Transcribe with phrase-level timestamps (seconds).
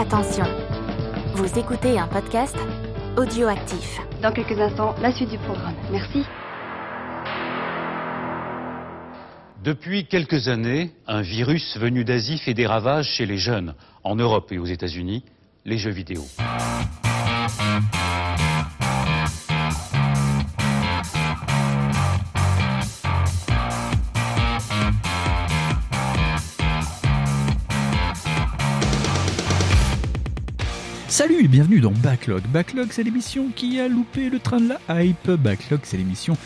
[0.00, 0.44] Attention,
[1.34, 2.56] vous écoutez un podcast
[3.16, 3.98] audioactif.
[4.22, 5.74] Dans quelques instants, la suite du programme.
[5.90, 6.24] Merci.
[9.64, 13.74] Depuis quelques années, un virus venu d'Asie fait des ravages chez les jeunes,
[14.04, 15.24] en Europe et aux États-Unis,
[15.64, 16.22] les jeux vidéo.
[31.18, 32.42] Salut et bienvenue dans Backlog.
[32.52, 35.28] Backlog, c'est l'émission qui a loupé le train de la hype.
[35.28, 36.36] Backlog, c'est l'émission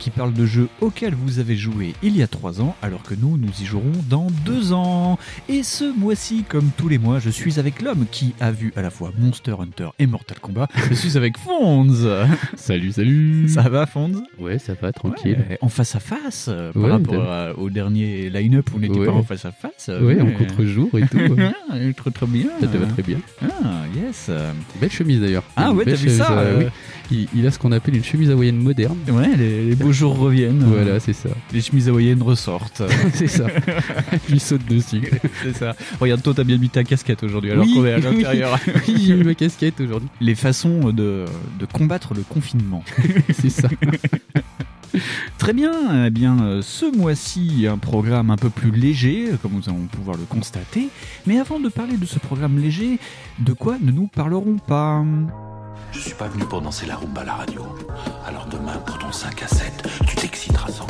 [0.00, 3.14] qui parle de jeux auxquels vous avez joué il y a 3 ans, alors que
[3.14, 5.18] nous, nous y jouerons dans 2 ans.
[5.48, 8.82] Et ce mois-ci, comme tous les mois, je suis avec l'homme qui a vu à
[8.82, 10.66] la fois Monster Hunter et Mortal Kombat.
[10.88, 12.08] Je suis avec Fonz.
[12.56, 14.22] Salut, salut Ça va, Fonz?
[14.38, 15.44] Ouais, ça va, tranquille.
[15.50, 18.80] Ouais, En face à face, euh, par Ouais, rapport à- au dernier line-up où on
[18.80, 19.06] n'était Ouais.
[19.06, 19.88] pas en face à face.
[20.02, 21.18] Ouais, en contre-jour et tout.
[21.72, 22.46] Ah, très très bien.
[22.60, 23.18] ça te va très bien.
[23.42, 24.30] Ah, yes.
[24.80, 25.44] Belle chemise d'ailleurs.
[25.56, 26.68] Ah ouais, t'as vu ça, euh, euh,
[27.10, 27.28] oui.
[27.34, 28.96] il, il a ce qu'on appelle une chemise hawaïenne moderne.
[29.08, 30.62] Ouais, les, les beaux jours reviennent.
[30.64, 31.28] Voilà, c'est ça.
[31.52, 32.82] Les chemises hawaïennes ressortent.
[33.14, 33.46] c'est ça.
[34.26, 35.10] Je lui saute dessus.
[35.42, 35.74] C'est ça.
[36.00, 37.74] Regarde, toi, t'as bien mis ta casquette aujourd'hui, alors Oui.
[37.74, 38.58] qu'on est à l'intérieur.
[38.88, 40.08] Oui, j'ai mis ma casquette aujourd'hui.
[40.20, 41.24] Les façons de,
[41.58, 42.82] de combattre le confinement.
[43.38, 43.68] C'est ça.
[45.38, 46.06] Très bien.
[46.06, 50.16] Eh bien, euh, ce mois-ci, un programme un peu plus léger, comme nous allons pouvoir
[50.16, 50.88] le constater.
[51.26, 52.98] Mais avant de parler de ce programme léger,
[53.38, 55.04] de quoi ne nous parlerons pas?
[55.92, 57.66] Je suis pas venu pour danser la rumba à la radio.
[58.26, 60.86] Alors demain, pour ton 5 à 7, tu t'exciteras sans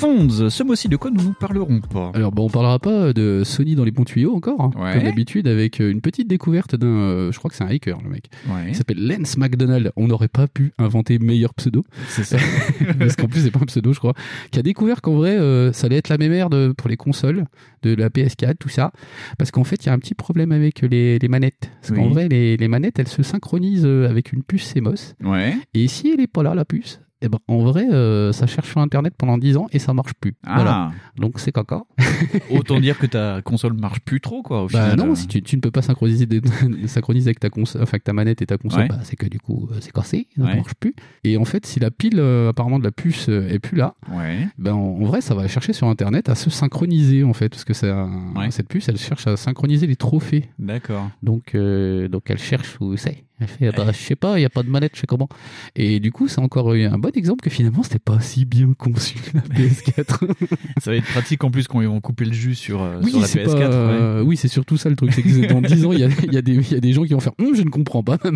[0.00, 3.42] Fonds, ce mois-ci, de quoi nous nous parlerons pas Alors, bon, on parlera pas de
[3.44, 4.94] Sony dans les bons tuyaux encore, hein, Ouais.
[4.94, 6.86] comme d'habitude, avec euh, une petite découverte d'un.
[6.86, 8.30] euh, je crois que c'est un hacker, le mec.
[8.48, 9.92] Ouais, Il s'appelle Lance McDonald.
[9.96, 11.84] On n'aurait pas pu inventer meilleur pseudo.
[12.08, 12.38] c'est ça.
[12.98, 14.14] parce qu'en plus c'est pas un pseudo je crois,
[14.50, 17.44] qui a découvert qu'en vrai euh, ça allait être la même merde pour les consoles
[17.82, 18.92] de la PS4, tout ça,
[19.38, 21.70] parce qu'en fait il y a un petit problème avec les, les manettes.
[21.82, 25.54] Parce qu'en vrai les, les manettes elles se synchronisent avec une puce CMOS, Ouais.
[25.74, 28.70] et si elle est pas là la puce, eh ben, en vrai, euh, ça cherche
[28.70, 30.34] sur internet pendant 10 ans et ça marche plus.
[30.46, 30.92] Ah, Voilà.
[31.16, 31.82] Donc c'est caca.
[32.50, 34.96] autant dire que ta console marche plus trop, quoi, au Bah final.
[35.08, 36.40] non, si tu, tu ne peux pas synchroniser, des-
[36.86, 38.88] synchroniser avec ta console, enfin ta manette et ta console, Ouais.
[38.88, 40.56] bah, c'est que du coup euh, c'est cassé, ça Ouais.
[40.56, 40.94] marche plus.
[41.24, 43.94] Et en fait, si la pile euh, apparemment de la puce euh, est plus là,
[44.12, 44.46] Ouais.
[44.58, 47.64] ben, en, en vrai, ça va chercher sur Internet à se synchroniser, en fait, parce
[47.64, 50.48] que cette puce, elle cherche à synchroniser les trophées.
[50.58, 51.10] D'accord.
[51.22, 53.24] Donc, donc elle cherche où c'est.
[53.40, 55.28] Elle fait, bah, je sais pas, il n'y a pas de manette, je sais comment?
[55.74, 59.16] Et du coup, c'est encore un bon exemple que finalement, c'était pas si bien conçu,
[59.34, 60.30] la PS4.
[60.80, 63.10] Ça va être pratique en plus quand ils vont couper le jus sur, euh, oui,
[63.12, 63.46] sur la c'est PS4.
[63.46, 63.66] pas, ouais.
[63.70, 65.12] euh, oui, c'est surtout ça le truc.
[65.14, 66.80] C'est que dans 10 ans, il y a, il y, a des- il y a
[66.80, 68.30] des gens qui vont faire, Hum, je ne comprends pas, ma,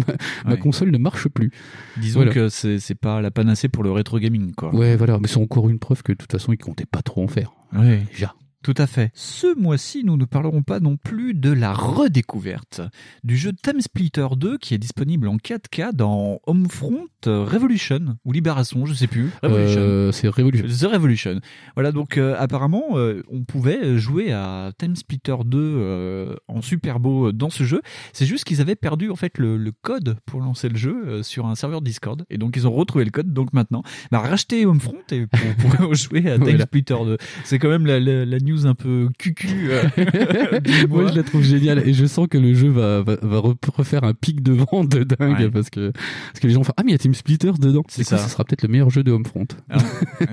[0.47, 0.59] ma Ouais.
[0.59, 1.51] console ne marche plus.
[1.99, 2.33] Disons voilà.
[2.33, 4.75] que c'est c'est pas la panacée pour le rétro gaming, quoi.
[4.75, 5.19] Ouais, voilà.
[5.21, 7.53] Mais c'est encore une preuve que de toute façon, ils comptaient pas trop en faire.
[7.77, 8.03] Ouais.
[8.13, 8.35] Déjà.
[8.65, 9.11] Tout à fait.
[9.13, 12.81] Ce mois-ci, nous ne parlerons pas non plus de la redécouverte
[13.23, 18.87] du jeu Time Splitter 2 qui est disponible en 4K dans Homefront Revolution ou Libération,
[18.87, 19.31] je sais plus.
[19.43, 19.81] Revolution.
[19.81, 20.67] Euh, c'est Revolution.
[20.67, 21.41] The Revolution.
[21.75, 27.01] Voilà, donc euh, apparemment, euh, on pouvait jouer à Time Splitter 2 euh, en super
[27.01, 27.83] beau dans ce jeu.
[28.13, 31.47] C'est juste qu'ils avaient perdu en fait le, le code pour lancer le jeu sur
[31.47, 32.25] un serveur Discord.
[32.31, 33.33] Et donc ils ont retrouvé le code.
[33.33, 36.65] Donc maintenant, bah, racheter Homefront et pour, pour jouer à Time Voilà.
[36.65, 37.19] Splitter 2.
[37.45, 39.69] C'est quand même la, la, la news un peu cucu.
[39.71, 39.83] euh.
[40.89, 43.57] Moi, je la trouve géniale et je sens que le jeu va, va, va re-
[43.77, 45.51] refaire un pic de vente de dingue Ouais.
[45.51, 47.83] parce que parce que les gens faire ah mais il y a Team Splitters dedans.
[47.89, 48.19] C'est Du coup, ça.
[48.19, 49.47] Ce sera peut-être le meilleur jeu de Homefront.
[49.71, 49.79] Ah,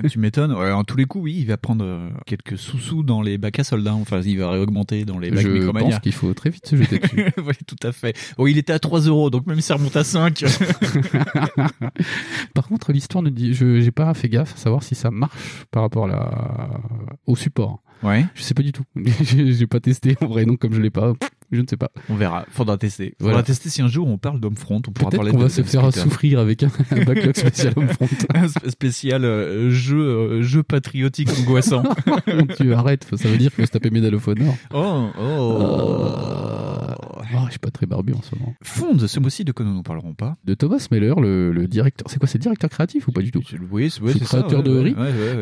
[0.08, 0.52] tu m'étonnes.
[0.52, 3.64] En tous les coups, oui, il va prendre euh, quelques sous-sous dans les bacs à
[3.64, 3.94] soldats.
[3.94, 5.90] Enfin, il va réaugmenter dans les bacs je Micromania.
[5.90, 7.26] pense qu'il faut très vite se jeter dessus.
[7.38, 8.14] oui, tout à fait.
[8.38, 10.44] Oh, il était à 3 euros, donc même si ça remonte à 5.
[12.54, 15.64] Par contre, l'histoire ne dit, je j'ai pas fait gaffe à savoir si ça marche
[15.70, 16.80] par rapport à la,
[17.26, 17.82] au support.
[18.02, 18.24] Ouais.
[18.34, 18.84] Je sais pas du tout.
[19.22, 21.12] j'ai pas testé en vrai, donc comme je l'ai pas,
[21.50, 21.90] je ne sais pas.
[22.08, 22.44] On verra.
[22.50, 23.14] Faudra tester.
[23.18, 23.42] Faudra Voilà.
[23.44, 24.82] tester si un jour on parle d'Homefront.
[24.88, 28.08] On pourra parler de va se faire souffrir avec un, un backlog spécial Homefront.
[28.34, 31.82] Un sp- spécial euh, jeu, euh, jeu patriotique angoissant.
[32.26, 34.54] Mon Dieu, arrête, faut- ça veut dire faut se taper Medal of Honor.
[34.74, 36.94] oh, Euh,
[37.34, 38.54] oh, je suis pas très barbu en ce moment.
[38.62, 42.06] Fond, ce mois-ci, de quoi nous ne parlerons pas De Thomas Meller, le, le directeur.
[42.10, 43.42] C'est quoi, c'est directeur créatif ou pas du tout?
[43.70, 44.94] Oui, c'est le créateur de Ori,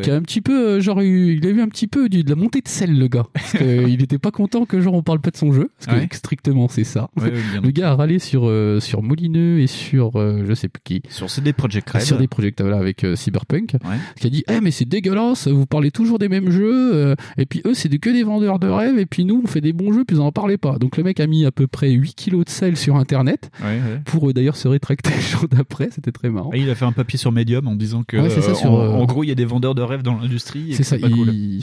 [0.03, 2.27] Qui a un petit peu, euh, genre, eu- il a eu un petit peu de
[2.29, 3.25] la montée de sel, le gars.
[3.33, 5.69] Parce qu'il était pas content que, genre, on parle pas de son jeu.
[5.77, 6.07] Parce que Ouais.
[6.11, 7.09] strictement, c'est ça.
[7.17, 11.01] Le gars a râlé sur, euh, sur Molineux et sur, euh, je sais plus qui.
[11.09, 12.01] Sur CD Projekt Red.
[12.01, 13.73] Sur des projets voilà, avec euh, Cyberpunk.
[13.83, 13.97] Ouais.
[14.19, 17.61] Qui a dit, eh, mais c'est dégueulasse, vous parlez toujours des mêmes jeux, et puis
[17.65, 20.03] eux, c'est que des vendeurs de rêves, et puis nous, on fait des bons jeux,
[20.05, 20.77] puis vous en parlez pas.
[20.77, 23.67] Donc le mec a mis à peu près 8 kilos de sel sur Internet, Ouais,
[23.67, 23.99] ouais.
[24.05, 26.51] pour euh, d'ailleurs se rétracter le jour d'après, c'était très marrant.
[26.53, 28.55] Ah, il a fait un papier sur Medium en disant que Ouais, c'est ça, euh,
[28.55, 30.71] sur, en, euh, en gros il y a des vendeurs de rêves dans l'industrie.
[30.71, 31.61] et C'est ça, pas il,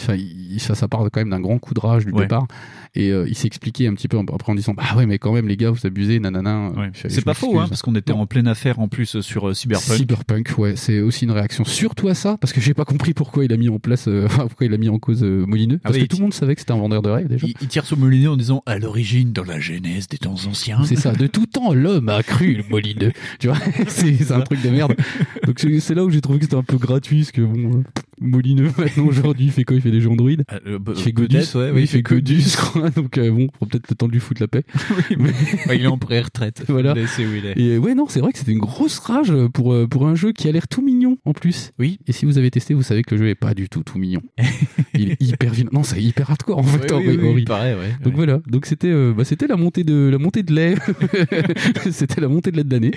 [0.60, 2.46] ça, ça part quand même d'un grand coup de rage du départ.
[2.94, 5.32] Et euh, il s'est expliqué un petit peu après en disant bah ouais mais quand
[5.32, 6.70] même les gars vous abusez nanana.
[6.76, 6.90] Ouais.
[6.92, 8.20] Je- C'est pas faux, hein, parce qu'on était Non.
[8.22, 9.96] en pleine affaire en plus euh, sur euh, Cyberpunk.
[9.98, 13.44] Cyberpunk, ouais, c'est aussi une réaction surtout à ça, parce que j'ai pas compris pourquoi
[13.44, 15.94] il a mis en place, euh, pourquoi il a mis en cause euh, Molineux, parce
[15.96, 17.46] oui, que tout le monde savait que c'était un vendeur de rêves déjà.
[17.46, 20.82] Il, il tire sur Molineux en disant à l'origine, dans la genèse des temps anciens.
[20.84, 23.12] C'est ça, de tout temps, l'homme a cru le molineux.
[23.38, 23.58] Tu vois,
[23.88, 24.94] c'est un truc de merde.
[25.46, 27.82] Donc c'est là où j'ai trouvé que c'était un peu gratuit, parce que bon, euh,
[28.20, 29.76] Molineux maintenant aujourd'hui il fait quoi?
[29.76, 30.30] Il fait des jeux Android?
[30.30, 32.56] Euh, euh, bah, il fait Godus, ouais, oui, il fait Godus.
[32.96, 34.64] Donc euh, bon, faut peut-être le temps de lui foutre la paix.
[35.18, 36.64] Ouais, il est en pré-retraite.
[36.68, 36.94] Voilà.
[37.06, 37.58] C'est où il est.
[37.58, 40.32] Et ouais, non, c'est vrai que c'était une grosse rage pour euh, pour un jeu
[40.32, 41.72] qui a l'air tout mignon en plus.
[41.78, 41.98] Oui.
[42.06, 43.98] Et si vous avez testé, vous savez que le jeu est pas du tout tout
[43.98, 44.20] mignon.
[44.94, 45.70] il est hyper vilain.
[45.72, 46.92] Non, c'est hyper hardcore en fait.
[46.92, 47.48] en vrai, horrible.
[47.48, 47.96] pareil, ouais.
[48.02, 50.74] Donc voilà, donc c'était euh, bah, c'était la montée de la montée de lait,
[51.90, 52.92] c'était la montée de lait de l'année.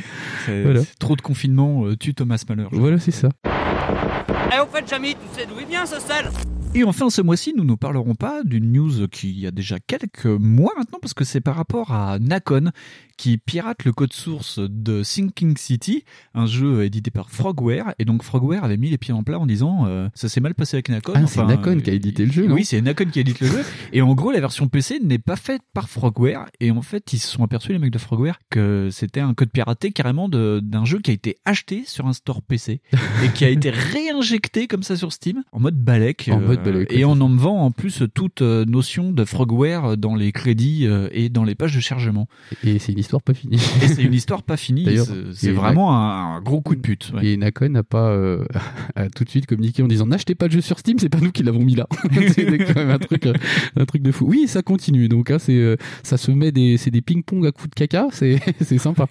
[0.48, 0.82] Voilà.
[1.00, 2.70] Trop de confinement euh, tue Thomas Malheur.
[2.72, 3.30] Voilà, c'est ça.
[3.46, 6.30] Eh, au fait, Jamy, tu sais d'où il vient ce sel?
[6.74, 10.72] Et enfin, ce mois-ci, nous ne parlerons pas d'une news qui a déjà quelques mois
[10.78, 12.72] maintenant, parce que c'est par rapport à Nacon,
[13.18, 17.94] qui pirate le code source de Sinking City, un jeu édité par Frogware.
[18.00, 20.56] Et donc Frogware avait mis les pieds en plat en disant euh, ça s'est mal
[20.56, 21.12] passé avec Nacon.
[21.14, 23.48] Ah, c'est Nacon qui a édité le jeu, non Oui, c'est Nacon qui édite le
[23.48, 23.64] jeu.
[23.94, 26.46] Et en gros, la version PC n'est pas faite par Frogware.
[26.62, 29.52] Et en fait, ils se sont aperçus, les mecs de Frogware, que c'était un code
[29.52, 32.82] piraté carrément de- d'un jeu qui a été acheté sur un store PC
[33.26, 36.30] et qui a été réinjecté comme ça sur Steam en mode balèque.
[36.32, 40.16] En mode balèque, Et ouais, en enlevant en plus toute euh, notion de Frogware dans
[40.16, 42.28] les crédits euh, et dans les pages de chargement.
[42.64, 43.56] Et c'est une histoire pas finie.
[43.82, 44.84] Et c'est une histoire pas finie.
[44.86, 47.12] D'ailleurs, C'est- vraiment un, un gros coup de pute.
[47.16, 47.26] ouais.
[47.28, 48.46] Et Nacon n'a pas euh,
[48.96, 51.20] a tout de suite communiqué en disant n'achetez pas le jeu sur Steam, c'est pas
[51.20, 51.88] nous qui l'avons mis là.
[52.34, 53.34] c'est quand même un truc, euh,
[53.76, 54.26] un truc de fou.
[54.28, 55.08] Oui, ça continue.
[55.10, 57.76] Donc hein, c'est euh, ça se met des c'est des ping pong à coups de
[57.76, 59.08] caca, c'est c'est sympa.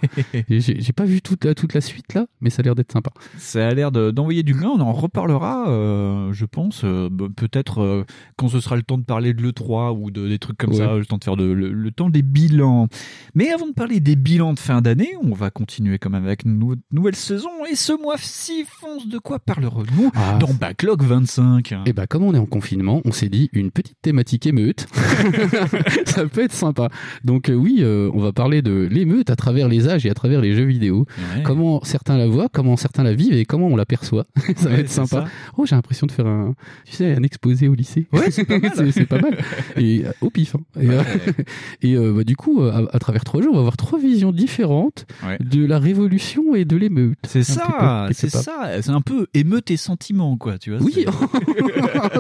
[0.49, 2.75] Et J'ai j'ai pas vu toute la toute la suite là, mais ça a l'air
[2.75, 3.11] d'être sympa.
[3.39, 4.71] Ça a l'air de- d'envoyer du grain.
[4.75, 8.05] On en reparlera, euh, je pense, euh, bah, peut-être euh,
[8.37, 10.77] quand ce sera le temps de parler de l'E3 ou de, des trucs comme Ouais.
[10.77, 12.87] ça, le temps de faire de- le, le temps des bilans.
[13.35, 16.45] Mais avant de parler des bilans de fin d'année, on va continuer quand même avec
[16.45, 17.49] une nou- nouvelle saison.
[17.71, 22.35] Et ce mois-ci, fonce de quoi parlerons-nous Ah, dans Backlog 25 Et bah comme on
[22.35, 24.87] est en confinement, on s'est dit une petite thématique émeute.
[26.07, 26.89] ça peut être sympa.
[27.25, 30.15] Donc euh, oui, euh, on va parler de l'émeute à travers les âges et à
[30.15, 31.07] travers les jeux vidéo.
[31.37, 31.43] Ouais.
[31.43, 34.27] Comment certains la voient, comment certains la vivent et comment on l'aperçoit.
[34.57, 35.09] ça va être sympa.
[35.09, 35.25] ça.
[35.57, 36.55] Oh, j'ai l'impression de faire un,
[36.85, 38.09] tu sais, un exposé au lycée.
[38.13, 38.73] Ouais, c'est pas mal.
[38.75, 39.39] c'est c'est pas mal.
[39.77, 40.57] Et euh, au pif.
[40.57, 40.61] hein.
[40.81, 41.03] Et, euh,
[41.83, 44.33] et euh, bah, du coup, à, à travers trois jeux, on va avoir trois visions
[44.33, 45.39] différentes Ouais.
[45.41, 47.19] de la révolution et de l'émeute.
[47.27, 48.81] C'est ça, c'est ça.
[48.83, 50.81] C'est un peu émeute et sentiment, quoi, tu vois.
[50.83, 51.07] Oui,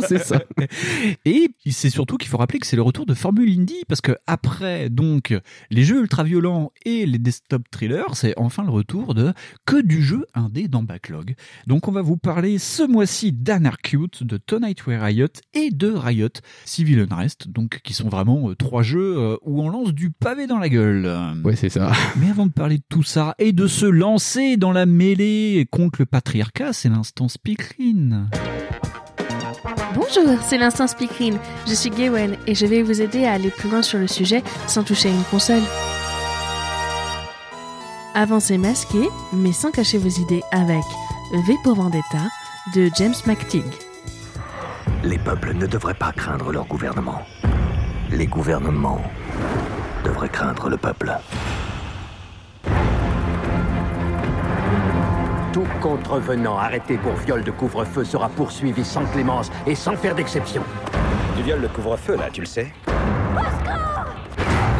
[0.08, 0.42] c'est- ça.
[1.24, 4.12] Et c'est surtout qu'il faut rappeler que c'est le retour de Formule Indie parce que
[4.26, 5.34] après donc
[5.70, 9.32] les jeux ultra violents et les desktop thrillers, c'est enfin le retour de
[9.66, 11.34] que du jeu indé dans Backlog.
[11.66, 16.28] Donc on va vous parler ce mois-ci d'Anarchute, de Tonight Way Riot et de Riot
[16.64, 20.46] Civil Unrest, donc qui sont vraiment euh, trois jeux euh, où on lance du pavé
[20.46, 21.10] dans la gueule.
[21.44, 21.92] Ouais, c'est ça.
[22.16, 26.00] Mais avant de parler de tout ça et de se lancer dans la mêlée contre
[26.00, 28.28] le patriarcat, c'est l'instant speakerine.
[29.94, 31.38] Bonjour, c'est l'instant speakerine.
[31.66, 34.42] Je suis Gawen et je vais vous aider à aller plus loin sur le sujet
[34.66, 35.62] sans toucher à une console.
[38.14, 40.82] Avancez masqué, mais sans cacher vos idées avec
[41.46, 42.28] V pour Vendetta
[42.74, 43.89] de James McTeague.
[45.02, 47.22] Les peuples ne devraient pas craindre leur gouvernement.
[48.10, 49.00] Les gouvernements
[50.04, 51.10] devraient craindre le peuple.
[55.54, 60.62] Tout contrevenant arrêté pour viol de couvre-feu sera poursuivi sans clémence et sans faire d'exception.
[61.34, 62.70] Tu violes le couvre-feu là, tu le sais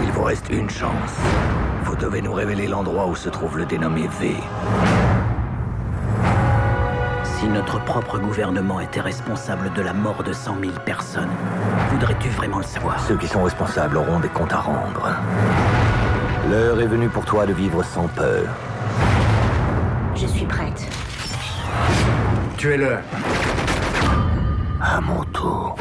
[0.02, 1.16] Il vous reste une chance.
[1.84, 4.36] Vous devez nous révéler l'endroit où se trouve le dénommé V.
[7.40, 11.30] Si notre propre gouvernement était responsable de la mort de 100 000 personnes,
[11.90, 13.00] voudrais-tu vraiment le savoir?
[13.08, 15.16] Ceux qui sont responsables auront des comptes à rendre.
[16.50, 18.44] L'heure est venue pour toi de vivre sans peur.
[20.14, 20.86] Je suis prête.
[22.58, 22.98] Tuez-le
[24.82, 25.76] À mon tour.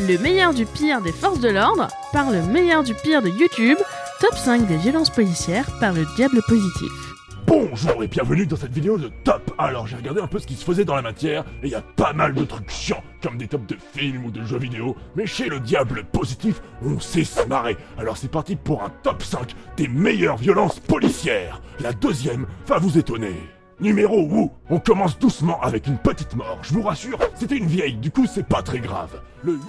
[0.00, 3.78] Le meilleur du pire des forces de l'ordre par le meilleur du pire de YouTube,
[4.18, 7.09] top 5 des violences policières par le diable positif.
[7.50, 10.54] Bonjour et bienvenue dans cette vidéo de top Alors j'ai regardé un peu ce qui
[10.54, 13.38] se faisait dans la matière, et il y a pas mal de trucs chiants, comme
[13.38, 17.24] des tops de films ou de jeux vidéo, mais chez le diable positif, on sait
[17.24, 17.76] se marrer.
[17.98, 21.60] Alors c'est parti pour un top 5 des meilleures violences policières.
[21.80, 23.34] La deuxième va vous étonner.
[23.80, 26.60] Numéro Wu, on commence doucement avec une petite mort.
[26.62, 29.20] Je vous rassure, c'était une vieille, du coup c'est pas très grave.
[29.42, 29.60] Le 8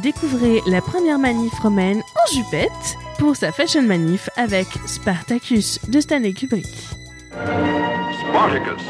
[0.00, 2.70] Découvrez la première manif romaine en jupette
[3.18, 7.05] pour sa fashion manif avec Spartacus de Stanley Kubrick.
[7.36, 8.82] Spartacus,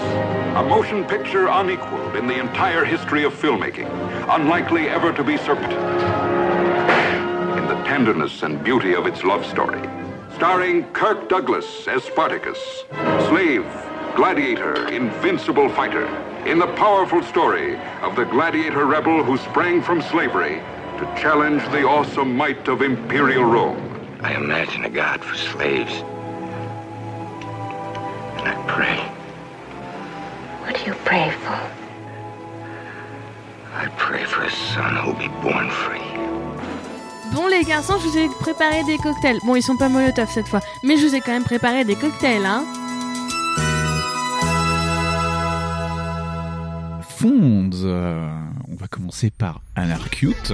[0.57, 3.91] a motion picture unequaled in the entire history of filmmaking.
[4.29, 5.75] unlikely ever to be surpassed.
[7.59, 9.81] In the tenderness and beauty of its love story.
[10.37, 12.59] Starring Kirk Douglas as Spartacus,
[13.29, 13.67] slave,
[14.15, 16.07] gladiator, invincible fighter.
[16.47, 20.63] In the powerful story of the gladiator rebel who sprang from slavery
[20.99, 23.83] to challenge the awesome might of imperial Rome.
[24.21, 26.05] I imagine a God for slaves.
[28.39, 28.99] And I pray.
[30.63, 31.59] What do you pray for?
[33.75, 36.01] I pray for a son who'll be born free.
[37.33, 39.39] Bon les garçons, je vous ai préparé des cocktails.
[39.45, 41.97] Bon, ils sont pas molotov cette fois, mais je vous ai quand même préparé des
[41.97, 42.65] cocktails, hein.
[47.19, 47.71] Fonds.
[47.85, 48.29] euh,
[48.71, 50.53] on va commencer par Anarcute.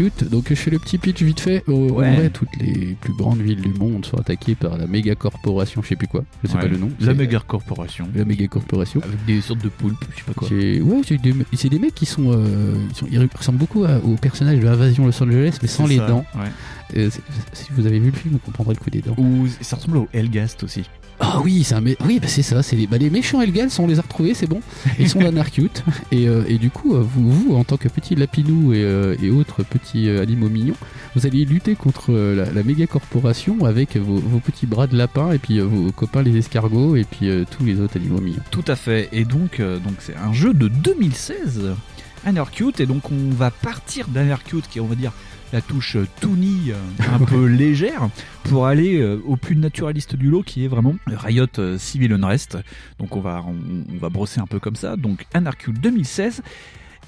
[0.00, 1.62] Anarcute, donc je fais le petit pitch vite fait.
[1.68, 2.08] Au- Ouais.
[2.08, 5.82] En vrai, toutes les plus grandes villes du monde sont attaquées par la méga corporation,
[5.82, 6.62] je sais plus quoi, je sais Ouais.
[6.62, 6.88] pas le nom.
[7.00, 8.08] La méga corporation.
[8.14, 9.00] La méga corporation.
[9.04, 10.48] Avec des sortes de poulpes, je sais pas quoi.
[10.48, 13.84] C'est ouais, c'est des, c'est des mecs qui sont, euh, ils sont- ils ressemblent beaucoup
[13.84, 16.24] à- aux personnages de Invasion Los Angeles, mais sans C'est les ça, dents.
[16.36, 16.50] ouais.
[16.96, 17.10] Euh,
[17.52, 19.14] si vous avez vu le film, vous comprendrez le coup des dents.
[19.18, 20.84] Ou ça ressemble au Hellgast aussi.
[21.20, 22.62] Ah oui, c'est un mé- oui, bah c'est ça.
[22.62, 24.60] C'est les, bah les méchants Elgals, on les a retrouvés, c'est bon.
[24.98, 25.84] Ils sont d'Anarcute.
[26.10, 29.14] Et, euh, et du coup, euh, vous, vous, en tant que petit lapinou et, euh,
[29.22, 30.74] et autres petits animaux mignons,
[31.14, 35.30] vous allez lutter contre la, la méga corporation avec vos, vos petits bras de lapin
[35.32, 38.42] et puis vos copains les escargots et puis tous les autres animaux mignons.
[38.50, 39.08] Tout à fait.
[39.12, 41.74] Et donc, donc c'est un jeu de 2016,
[42.24, 42.80] Anarcute.
[42.80, 45.12] Et donc, on va partir d'Anarcute, qui est, on va dire,
[45.52, 48.08] la touche euh, Toonie euh, un peu légère,
[48.44, 51.46] pour aller euh, au plus naturaliste du lot, qui est vraiment Riot
[51.78, 52.58] Civil Unrest.
[52.98, 53.54] Donc, on va, on,
[53.92, 54.96] on va brosser un peu comme ça.
[54.96, 56.42] Donc, Anarcute 2016,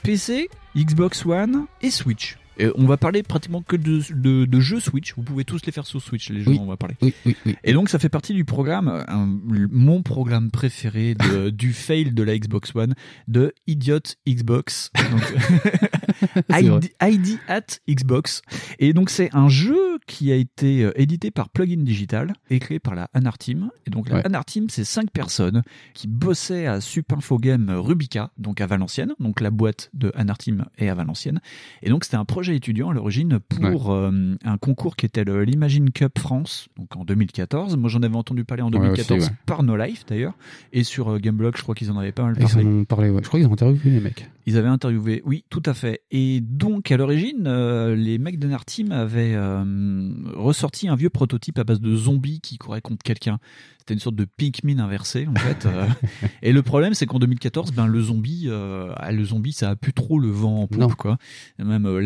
[0.02, 2.36] PC, Xbox One et Switch.
[2.58, 5.14] Et on va parler pratiquement que de, de- de jeux Switch.
[5.16, 6.58] Vous pouvez tous les faire sur Switch, les jeux Oui.
[6.58, 6.94] dont on va parler.
[7.02, 7.56] Oui, oui, oui.
[7.64, 9.38] Et donc ça fait partie du programme, un-
[9.70, 12.94] mon programme préféré de- du fail de la Xbox One,
[13.28, 14.90] de Idiot Xbox.
[15.10, 15.22] Donc.
[16.50, 18.42] ID, ID at Xbox.
[18.78, 22.78] Et donc c'est un jeu qui a été euh, édité par Plugin Digital et créé
[22.78, 23.70] par la Anar Team.
[23.86, 24.26] Et donc la Ouais.
[24.26, 25.62] Anar Team, c'est cinq personnes
[25.94, 29.14] qui bossaient à Supinfo Game Rubica, donc à Valenciennes.
[29.18, 31.40] Donc la boîte de Anar Team est à Valenciennes.
[31.82, 34.10] Et donc c'était un projet étudiant à l'origine pour euh,
[34.44, 37.76] un concours qui était l'Imagine Cup France, donc en 2014.
[37.76, 39.36] Moi j'en avais entendu parler en Ouais, 2014 aussi, ouais.
[39.46, 40.34] par No Life d'ailleurs.
[40.72, 42.64] Et sur euh, Gameblog, je crois qu'ils en avaient pas mal Ils parlé.
[42.66, 43.20] en ont parlé, ouais.
[43.22, 44.28] Je crois qu'ils ont interviewé les mecs.
[44.46, 46.02] Ils avaient interviewé, oui, tout à fait.
[46.10, 51.58] Et donc, à l'origine, euh, les mecs de Team avaient euh, ressorti un vieux prototype
[51.58, 53.38] à base de zombies qui couraient contre quelqu'un.
[53.78, 55.66] C'était une sorte de Pikmin inversé, en fait.
[56.42, 60.18] et le problème, c'est qu'en 2014, ben, le zombie, le zombie, ça a plus trop
[60.18, 61.18] le vent en poupe, quoi.
[61.58, 62.00] Même euh,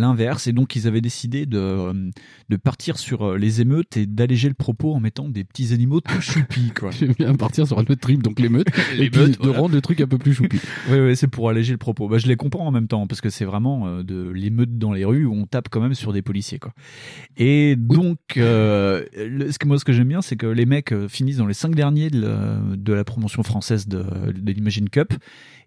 [0.47, 2.11] Et donc, ils avaient décidé de, euh,
[2.49, 6.01] de partir sur euh, les émeutes et d'alléger le propos en mettant des petits animaux
[6.01, 6.91] tout choupis, quoi.
[6.99, 8.69] J'aime bien partir sur un autre trip, donc l'émeute,
[8.99, 9.59] et puis de voilà.
[9.61, 10.61] rendre le truc un peu plus choupi.
[10.91, 12.09] Oui, oui, c'est pour alléger le propos.
[12.09, 14.93] Bah, je les comprends en même temps, parce que c'est vraiment euh, de l'émeute dans
[14.93, 16.59] les rues où on tape quand même sur des policiers.
[16.59, 16.73] Quoi.
[17.37, 20.95] Et donc, euh, le- ce que moi, ce que j'aime bien, c'est que les mecs
[21.09, 25.15] finissent dans les cinq derniers de la, de la promotion française de, de l'Imagine Cup.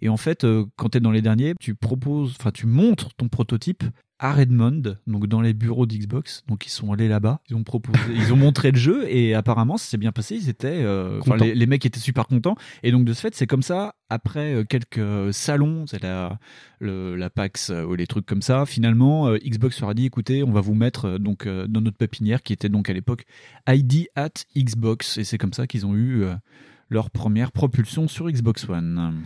[0.01, 3.27] Et en fait, quand tu es dans les derniers, tu proposes, enfin, tu montres ton
[3.30, 3.84] prototype
[4.22, 6.44] à Redmond, donc dans les bureaux d'Xbox.
[6.48, 9.78] Donc ils sont allés là-bas, ils ont proposé, ils ont montré le jeu et apparemment
[9.78, 10.36] ça s'est bien passé.
[10.36, 12.56] Ils étaient, euh, les, les mecs étaient super contents.
[12.84, 13.96] Et donc de ce fait, c'est comme ça.
[14.10, 16.38] Après euh, quelques salons, c'est la
[16.80, 18.68] le, la PAX euh, ou les trucs comme ça.
[18.68, 22.44] Finalement, euh, Xbox leur a dit écoutez, on va vous mettre donc dans notre pépinière
[22.44, 23.25] qui était donc à l'époque
[23.68, 26.25] ID at Xbox et c'est comme ça qu'ils ont eu
[26.90, 29.24] leur première propulsion sur Xbox One.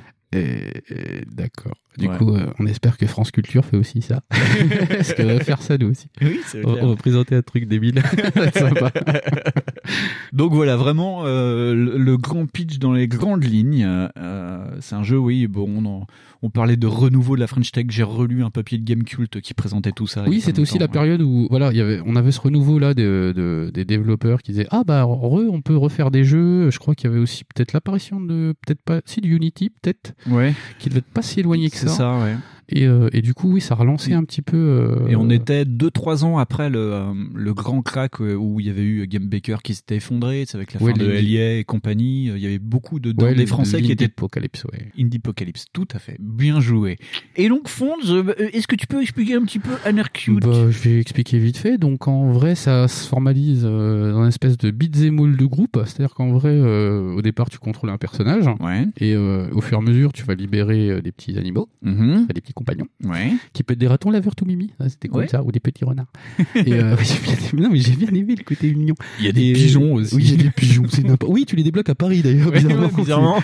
[1.31, 1.75] D'accord.
[1.97, 2.17] Du Ouais.
[2.17, 4.21] coup, euh, on espère que France Culture fait aussi ça.
[4.89, 6.07] Parce qu'on va faire ça nous aussi.
[6.21, 8.01] Oui, c'est on, on va présenter un truc débile.
[8.33, 8.91] Ça va être sympa.
[10.33, 13.85] Donc voilà, vraiment euh, le, le grand pitch dans les grandes lignes.
[14.17, 15.47] Euh, c'est un jeu, oui.
[15.47, 16.07] Bon, on, en-
[16.41, 17.85] on parlait de renouveau de la French Tech.
[17.89, 20.25] J'ai relu un papier de Gamecult qui présentait tout ça.
[20.27, 22.93] Oui, c'était aussi la période où voilà, il y avait, on avait ce renouveau là
[22.93, 26.69] de, de- des développeurs qui disaient ah bah re, on peut refaire des jeux.
[26.69, 30.13] Je crois qu'il y avait aussi peut-être l'apparition de peut-être pas si de Unity peut-être
[30.29, 30.53] Ouais.
[30.79, 31.95] qui devait être pas si éloigné que C'est ça.
[31.95, 32.35] ça, ouais.
[32.69, 34.57] Et, euh, et du coup, oui, ça relançait un petit peu.
[34.57, 38.69] euh, Et on était 2-3 ans après le, euh, le grand crack où il y
[38.69, 42.25] avait eu Game Baker qui s'était effondré, avec la Ouais, fin de LIA et compagnie.
[42.27, 44.87] Il y avait beaucoup de Ouais, des Français qui étaient Apocalypse, ouais.
[44.99, 46.17] Indie Apocalypse, tout à fait.
[46.19, 46.97] Bien joué.
[47.35, 47.95] Et donc, Fonds,
[48.37, 51.77] est-ce que tu peux expliquer un petit peu Anarcute Bah, je vais expliquer vite fait.
[51.77, 55.79] Donc, en vrai, ça se formalise dans une espèce de beat'em all de groupe.
[55.85, 58.45] C'est-à-dire qu'en vrai, au départ, tu contrôles un personnage.
[58.99, 62.27] Et au fur et à mesure, tu vas libérer des petits animaux, Mhm.
[62.33, 63.33] des petits compagnons, Ouais.
[63.53, 64.71] qui peut être des ratons laveurs tout mimi.
[64.87, 65.27] C'était comme Ouais.
[65.27, 66.07] ça, ou des petits renards.
[66.55, 66.95] et euh,
[67.53, 68.95] bien non, mais j'ai bien aimé le côté mignon.
[69.19, 70.15] Il y a des Et- pigeons aussi.
[70.15, 70.83] Oui, il y a des pigeons.
[70.89, 71.31] C'est n'importe.
[71.31, 72.47] Oui, tu les débloques à Paris d'ailleurs.
[72.55, 72.87] Ouais, bizarrement.
[72.87, 73.37] ouais, bizarrement.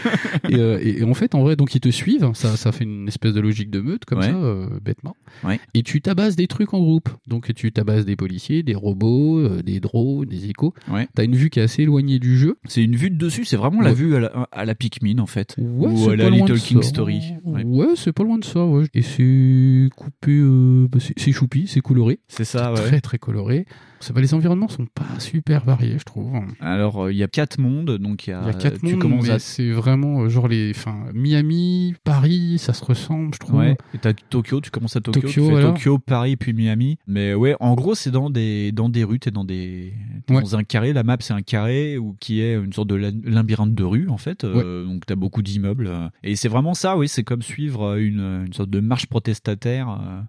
[0.50, 2.30] et, euh, et- et en fait, en vrai, donc ils te suivent.
[2.34, 5.16] Ça, ça fait une espèce de logique de meute comme ça, euh, bêtement.
[5.44, 5.60] Ouais.
[5.74, 7.10] Et tu tabasses des trucs en groupe.
[7.28, 10.74] Donc tu tabasses des policiers, des robots, euh, des drones, des échos.
[10.92, 11.08] Ouais.
[11.16, 12.58] T'as une vue qui est assez éloignée du jeu.
[12.68, 15.26] C'est une vue de dessus, c'est vraiment la vue à la, à la Pikmin en
[15.28, 15.56] fait.
[15.60, 16.82] Ou à la Little King.
[16.82, 17.22] Story.
[17.44, 17.64] Ouais.
[17.64, 18.66] Ouais, c'est pas loin de ça.
[18.66, 18.86] Ouais.
[18.94, 22.20] Et c'est coupé, euh, bah, c'est choupi, c'est coloré.
[22.28, 22.80] C'est ça, ouais.
[22.82, 23.66] Très très coloré.
[24.00, 26.34] Ça va, les environnements sont pas super variés, je trouve.
[26.60, 28.80] Alors, euh, il y a quatre mondes, donc il y a, Il y a quatre
[28.80, 33.36] tu mondes, mais à c'est vraiment euh, genre les, enfin Miami, Paris, ça se ressemble,
[33.36, 33.60] je trouve.
[33.60, 35.68] Ouais, et t'as Tokyo, tu commences à Tokyo, Tokyo, tu fais voilà.
[35.68, 36.98] Tokyo, Paris, puis Miami.
[37.06, 39.94] Mais ouais, en gros, c'est dans des, dans des rues, t'es dans des,
[40.28, 43.12] dans un carré, la map c'est un carré, ou qui est une sorte de la-
[43.24, 44.44] labyrinthe de rue, en fait.
[44.46, 45.92] Euh, donc t'as beaucoup d'immeubles.
[46.24, 49.88] Et c'est vraiment ça, oui, c'est comme suivre une, une sorte de marche protestataire.
[49.90, 50.22] euh.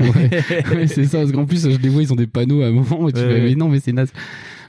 [0.00, 0.30] ouais,
[0.74, 2.70] Ouais, c'est ça, parce qu'en plus, je les vois, ils ont des panneaux à un
[2.72, 4.10] moment, et tu Ouais, fais, mais non, mais c'est naze.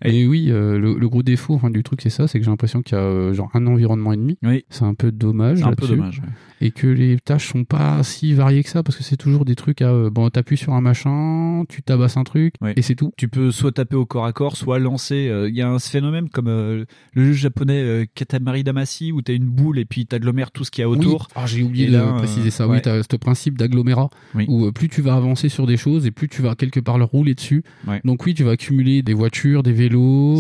[0.04, 2.52] Et oui, euh, le, le gros défaut enfin, du truc, c'est ça, c'est que j'ai
[2.52, 4.38] l'impression qu'il y a euh, genre un environnement et demi.
[4.44, 4.66] Oui.
[4.70, 5.62] C'est un peu dommage.
[5.64, 6.30] Un peu dommage, ouais.
[6.64, 9.56] Et que les tâches sont pas si variées que ça, parce que c'est toujours des
[9.56, 13.12] trucs à, euh, bon, t'appuies sur un machin, tu tabasses un truc, et c'est tout.
[13.18, 15.32] Tu peux soit taper au corps à corps, soit lancer.
[15.50, 19.80] Il y a un phénomène comme le jeu japonais Katamari Damacy où t'as une boule
[19.80, 21.28] et puis t'agglomères tout ce qu'il y a autour.
[21.30, 21.34] Oui.
[21.36, 22.68] Ah, j'ai oublié de préciser ça.
[22.68, 22.76] ouais.
[22.78, 24.10] Oui, t'as ce principe d'agglomérat
[24.48, 27.10] où plus tu vas avancer sur des choses et plus tu vas quelque part leur
[27.10, 27.64] rouler dessus.
[27.88, 28.02] Ouais.
[28.06, 29.91] Donc oui, tu vas accumuler des voitures, des vélos,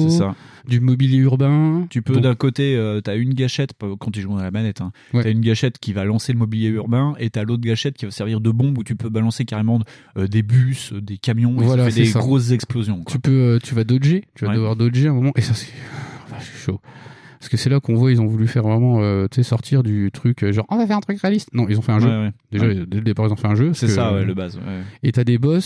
[0.09, 0.35] C'est ça.
[0.67, 1.87] du mobilier urbain.
[1.89, 4.81] Tu peux d'un côté, euh, t'as une gâchette quand tu joues dans la manette.
[4.81, 5.23] Hein, Ouais.
[5.23, 8.11] T'as une gâchette qui va lancer le mobilier urbain et t'as l'autre gâchette qui va
[8.11, 9.79] servir de bombe où tu peux balancer carrément
[10.17, 11.59] euh, des bus, euh, des camions.
[11.61, 12.19] Et Voilà, ça fait c'est des ça.
[12.19, 13.03] grosses explosions.
[13.03, 13.11] quoi.
[13.11, 14.55] tu peux, euh, tu vas dodger, tu vas Ouais.
[14.57, 15.67] devoir dodger un moment et ça c'est,
[16.31, 16.79] ah, chaud.
[17.39, 19.81] Parce que c'est là qu'on voit ils ont voulu faire vraiment, euh, tu sais, sortir
[19.81, 21.49] du truc euh, genre on va faire un truc réaliste.
[21.53, 22.07] Non, ils ont fait un jeu.
[22.07, 22.31] Ouais.
[22.51, 22.83] Déjà Ouais.
[22.87, 23.73] dès le départ ils ont fait un jeu.
[23.73, 24.59] C'est que, ça, ouais, le base.
[25.01, 25.65] Et t'as des boss,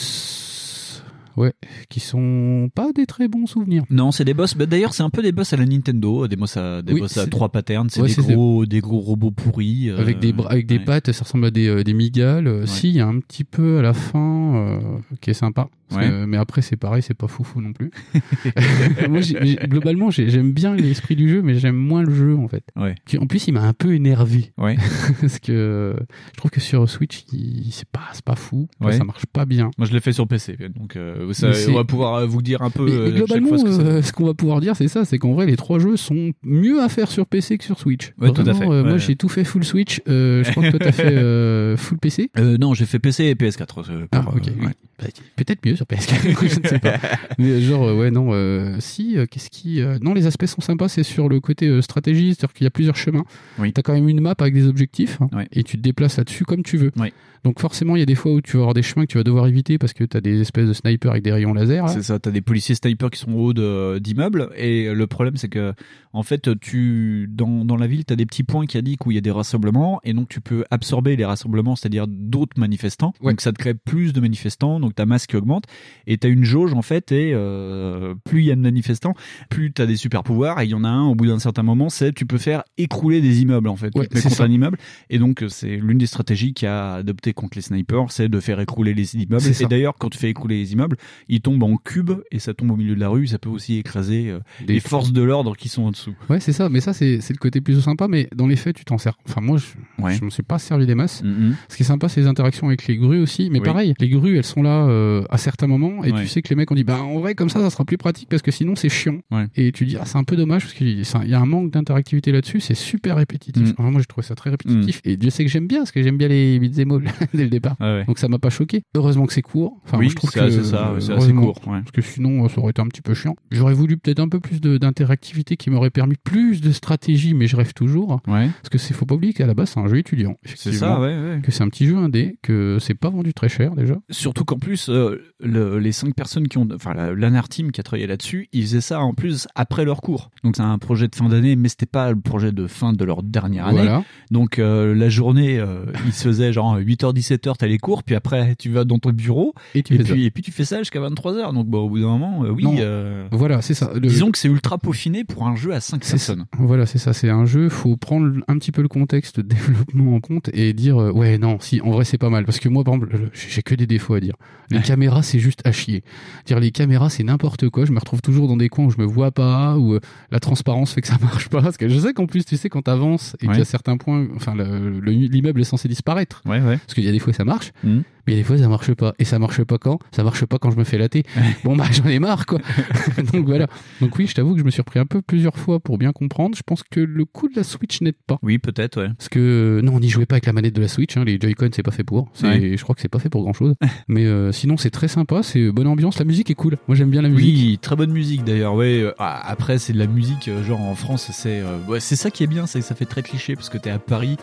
[1.38, 1.54] ouais,
[1.90, 3.84] qui sont pas des très bons souvenirs.
[3.90, 4.56] Non, c'est des boss.
[4.56, 7.00] bah, D'ailleurs, c'est un peu des boss à la Nintendo, des boss à, des Oui,
[7.02, 7.90] boss à trois patterns.
[7.90, 9.90] C'est Ouais, des gros, des gros robots pourris.
[9.90, 10.84] euh, avec des avec des ouais.
[10.86, 12.48] pattes, ça ressemble à des, euh, des migales.
[12.48, 14.80] Euh, Si, il y a un petit peu à la fin euh,
[15.22, 15.68] qui est sympa.
[15.94, 16.02] Ouais.
[16.10, 17.92] que- mais après, c'est pareil, c'est pas foufou non plus.
[19.10, 19.20] Moi,
[19.68, 22.64] globalement, j'ai- j'aime bien l'esprit du jeu, mais j'aime moins le jeu en fait.
[22.76, 22.96] Ouais.
[23.20, 24.52] En plus, il m'a un peu énervé.
[24.58, 24.76] Ouais.
[25.22, 25.94] Parce que euh,
[26.34, 27.24] je trouve que sur Switch,
[27.72, 28.68] c'est pas, pas fou.
[28.82, 28.98] Ouais.
[28.98, 29.70] Ça marche pas bien.
[29.78, 32.26] Moi, je l'ai fait sur PC, donc euh, ça, Mais c'est- on va pouvoir euh,
[32.26, 34.12] vous dire un peu Mais, euh, mais chaque globalement, fois ce que ça euh, ce
[34.14, 36.90] qu'on va pouvoir dire, c'est ça, c'est qu'en vrai, les trois jeux sont mieux à
[36.90, 38.14] faire sur PC que sur Switch.
[38.20, 38.66] Ouais, tout à fait.
[38.66, 38.90] euh, Ouais.
[38.90, 40.02] Moi, j'ai tout fait full Switch.
[40.08, 42.30] Euh, je crois que toi, t'as fait euh, full PC.
[42.38, 43.90] Euh, non, j'ai fait PC et PS4.
[43.90, 44.48] euh, Ah, ok.
[44.48, 44.72] euh, ouais.
[45.16, 46.98] Bah, Peut-être mieux sur PS4, je ne sais pas.
[47.38, 49.82] Mais euh, genre, euh, ouais, non, euh, si, euh, qu'est-ce qui.
[49.82, 52.72] euh, non, les aspects sont sympas, c'est sur le côté stratégie, c'est-à-dire qu'il y a
[52.72, 53.24] plusieurs chemins.
[53.60, 53.74] Oui.
[53.74, 55.48] Tu as quand même une map avec des objectifs hein, Ouais.
[55.52, 56.92] et tu te déplaces là-dessus comme tu veux.
[56.98, 57.14] Ouais.
[57.44, 59.20] Donc forcément, il y a des fois où tu vas avoir des chemins que tu
[59.20, 61.88] vas devoir éviter parce que tu as des espèces de snipers avec des rayons laser.
[61.90, 65.48] C'est ça, t'as des policiers snipers qui sont au haut d'immeubles et le problème c'est
[65.50, 65.74] que
[66.12, 69.16] en fait tu dans, dans la ville t'as des petits points qui indiquent où il
[69.16, 73.14] y a des rassemblements et donc tu peux absorber les rassemblements, c'est-à-dire d'autres manifestants.
[73.22, 75.66] Donc ça te crée plus de manifestants, donc ta masse qui augmente
[76.08, 79.14] et t'as une jauge en fait et euh, plus il y a de manifestants,
[79.50, 81.64] plus t'as des super pouvoirs et il y en a un au bout d'un certain
[81.64, 83.92] moment c'est tu peux faire écrouler des immeubles en fait.
[83.96, 84.78] Ouais, tu contre un immeuble
[85.10, 88.60] et donc c'est l'une des stratégies qui a adopté contre les snipers, c'est de faire
[88.60, 89.44] écrouler les immeubles.
[89.62, 92.72] Et d'ailleurs, quand tu fais écrouler les immeubles, ils tombent en cube et ça tombe
[92.72, 93.28] au milieu de la rue.
[93.28, 96.14] Ça peut aussi écraser euh, Des- les forces de l'ordre qui sont en dessous.
[96.30, 98.86] Ouais, c'est ça, mais ça, c'est le côté plutôt sympa, mais dans les faits, tu
[98.86, 99.18] t'en sers.
[99.28, 99.66] Enfin, moi, je,
[100.04, 100.14] Ouais.
[100.16, 101.24] je me suis pas servi des masses.
[101.24, 101.56] Mhm.
[101.70, 103.50] Ce qui est sympa, c'est les interactions avec les grues aussi.
[103.52, 103.66] Mais Oui.
[103.66, 106.22] pareil, les grues, elles sont là euh, à certains moments, et Ouais.
[106.22, 107.98] tu sais que les mecs ont dit, bah en vrai, comme ça, ça sera plus
[107.98, 109.20] pratique parce que sinon, c'est chiant.
[109.32, 109.48] Ouais.
[109.56, 112.32] Et tu dis, ah, c'est un peu dommage parce qu'il y a un manque d'interactivité
[112.32, 113.70] là-dessus, c'est super répétitif.
[113.70, 113.74] Mm.
[113.78, 115.02] Enfin, moi, j'ai trouvé ça très répétitif.
[115.06, 117.50] Et Dieu sait que j'aime bien, parce que j'aime bien les beat'em all dès le
[117.50, 117.76] départ.
[117.80, 118.06] Ah ouais.
[118.06, 118.82] Donc ça m'a pas choqué.
[118.96, 119.78] Heureusement que c'est court.
[119.86, 121.80] Enfin, Oui, moi, je trouve que ça, c'est assez heureusement, court, ouais.
[121.80, 123.36] Parce que sinon, ça aurait été un petit peu chiant.
[123.52, 127.56] J'aurais voulu peut-être un peu plus d'interactivité qui m'aurait permis plus de stratégie, mais je
[127.56, 128.22] rêve toujours.
[128.28, 128.48] Ouais.
[128.62, 130.38] Parce que c'est faut pas oublier qu'à la base, c'est un jeu étudiant.
[130.46, 131.40] C'est ça, ouais.
[131.44, 133.96] Que c'est un petit jeu indé, que c'est pas vendu très cher déjà.
[134.10, 137.80] Surtout qu'en plus, euh, le- les cinq personnes qui ont, enfin la- l'ANAR team qui
[137.80, 140.30] a travaillé là-dessus, ils faisaient ça en plus après leur cours.
[140.44, 143.06] Donc c'est un projet de fin d'année, mais c'était pas le projet de fin de
[143.06, 143.78] leur dernière année.
[143.84, 144.04] Voilà.
[144.32, 148.16] Donc euh, la journée, euh, ils se faisaient genre 8h 17h t'as les cours, puis
[148.16, 150.18] après tu vas dans ton bureau Et tu fais puis ça.
[150.18, 151.54] et puis tu fais ça jusqu'à 23h.
[151.54, 152.64] Donc bon, au bout d'un moment, euh, oui.
[152.64, 152.76] Non.
[152.80, 153.92] euh, Voilà, c'est ça.
[153.94, 156.34] Le- Disons que c'est ultra peaufiné pour un jeu à 5 C'est ça.
[156.36, 156.46] personnes.
[156.58, 157.14] Voilà, c'est ça.
[157.14, 157.70] C'est un jeu.
[157.70, 161.58] Faut prendre un petit peu le contexte de développement en compte et dire ouais non
[161.60, 163.88] si en vrai c'est pas mal parce que moi par exemple le- j'ai que des
[163.88, 164.36] défauts à dire.
[164.72, 166.04] Les caméras c'est juste à chier.
[166.46, 167.86] Dire les caméras c'est n'importe quoi.
[167.86, 170.00] Je me retrouve toujours dans des coins où je me vois pas ou euh,
[170.32, 171.62] la transparence fait que ça marche pas.
[171.62, 173.54] Parce que je sais qu'en plus tu sais quand t'avances et Ouais.
[173.54, 176.42] qu'il y a certains points, enfin le- le- l'immeuble est censé disparaître.
[176.46, 176.78] Ouais ouais.
[176.78, 177.72] Parce qu'il y a des fois ça marche.
[177.84, 178.04] Mhm.
[178.28, 179.14] Mais des fois ça marche pas.
[179.20, 180.00] Et ça marche pas quand?
[180.12, 181.24] Ça marche pas quand je me fais latter.
[181.64, 182.60] Bon bah j'en ai marre quoi.
[183.34, 183.68] Donc voilà.
[184.02, 186.12] Donc oui, je t'avoue que je me suis repris un peu plusieurs fois pour bien
[186.12, 186.56] comprendre.
[186.56, 188.38] Je pense que le coup de la Switch n'aide pas.
[188.42, 189.10] Oui, peut-être, ouais.
[189.18, 191.16] Parce que non, on n'y jouait pas avec la manette de la Switch.
[191.18, 191.24] Hein.
[191.26, 192.30] Les Joy-Con c'est pas fait pour.
[192.34, 192.78] C'est- Ouais.
[192.78, 193.74] Je crois que c'est pas fait pour grand chose.
[194.08, 195.42] Mais euh, sinon c'est très sympa.
[195.44, 196.20] C'est bonne ambiance.
[196.20, 196.78] La musique est cool.
[196.88, 197.56] Moi j'aime bien la musique.
[197.56, 198.76] Oui, très bonne musique d'ailleurs.
[198.76, 199.02] Ouais.
[199.02, 202.16] euh, ah, après, c'est de la musique euh, genre en France, c'est euh, ouais, c'est
[202.16, 204.38] ça qui est bien, c'est que ça fait très cliché parce que t'es à Paris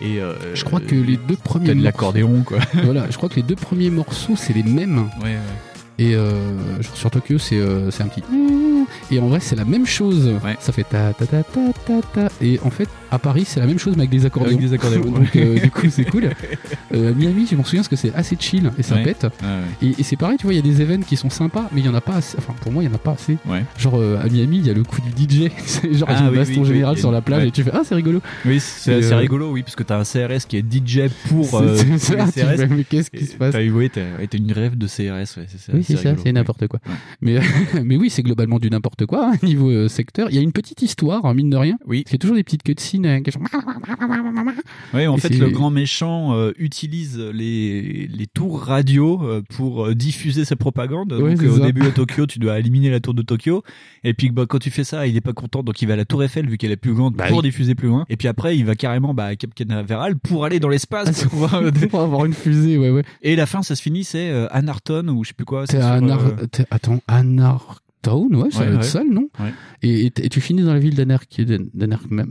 [0.00, 2.58] et euh, Je crois que les deux premiers t'as de morceaux- l'accordéon quoi.
[2.84, 5.08] voilà, je crois que les deux premiers morceaux c'est les mêmes.
[5.22, 5.38] Ouais, ouais.
[5.98, 6.32] Et euh,
[6.94, 8.22] sur Tokyo, c'est euh, c'est un petit.
[9.10, 10.32] Et en vrai, c'est la même chose.
[10.58, 12.28] Ça fait ta ta ta ta ta ta.
[12.40, 14.56] Et en fait, à Paris, c'est la même chose mais avec des accordéons.
[14.56, 16.30] Avec des accordéons, Donc euh, du coup, c'est cool.
[16.94, 19.04] Euh, à Miami, je m'en souviens parce que c'est assez chill et ça Ouais.
[19.04, 19.24] pète.
[19.24, 19.88] Ouais.
[19.88, 21.80] Et, et c'est pareil, tu vois, il y a des événements qui sont sympas, mais
[21.80, 22.36] il y en a pas assez.
[22.38, 23.36] Enfin, pour moi, il y en a pas assez.
[23.78, 25.50] Genre euh, à Miami, il y a le coup du DJ.
[25.92, 27.44] Genre Ah ils ont oui, baston oui, oui, général il y a sur la plage
[27.44, 28.20] et tu fais ah c'est rigolo.
[28.44, 32.14] Oui, c'est rigolo, oui, parce que t'as un CRS qui est DJ pour, C'est- ça,
[32.26, 32.32] CRS.
[32.32, 34.02] fais, mais qu'est-ce qui se passe T'as eu, ouais, t'as
[34.36, 35.72] une rêve de CRS, ouais, c'est ça.
[35.74, 36.80] Oui, c'est ça, c'est n'importe quoi.
[37.20, 40.28] Mais oui, c'est globalement du n'importe quoi, hein, niveau euh, secteur.
[40.30, 41.76] Il y a une petite histoire, hein, mine de rien.
[41.86, 42.04] Oui.
[42.12, 43.04] A toujours des petites cutscenes.
[43.06, 43.40] hein, sont-
[44.94, 49.42] Oui, en Et fait, c'est- le grand méchant euh, utilise les, les tours radio euh,
[49.54, 51.12] pour euh, diffuser sa propagande.
[51.12, 51.64] Ouais, donc, c'est au ça.
[51.66, 53.62] début, à Tokyo, tu dois éliminer la tour de Tokyo.
[54.04, 55.96] Et puis, bah, quand tu fais ça, il est pas content, donc il va à
[55.96, 58.06] la tour Eiffel, vu qu'elle est plus grande, Bah pour diffuser plus loin.
[58.08, 61.22] Et puis après, il va carrément bah, à Cap Canaveral pour aller dans l'espace.
[61.24, 63.02] pour pouvoir- pour avoir une fusée, ouais, ouais.
[63.22, 65.64] Et la fin, ça se finit, c'est euh, Anarton, ou je sais plus quoi.
[65.66, 66.20] C'est sur, Anar...
[66.24, 67.00] euh, Attends,
[68.08, 68.82] Anartown, ouais, ça Ouais, être ouais.
[68.82, 69.28] ça le nom.
[69.40, 69.52] Ouais.
[69.82, 72.26] Et, et et tu finis dans la ville d'Anarchman.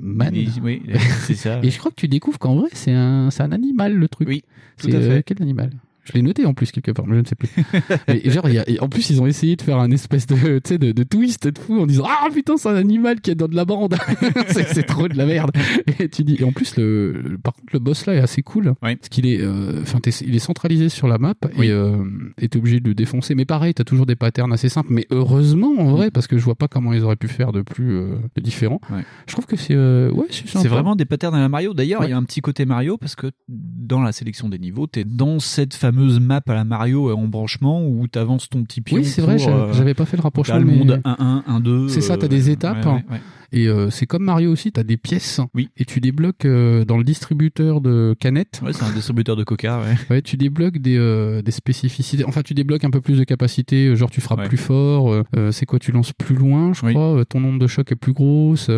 [0.64, 0.82] Oui,
[1.26, 1.60] c'est ça.
[1.64, 4.28] Et je crois que tu découvres qu'en vrai, c'est un, c'est un animal, le truc.
[4.28, 4.44] Oui,
[4.78, 4.98] tout à fait.
[4.98, 5.72] euh, quel animal?
[6.06, 7.50] Je l'ai noté en plus quelque part, mais je ne sais plus.
[8.08, 10.28] et genre, il y a- et en plus, ils ont essayé de faire un espèce
[10.28, 13.36] de, de, de twist de fou en disant ah putain c'est un animal qui est
[13.36, 13.96] dans de la bande.
[14.50, 15.52] c'est, trop de la merde.
[16.00, 18.42] Et tu dis et en plus le, le- par contre le boss là est assez
[18.44, 21.98] cool parce qu'il est, euh, enfin il est centralisé sur la map et euh,
[22.38, 23.36] t'es obligé de le défoncer.
[23.36, 24.92] Mais pareil, t'as toujours des patterns assez simples.
[24.92, 27.62] Mais heureusement en vrai parce que je vois pas comment ils auraient pu faire de
[27.62, 28.80] plus euh, de différent.
[29.28, 31.74] Je trouve que c'est euh, ouais c'est, vraiment des patterns à la Mario.
[31.74, 32.10] D'ailleurs, il Ouais.
[32.12, 35.40] y a un petit côté Mario parce que dans la sélection des niveaux, t'es dans
[35.40, 38.98] cette fameuse map à la Mario euh, en branchement où t'avances ton petit pion.
[38.98, 41.44] Oui, c'est vrai, j'avais- euh, j'avais pas fait le rapprochement, t'as le mais- monde 1-1,
[41.48, 41.88] 1-2.
[41.90, 42.86] C'est ça, t'as euh, des étapes.
[42.86, 43.22] ouais, ouais, ouais.
[43.56, 45.40] Et euh, c'est comme Mario aussi, t'as des pièces.
[45.54, 45.70] Oui.
[45.78, 48.60] Et tu débloques euh, dans le distributeur de canettes.
[48.62, 49.96] Ouais, c'est un distributeur de coca, ouais.
[50.10, 52.26] Ouais, tu débloques des, euh, des spécificités.
[52.26, 53.88] Enfin, tu débloques un peu plus de capacité.
[53.88, 54.48] euh, Genre, tu frappes Ouais.
[54.50, 55.24] plus fort.
[55.52, 57.24] c'est quoi Tu lances plus loin, je crois.
[57.26, 58.70] ton nombre de chocs est plus grosse.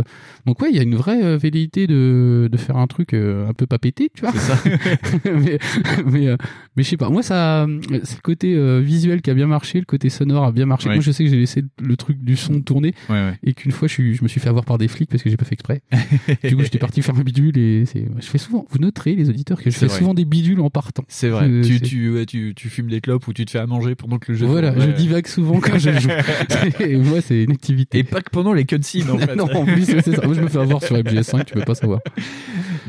[0.46, 3.66] Donc, ouais, il y a une vraie velléité de, de faire un truc un peu
[3.66, 4.32] pas pété, tu vois.
[4.34, 4.60] C'est ça.
[5.26, 5.58] mais,
[6.06, 6.38] mais,
[6.76, 7.10] mais je sais pas.
[7.10, 7.66] Moi, ça,
[8.04, 9.80] c'est le côté visuel qui a bien marché.
[9.80, 10.90] Le côté sonore a bien marché.
[10.90, 10.96] Ouais.
[10.96, 12.94] Moi, je sais que j'ai laissé le truc du son tourner.
[13.44, 15.30] Et qu'une fois, je, suis- je me suis fait avoir par des flics parce que
[15.30, 15.82] j'ai pas fait exprès.
[16.44, 19.30] du coup, j'étais parti faire un bidule et c'est, je fais souvent, vous noterez, les
[19.30, 19.98] auditeurs, que je fais vrai.
[19.98, 21.04] souvent des bidules en partant.
[21.08, 21.48] C'est vrai.
[21.50, 23.96] Euh, tu, tu, ouais, tu, tu fumes des clopes ou tu te fais à manger
[23.96, 24.94] pendant que le jeu Voilà, je ouais.
[24.94, 26.10] divague souvent quand je joue.
[26.84, 28.00] et moi, c'est une activité.
[28.00, 29.36] Et pas que pendant les cutscenes, en fait.
[29.36, 30.26] non, en plus, c'est ça.
[30.26, 32.02] Moi, je me fais avoir sur MGS5, tu peux pas savoir.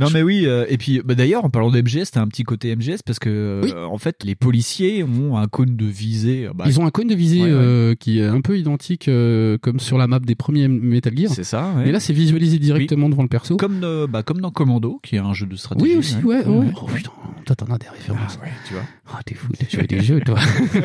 [0.00, 2.44] Non mais oui, euh, et puis bah, d'ailleurs en parlant de MGS, t'as un petit
[2.44, 6.46] côté MGS parce que euh, en fait les policiers ont un cône de visée.
[6.46, 7.52] euh, bah, Ils ont un cône de visée Ouais, ouais.
[7.52, 11.30] euh, qui est un peu identique euh, comme sur la map des premiers Metal Gear.
[11.32, 11.72] C'est ça.
[11.76, 11.84] ouais.
[11.86, 13.56] Mais là, c'est visualisé directement devant le perso.
[13.56, 15.90] comme de- bah, comme dans Commando, qui est un jeu de stratégie.
[15.92, 16.66] Oui, aussi, ouais, ouais.
[16.82, 18.38] Oh putain, t'en as des références.
[18.40, 18.82] Ah, ouais, tu vois.
[19.10, 20.38] Ah, t'es fou, t'as joué des jeux, toi.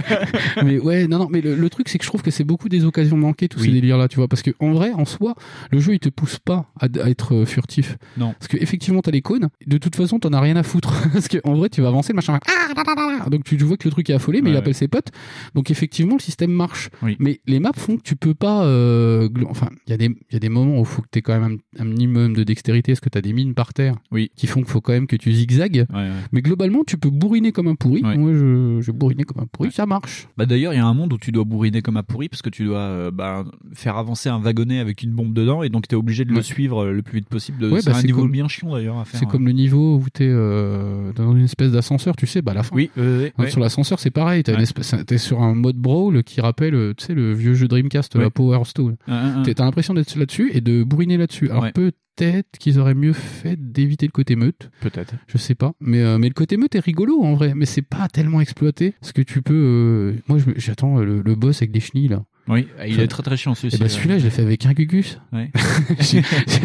[0.64, 2.70] mais ouais, non, non, mais le, le truc, c'est que je trouve que c'est beaucoup
[2.70, 3.66] des occasions manquées, tous Oui.
[3.68, 4.28] ces délires-là, tu vois.
[4.28, 5.36] Parce que, en vrai, en soi,
[5.72, 7.98] le jeu, il te pousse pas à, à être euh, furtif.
[8.18, 8.34] Non.
[8.40, 9.50] Parce que, effectivement, t'as les cônes.
[9.68, 10.94] De toute façon, t'en as rien à foutre.
[11.14, 12.40] parce que, en vrai, tu vas avancer, le machin.
[12.48, 13.30] Ah.
[13.30, 14.60] Donc, tu vois que le truc est affolé, mais Ouais, il ouais.
[14.60, 15.10] appelle ses potes.
[15.56, 16.90] Donc, effectivement, le système marche.
[17.02, 17.16] Oui.
[17.20, 20.34] Mais les maps font que tu peux pas, euh, enfin, il y a des, il
[20.34, 22.44] y a des moments où il faut que t'aies quand même un, un minimum de
[22.44, 23.96] dextérité, parce que t'as des mines par terre.
[24.12, 24.32] Oui.
[24.36, 25.86] Qui font qu'il faut quand même que tu zigzagues.
[25.94, 26.10] Ouais.
[26.32, 28.02] Mais globalement, tu peux bourriner comme un pourri.
[28.14, 28.18] Ouais.
[28.18, 30.28] Moi, je, je bourrinais comme un pourri, ça marche.
[30.38, 32.42] Bah d'ailleurs, il y a un monde où tu dois bourriner comme un pourri parce
[32.42, 35.88] que tu dois euh, bah, faire avancer un wagonnet avec une bombe dedans et donc
[35.88, 36.42] tu es obligé de le Ouais.
[36.44, 37.66] suivre le plus vite possible.
[37.66, 39.20] Ouais, c'est bah, un niveau comme- bien chiant d'ailleurs à faire.
[39.20, 42.56] C'est comme le niveau où t'es euh, dans une espèce d'ascenseur, tu sais, bah à
[42.56, 42.76] la fin.
[42.76, 43.48] Oui, euh, Hein.
[43.48, 44.44] Sur l'ascenseur, c'est pareil.
[44.48, 48.16] Espèce- T'es sur un mode brawl qui rappelle, euh, tu sais, le vieux jeu Dreamcast,
[48.16, 48.96] la Power Stone.
[49.08, 51.50] T'as l'impression d'être là-dessus et de bourriner là-dessus.
[51.50, 51.72] Alors Ouais.
[52.16, 54.70] Peut-être qu'ils auraient mieux fait d'éviter le côté meute.
[54.82, 55.14] Peut-être.
[55.28, 55.74] Je sais pas.
[55.80, 57.54] Mais, euh, mais le côté meute est rigolo en vrai.
[57.56, 58.96] Mais c'est pas tellement exploité.
[59.02, 59.54] Parce que tu peux.
[60.18, 62.24] euh, Moi, je me- j'attends euh, le, le boss avec des chenilles là.
[62.50, 63.78] Oui, il est très très chiant Et celui-ci.
[63.78, 65.18] bah celui-là, je l'ai fait avec un gugus.
[65.32, 65.50] Ouais.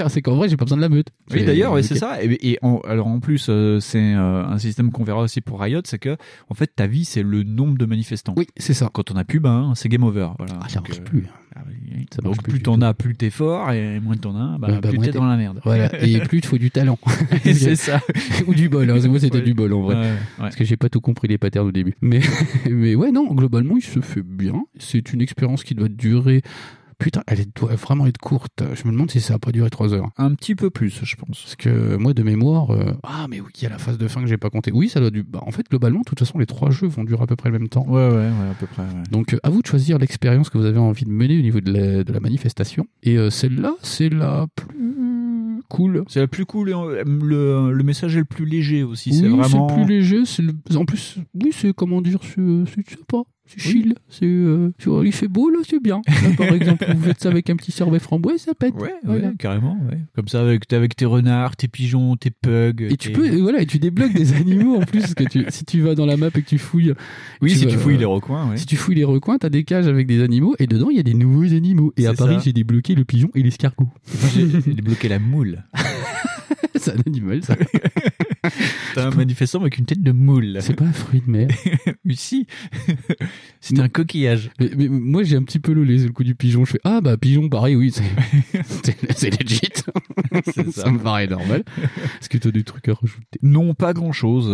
[0.09, 1.09] C'est qu'en vrai, j'ai pas besoin de la meute.
[1.31, 2.23] Oui, d'ailleurs, ouais, c'est ça.
[2.23, 5.83] Et, et en- alors en plus, euh, c'est un système qu'on verra aussi pour Riot,
[5.85, 6.17] c'est que
[6.49, 8.35] en fait, ta vie, c'est le nombre de manifestants.
[8.37, 8.91] Oui, c'est ça.
[8.93, 10.31] Quand on a plus, ben, c'est game over.
[10.39, 10.59] Voilà.
[10.63, 11.27] Ah, ça Donc, marche euh, plus.
[11.59, 11.65] Ah
[12.15, 14.97] Ça donc plus t'en as, plus t'es fort, et moins t'en as, bah, bah, plus
[14.97, 15.61] moins t'es dans la merde.
[15.65, 15.87] Voilà.
[16.05, 16.99] Et plus il te faut du talent.
[17.45, 18.01] c'est ça.
[18.47, 18.91] Ou du bol.
[18.91, 18.99] hein.
[19.09, 19.45] Moi, c'était Ouais.
[19.45, 19.95] du bol en vrai.
[19.95, 20.17] Ouais, ouais.
[20.39, 21.95] Parce que j'ai pas tout compris les patterns au début.
[22.01, 22.21] Mais,
[22.71, 24.65] mais ouais, non, globalement, il se fait bien.
[24.79, 26.43] C'est une expérience qui doit durer.
[26.99, 28.63] Putain, elle doit vraiment être courte.
[28.75, 30.11] Je me demande si ça a pas duré 3 heures.
[30.19, 31.43] Un petit peu plus, je pense.
[31.43, 34.09] Parce que moi, de mémoire, euh, ah, mais oui, il y a la phase de
[34.09, 34.73] fin que j'ai pas compté.
[34.73, 35.23] Oui, ça doit du.
[35.23, 37.51] Bah, en fait, globalement, de toute façon, les trois jeux vont durer à peu près
[37.51, 37.87] le même temps.
[37.87, 38.83] Ouais, ouais, ouais, à peu près.
[38.83, 39.03] ouais.
[39.13, 41.61] Donc, euh, à vous de choisir l'expérience que vous avez envie de mener au niveau
[41.61, 42.85] de la, de la manifestation.
[43.05, 46.03] Et euh, celle-là, c'est la plus cool.
[46.09, 46.71] C'est la plus cool.
[46.71, 46.73] et,
[47.07, 49.13] Le, le message est le plus léger aussi.
[49.15, 49.69] c'est Oui, vraiment.
[49.69, 50.25] c'est le plus léger.
[50.25, 52.41] c'est le- En plus, oui, c'est comment dire, c'est
[52.75, 53.23] c'est sympa.
[53.49, 53.95] C'est chill.
[54.09, 54.71] C'est, euh,
[55.05, 56.03] il fait beau là, c'est bien.
[56.07, 58.75] Là, par exemple, vous faites ça avec un petit sorbet framboise, ça pète.
[58.75, 59.29] Ouais, Voilà.
[59.29, 59.79] ouais, carrément.
[59.91, 59.99] Ouais.
[60.15, 62.83] Comme ça, avec, avec tes renards, tes pigeons, tes pugs.
[62.91, 65.45] Et tu peux, et voilà, et tu débloques des animaux en plus, parce que tu,
[65.49, 66.93] si tu vas dans la map et que tu fouilles.
[67.41, 68.51] Oui, si vas- tu fouilles les recoins.
[68.51, 68.57] Ouais.
[68.59, 71.01] Si tu fouilles les recoins, t'as des cages avec des animaux, et dedans, il y
[71.01, 71.93] a des nouveaux animaux.
[71.97, 73.89] Et à Paris, j'ai débloqué le pigeon et l'escargot.
[74.35, 75.65] J'ai débloqué la moule.
[76.75, 77.57] c'est un animal, ça.
[78.95, 80.59] T'as un manifestant avec une tête de moule.
[80.61, 81.49] C'est pas un fruit de mer.
[82.05, 82.47] Mais si.
[83.61, 84.51] C'était un coquillage.
[84.61, 86.65] Mais, mais moi, j'ai un petit peu le, le coup du pigeon.
[86.65, 89.61] Je fais, ah bah, pigeon, pareil, oui, c'est, c'est, c'est legit.
[90.45, 90.83] C'est ça.
[90.83, 90.91] ça.
[90.91, 91.65] me paraît normal.
[92.21, 93.39] Est-ce que t'as des trucs à rajouter?
[93.43, 94.49] Non, pas grand chose.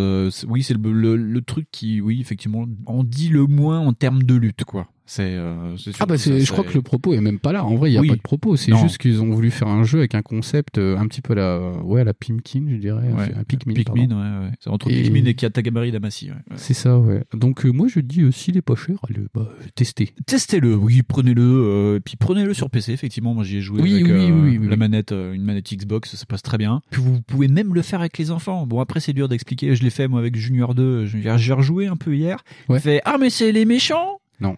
[0.48, 4.22] oui, c'est le, le, le truc qui, oui, effectivement, en dit le moins en termes
[4.22, 4.88] de lutte, quoi.
[5.06, 7.62] C'est, euh, Ah bah, c'est, je crois que le propos est même pas là.
[7.62, 8.08] En vrai, il y a Oui.
[8.08, 8.56] pas de propos.
[8.56, 8.78] C'est Non.
[8.82, 11.72] juste qu'ils ont voulu faire un jeu avec un concept euh, un petit peu la,
[11.82, 13.12] ouais, la Pimkin, je dirais.
[13.12, 13.74] Ouais, un Pikmin.
[13.74, 14.52] Pikmin, ouais, ouais.
[14.60, 16.30] C'est entre Et- Pikmin et Katagamari Damacy.
[16.30, 16.36] Ouais.
[16.56, 17.22] C'est ça, ouais.
[17.34, 20.14] Donc, euh, moi, je dis, euh, s'il est pas cher, allez, bah, testez.
[20.26, 23.34] Testez-le, oui, prenez-le, puis prenez-le sur PC, effectivement.
[23.34, 26.56] Moi, j'y ai joué Oui, avec oui, la manette, une manette Xbox, ça passe très
[26.56, 26.80] bien.
[26.90, 28.66] Puis vous pouvez même le faire avec les enfants.
[28.66, 29.76] Bon, après, c'est dur d'expliquer.
[29.76, 31.04] Je l'ai fait, moi, avec Junior 2.
[31.04, 32.42] Je- J'ai rejoué un peu hier.
[32.78, 34.18] Fait, ah, mais c'est les méchants?
[34.40, 34.56] Non.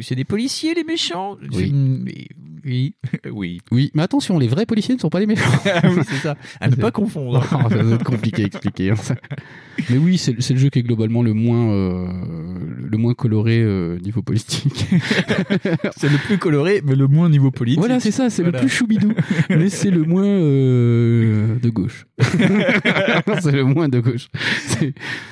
[0.00, 1.38] C'est des policiers, les méchants?
[1.52, 1.72] Oui.
[1.72, 2.28] Mais-
[2.64, 2.94] oui,
[3.32, 3.60] oui.
[3.70, 5.44] Oui, mais attention, les vrais policiers ne sont pas les méchants.
[5.84, 6.36] oui, c'est ça.
[6.60, 7.44] À ne pas confondre.
[7.52, 8.90] Oh, ça va être compliqué à expliquer.
[8.90, 8.94] hein.
[9.90, 12.06] Mais oui, c'est le jeu qui est globalement le moins, euh,
[12.90, 14.86] le moins coloré euh, niveau politique.
[15.96, 17.78] c'est le plus coloré, mais le moins niveau politique.
[17.80, 18.58] Voilà, c'est ça, c'est Voilà.
[18.58, 19.12] le plus choubidou.
[19.50, 22.06] mais c'est le moins euh, de gauche.
[23.40, 24.28] c'est le moins de gauche.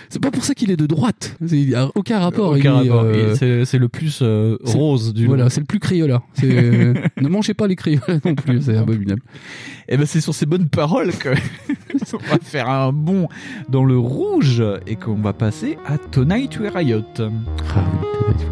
[0.09, 1.37] C'est pas pour ça qu'il est de droite.
[1.51, 2.53] Il a aucun rapport.
[2.53, 3.03] Aucun rapport.
[3.05, 5.81] euh, C'est le plus euh, rose du Voilà, c'est le plus.
[6.35, 9.23] C'est, euh, ne mangez pas les crayolas non plus, c'est abominable.
[9.89, 11.31] Et ben c'est sur ces bonnes paroles que
[12.13, 13.29] on va faire un bond
[13.69, 17.05] dans le rouge et qu'on va passer à Tonight We Riot.
[17.19, 17.85] Ah
[18.29, 18.50] oui, Tonight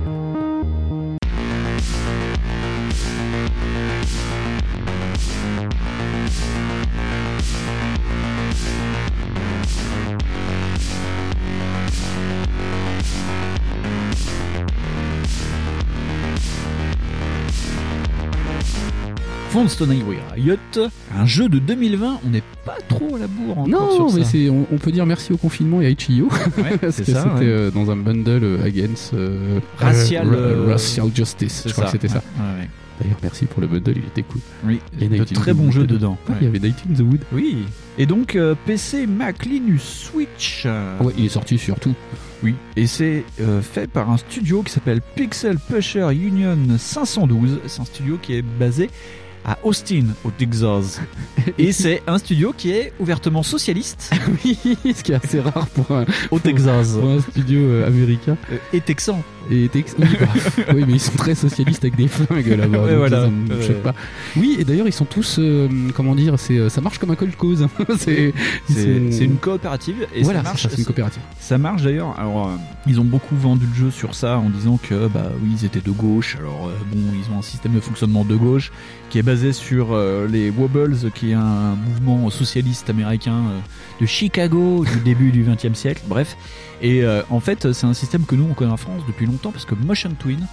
[19.66, 20.56] Fonds Tonight We Riot,
[21.16, 24.24] un jeu de 2020, on n'est pas trop à la bourre encore Non, sur mais
[24.24, 24.30] ça.
[24.30, 26.28] c'est, on, on peut dire merci au confinement et à Itch.io.
[26.58, 27.50] Ouais, Parce c'est que ça, c'était ouais.
[27.50, 30.28] euh, dans un bundle euh, against euh, Racial,
[30.68, 31.64] racial justice.
[31.66, 32.22] Je crois ça, que c'était ça.
[32.38, 32.68] ouais.
[33.00, 34.40] D'ailleurs, merci pour le bundle, il était cool.
[34.64, 36.18] Oui, Et de Night in très bons jeux dedans.
[36.26, 36.34] dedans.
[36.34, 37.20] Ouais, Il y avait Night in the Wood.
[37.32, 37.58] Oui.
[37.96, 40.64] Et donc euh, PC, Mac, Linux, Switch.
[40.66, 41.94] euh, Ouais, il est sorti sur tout.
[42.42, 42.54] Oui.
[42.76, 47.60] Et c'est euh, fait par un studio qui s'appelle Pixel Pusher Union 512.
[47.66, 48.90] C'est un studio qui est basé
[49.48, 51.00] à Austin, au Texas.
[51.58, 54.10] Et c'est un studio qui est ouvertement socialiste
[54.44, 54.58] oui,
[54.94, 56.92] ce qui est assez rare pour un, au Texas.
[56.92, 58.36] pour un studio euh, américain.
[58.74, 59.22] Et texan.
[59.50, 60.06] Et oui, bah,
[60.74, 62.84] oui, mais ils sont très socialistes avec des flingues là-bas.
[62.84, 63.24] Ouais, voilà.
[63.24, 63.62] ça me Ouais.
[63.66, 63.94] choque pas.
[64.36, 67.14] Oui, et d'ailleurs, ils sont tous, euh, comment dire, c'est, euh, ça marche comme un
[67.14, 67.66] cold cause.
[67.98, 68.32] c'est,
[68.68, 70.62] sont- c'est une coopérative et Voilà, ça marche.
[70.68, 71.22] ça, une coopérative.
[71.38, 72.14] Ça marche d'ailleurs.
[72.18, 72.50] Alors, euh,
[72.86, 75.80] ils ont beaucoup vendu le jeu sur ça en disant que bah oui, ils étaient
[75.80, 76.36] de gauche.
[76.38, 78.70] Alors euh, bon, ils ont un système de fonctionnement de gauche
[79.10, 79.96] qui est basé sur
[80.30, 83.42] les Wobbles, qui est un mouvement socialiste américain
[84.00, 86.02] de Chicago du début du XXe siècle.
[86.06, 86.36] Bref,
[86.80, 89.52] et euh, en fait, c'est un système que nous on connaît en France depuis longtemps
[89.52, 90.46] parce que Motion Twin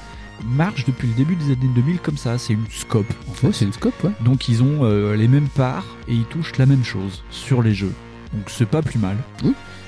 [0.43, 2.37] marche depuis le début des années 2000 comme ça.
[2.37, 3.11] C'est une scope.
[3.29, 3.47] En fait.
[3.47, 4.11] Ouais, c'est une scope, ouais.
[4.21, 7.73] Donc ils ont euh, les mêmes parts et ils touchent la même chose sur les
[7.73, 7.93] jeux.
[8.33, 9.17] Donc c'est pas plus mal.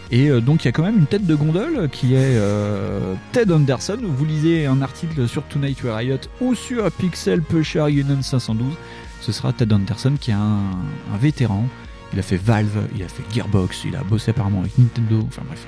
[0.10, 3.15] Et euh, donc il y a quand même une tête de gondole qui est euh,
[3.32, 4.00] Ted Anderson.
[4.02, 8.73] Vous lisez un article sur Tonight We Riot ou sur Pixel Pusher Union 512.
[9.21, 10.62] Ce sera Ted Anderson qui est un,
[11.13, 11.65] un vétéran.
[12.13, 15.41] Il a fait Valve, il a fait Gearbox, il a bossé apparemment avec Nintendo, enfin
[15.45, 15.67] bref.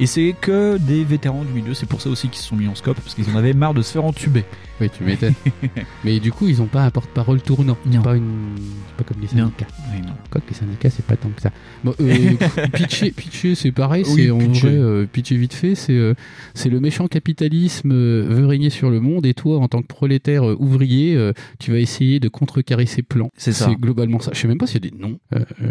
[0.00, 2.66] Et c'est que des vétérans du milieu, c'est pour ça aussi qu'ils se sont mis
[2.66, 4.44] en scope, parce qu'ils en avaient marre de se faire entuber.
[4.80, 5.34] Oui, tu m'étonnes.
[6.04, 7.76] mais du coup, ils ont pas un porte-parole tournant.
[7.90, 9.66] C'est pas une, c'est pas comme les syndicats.
[9.92, 10.12] Oui, non.
[10.30, 11.50] Quoi que les syndicats, c'est pas tant que ça.
[11.84, 12.34] Bon, euh,
[12.72, 14.04] pitcher, pitcher, c'est pareil.
[14.08, 14.68] Oui, c'est en pitcher.
[14.68, 15.74] vrai, euh, pitcher vite fait.
[15.74, 16.14] C'est, euh,
[16.54, 20.44] c'est le méchant capitalisme veut régner sur le monde et toi, en tant que prolétaire
[20.60, 23.30] ouvrier, tu vas essayer de contrecarrer ses plans.
[23.36, 23.66] C'est ça.
[23.68, 24.30] C'est globalement ça.
[24.34, 25.18] Je sais même pas s'il y a des noms.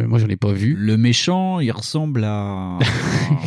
[0.07, 0.75] Moi, j'en ai pas vu.
[0.77, 2.77] Le méchant, il ressemble à.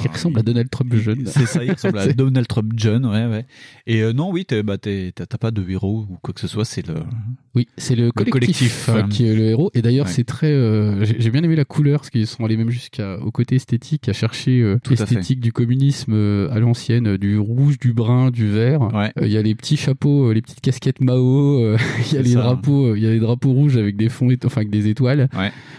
[0.04, 1.26] Il ressemble à Donald Trump jeune.
[1.26, 3.46] C'est ça, il ressemble à Donald Trump John, ouais, ouais.
[3.86, 6.64] Et non, oui, t'es- bah, t'es- t'as pas de héros ou quoi que ce soit,
[6.64, 6.94] c'est le.
[7.54, 9.70] Oui, c'est le collectif, collectif, euh, euh, qui est le héros.
[9.74, 10.12] Et d'ailleurs, ouais.
[10.12, 10.50] c'est très.
[10.50, 14.08] euh, J'ai j'ai bien aimé la couleur, parce qu'ils sont allés même jusqu'au côté esthétique,
[14.08, 17.92] à chercher euh, Tout à l'esthétique du communisme euh, à l'ancienne, euh, du rouge, du
[17.92, 18.88] brun, du vert.
[19.20, 21.58] Il y a les petits chapeaux, les petites casquettes Mao.
[21.66, 22.40] Il y a C'est les ça.
[22.40, 25.28] drapeaux, il y a les drapeaux rouges avec des fonds, enfin avec des étoiles.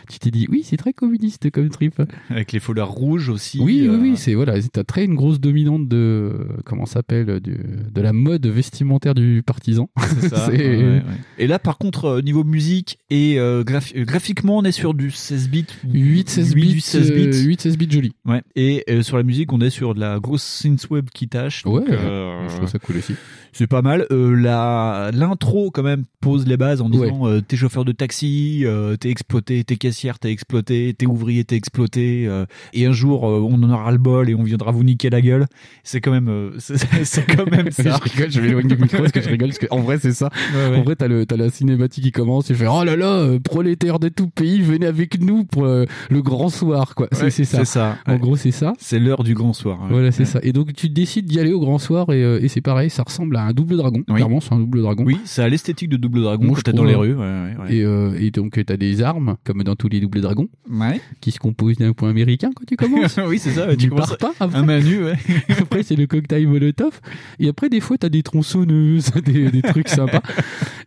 [0.09, 2.01] Tu t'es dit, oui, c'est très communiste comme trip.
[2.29, 3.59] Avec les foulards rouges aussi.
[3.59, 6.31] Oui, oui, oui, c'est voilà, t'as très une grosse dominante de
[6.65, 9.62] comment ça s'appelle de la mode vestimentaire du partisan.
[9.65, 10.47] C'est ça.
[10.51, 11.01] Ouais, ouais.
[11.37, 14.93] Et là, par contre, euh, niveau musique et euh, graphi- euh, graphiquement, on est sur
[14.93, 15.65] du 16 bits.
[15.91, 17.27] 8 16 8 bits, du 16 bits.
[17.27, 18.13] euh, 8 16 bits joli.
[18.25, 18.41] Ouais.
[18.55, 21.65] Et euh, sur la musique, on est sur de la grosse synthwave qui tâche.
[21.65, 23.13] Ouais, donc, euh, je trouve ça cool aussi.
[23.53, 24.05] C'est pas mal.
[24.11, 28.63] Euh, la l'intro quand même pose les bases en disant euh, t'es chauffeur de taxi,
[28.65, 32.25] euh, t'es exploité, t'es caissière, t'es exploité, t'es ouvrier, t'es exploité.
[32.27, 35.21] euh, et un jour on en aura le bol et on viendra vous niquer la
[35.21, 35.45] gueule.
[35.83, 37.99] C'est quand même euh, c'est quand même ça.
[38.05, 40.29] je rigole, je m'éloigne du micro parce que je rigole parce qu'en vrai c'est ça.
[40.53, 40.77] Ouais, ouais.
[40.77, 43.99] En vrai t'as le t'as la cinématique qui commence, tu fais oh là là prolétaires
[43.99, 47.07] de tout pays venez avec nous pour le grand soir quoi.
[47.11, 47.65] C'est Ouais, ça.
[47.65, 47.97] ça.
[48.07, 48.19] En Ouais.
[48.19, 48.73] gros c'est ça.
[48.79, 49.79] C'est l'heure du grand soir.
[49.83, 49.87] ouais.
[49.89, 50.25] Voilà, c'est Ouais.
[50.25, 50.39] ça.
[50.43, 53.03] Et donc tu décides d'y aller au grand soir et, euh, et c'est pareil, ça
[53.03, 54.01] ressemble à un double dragon.
[54.03, 55.03] Clairement, c'est un double dragon.
[55.05, 57.13] Oui, ça a l'esthétique de double dragon Moi, quand je t'es dans les rues.
[57.13, 57.75] ouais, ouais, ouais.
[57.75, 60.99] Et, euh, et donc t'as des armes comme dans tous les doubles dragons Ouais.
[61.21, 63.19] qui se composent d'un point américain quand tu commences.
[63.27, 63.75] oui, c'est ça.
[63.75, 64.59] tu commences pars pas après.
[64.59, 65.15] un manu, ouais.
[65.59, 66.99] après c'est le cocktail molotov
[67.39, 70.21] et après des fois t'as des tronçonneuses des, des trucs sympas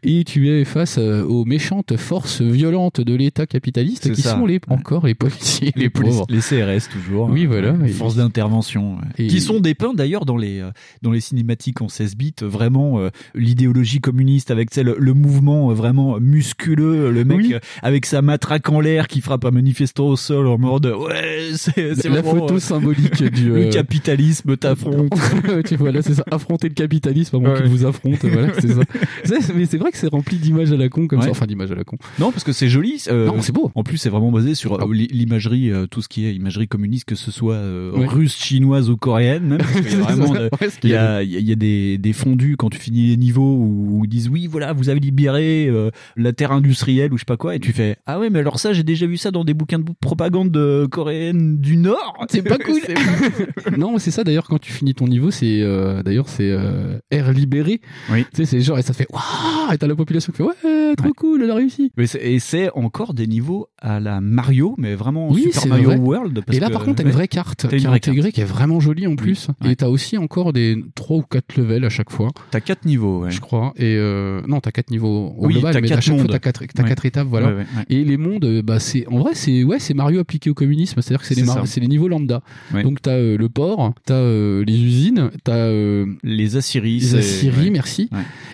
[0.02, 4.34] et tu es face euh, aux méchantes forces violentes de l'état capitaliste qui ça.
[4.34, 7.28] sont les encore les policiers les, les, pauvres les CRS toujours.
[7.30, 7.72] Oui, voilà.
[7.72, 8.96] Ouais, Et- Force d'intervention.
[8.96, 9.00] ouais.
[9.18, 10.70] Et- Qui sont dépeints d'ailleurs dans les euh,
[11.02, 15.74] dans les cinématiques en 16 bits, vraiment euh, l'idéologie communiste avec le, le mouvement euh,
[15.74, 17.54] vraiment musculeux, le mec Oui.
[17.54, 21.50] euh, avec sa matraque en l'air qui frappe un manifestant au sol en mode ouais
[21.54, 21.76] c'est
[22.08, 25.12] la vraiment, photo euh, symbolique du le euh, capitalisme t'affronte.
[25.66, 27.62] tu vois là c'est ça affronter le capitalisme avant Ouais.
[27.62, 28.80] qu'il vous affronte voilà c'est ça
[29.24, 31.24] C'est- mais c'est vrai que c'est rempli d'images à la con comme Ouais.
[31.26, 33.02] ça enfin d'images à la con Non, parce que c'est joli.
[33.08, 33.70] euh, Non, c'est beau.
[33.74, 36.68] En plus, c'est vraiment basé sur euh, l'i- l'imagerie, euh, tout ce qui est imagerie
[36.68, 39.58] communiste, que ce soit euh, russe, chinoise ou coréenne, même.
[39.58, 40.38] Parce qu'il y a C'est vraiment ça.
[40.40, 42.12] de- Ouais, ce il y a il y des, des
[42.58, 46.32] quand tu finis les niveaux où ils disent oui, voilà, vous avez libéré euh, la
[46.32, 48.72] terre industrielle ou je sais pas quoi, et tu fais ah ouais, mais alors ça,
[48.72, 52.14] j'ai déjà vu ça dans des bouquins de propagande de coréenne du Nord.
[52.30, 52.80] C'est pas cool.
[53.78, 57.32] non, c'est ça d'ailleurs quand tu finis ton niveau, c'est euh, d'ailleurs c'est euh, air
[57.32, 57.80] libéré.
[58.10, 58.24] Oui.
[58.24, 60.94] Tu sais, c'est genre et ça fait waouh et t'as la population qui fait ouais
[60.96, 61.92] trop cool, elle a réussi.
[61.96, 65.96] Mais et c'est encore des niveaux à la Mario, mais vraiment Oui, Super Mario vrai.
[65.98, 66.42] World.
[66.44, 68.44] parce et là que- par contre t'as une vraie carte qui est intégrée, qui est
[68.44, 69.46] vraiment jolie en plus.
[69.62, 69.72] Ouais.
[69.72, 72.30] Et t'as aussi encore des trois ou quatre levels à chaque fois.
[72.50, 73.30] T'as quatre niveaux, ouais.
[73.30, 73.72] Je crois.
[73.76, 76.64] Et euh, non, t'as quatre niveaux au Oui, global, mais à chaque fois t'as quatre,
[76.74, 76.88] t'as Ouais.
[76.88, 77.54] quatre étapes, voilà.
[77.54, 77.64] Ouais.
[77.88, 81.00] Et les mondes, euh, bah c'est en vrai c'est ouais c'est Mario appliqué au communisme,
[81.00, 81.66] c'est-à-dire que c'est les, C'est mar- ça.
[81.66, 82.42] c'est les niveaux lambda.
[82.82, 86.98] Donc t'as euh, le port, t'as euh, les usines, t'as euh, Les Assyries.
[86.98, 88.10] les Assyries, merci.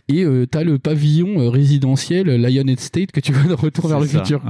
[0.09, 4.07] Et euh, t'as le pavillon résidentiel Lionhead State que tu vois dans Retour vers le
[4.07, 4.43] futur.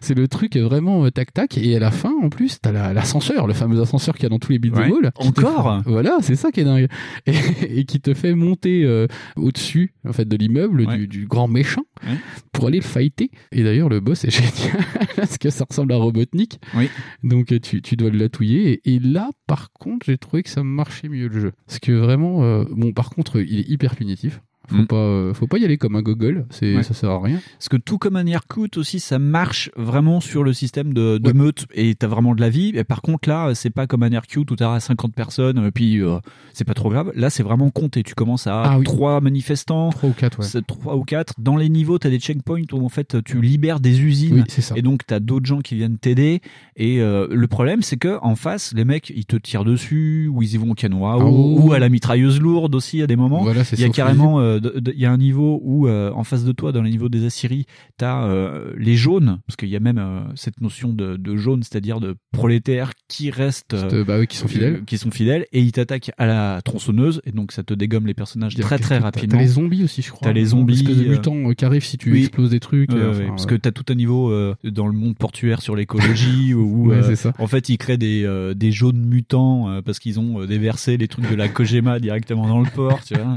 [0.00, 2.58] C'est le le truc est vraiment euh, tac tac et à la fin en plus
[2.60, 5.10] t'as la- l'ascenseur, le fameux ascenseur qu'il y a dans tous les beat'em Ouais.
[5.14, 5.82] Encore?
[5.84, 6.88] fait- Voilà, c'est ça qui est dingue
[7.26, 7.34] et,
[7.78, 11.82] et qui te fait monter euh, au-dessus en fait de l'immeuble du, du grand méchant
[12.06, 12.16] Ouais.
[12.52, 13.30] pour aller le fighter.
[13.52, 14.84] Et d'ailleurs le boss est génial
[15.16, 16.58] parce que ça ressemble à Robotnik.
[16.74, 16.88] Oui.
[17.22, 20.50] Donc euh, tu, tu dois le latouiller et, et là par contre j'ai trouvé que
[20.50, 23.94] ça marchait mieux le jeu parce que vraiment euh, bon par contre il est hyper
[23.96, 24.40] punitif.
[24.68, 24.86] Faut Mm.
[24.86, 26.82] pas euh, faut pas y aller comme un gogol, c'est Ouais.
[26.82, 27.40] ça sert à rien.
[27.58, 31.32] Parce que tout comme un Aircut aussi, ça marche vraiment sur le système de, de
[31.32, 32.72] meute et t'as vraiment de la vie.
[32.74, 36.00] Et par contre, là, c'est pas comme un Aircut où t'as 50 personnes, et puis
[36.02, 36.18] euh,
[36.52, 37.12] c'est pas trop grave.
[37.14, 38.02] Là, c'est vraiment compté.
[38.02, 38.84] Tu commences à Ah oui.
[38.84, 40.44] trois manifestants, Trois ou quatre, ouais.
[40.46, 41.34] c'est trois ou quatre.
[41.38, 44.44] Dans les niveaux, t'as des checkpoints où en fait tu libères des usines.
[44.46, 44.64] Oui.
[44.76, 46.40] Et donc t'as d'autres gens qui viennent t'aider.
[46.76, 50.42] Et euh, le problème, c'est que en face, les mecs, ils te tirent dessus, ou
[50.42, 51.60] ils y vont au eau, Ah, oh.
[51.60, 53.42] ou à la mitrailleuse lourde aussi à des moments.
[53.42, 56.44] Voilà, il y a carrément, euh, il y a un niveau où euh, en face
[56.44, 59.80] de toi, dans les niveaux des Assyries, t'as euh, les jaunes, parce qu'il y a
[59.80, 63.76] même euh, cette notion de, de jaune, c'est-à-dire de prolétaires qui restent,
[64.06, 64.84] bah oui, qui sont fidèles.
[64.84, 68.14] qui sont fidèles, et ils t'attaquent à la tronçonneuse, et donc ça te dégomme les
[68.14, 69.38] personnages très très rapidement.
[69.38, 70.26] T'as les zombies aussi, je crois.
[70.28, 70.74] T'as les zombies.
[70.74, 72.20] espèce de euh, mutants qui arrivent si tu oui.
[72.20, 72.92] exploses des trucs.
[72.92, 74.32] Enfin, parce que t'as tout un niveau
[74.64, 78.54] dans le monde portuaire sur l'écologie où Ouais, euh, en fait ils créent des euh,
[78.54, 82.60] des jaunes mutants euh, parce qu'ils ont déversé les trucs de la Kojima directement dans
[82.60, 83.36] le port, tu vois.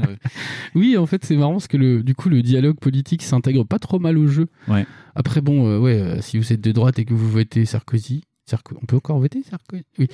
[0.74, 3.78] Oui, en fait, c'est marrant parce que le, du coup, le dialogue politique s'intègre pas
[3.78, 4.46] trop mal au jeu.
[4.68, 4.86] Ouais.
[5.14, 8.22] Après, bon, euh, ouais, euh, si vous êtes de droite et que vous votez Sarkozy,
[8.50, 10.08] Sarko- on peut encore voter Sarkozy Oui.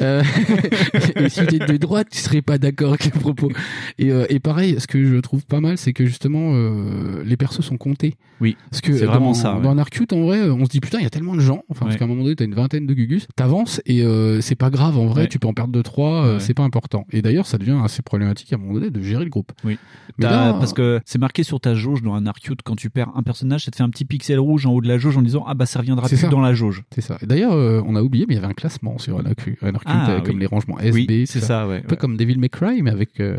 [0.00, 0.22] Euh,
[1.16, 3.50] et si vous êtes de droite, tu serais pas d'accord avec les propos.
[3.98, 7.36] Et, euh, et pareil, ce que je trouve pas mal, c'est que justement, euh, les
[7.36, 8.14] persos sont comptés.
[8.40, 9.56] Oui, Parce que c'est dans- vraiment ça.
[9.56, 9.62] ouais.
[9.62, 11.62] Dans un Arcute, en vrai, on se dit putain, il y a tellement de gens.
[11.70, 13.26] Enfin, parce qu'à un moment donné, t'as une vingtaine de gugus.
[13.36, 15.22] T'avances et euh, c'est pas grave en vrai.
[15.22, 15.28] Ouais.
[15.28, 16.38] Tu peux en perdre deux trois.
[16.38, 17.06] C'est pas important.
[17.12, 19.52] Et d'ailleurs, ça devient assez problématique à un moment donné de gérer le groupe.
[19.64, 19.78] Oui.
[20.18, 23.22] Là- parce que c'est marqué sur ta jauge dans un Arcute quand tu perds un
[23.22, 25.44] personnage, ça te fait un petit pixel rouge en haut de la jauge en disant
[25.46, 26.28] ah bah ça reviendra plus ça.
[26.28, 26.82] dans la jauge.
[26.94, 27.18] C'est ça.
[27.22, 30.16] D'ailleurs, euh, on a oublié, mais il y avait un classement sur un Arcute, Ah,
[30.16, 30.22] oui.
[30.24, 31.24] comme les rangements S, Oui, B.
[31.26, 31.96] c'est ça, ouais, Un peu ouais.
[31.96, 33.36] comme Devil May Cry, mais avec euh,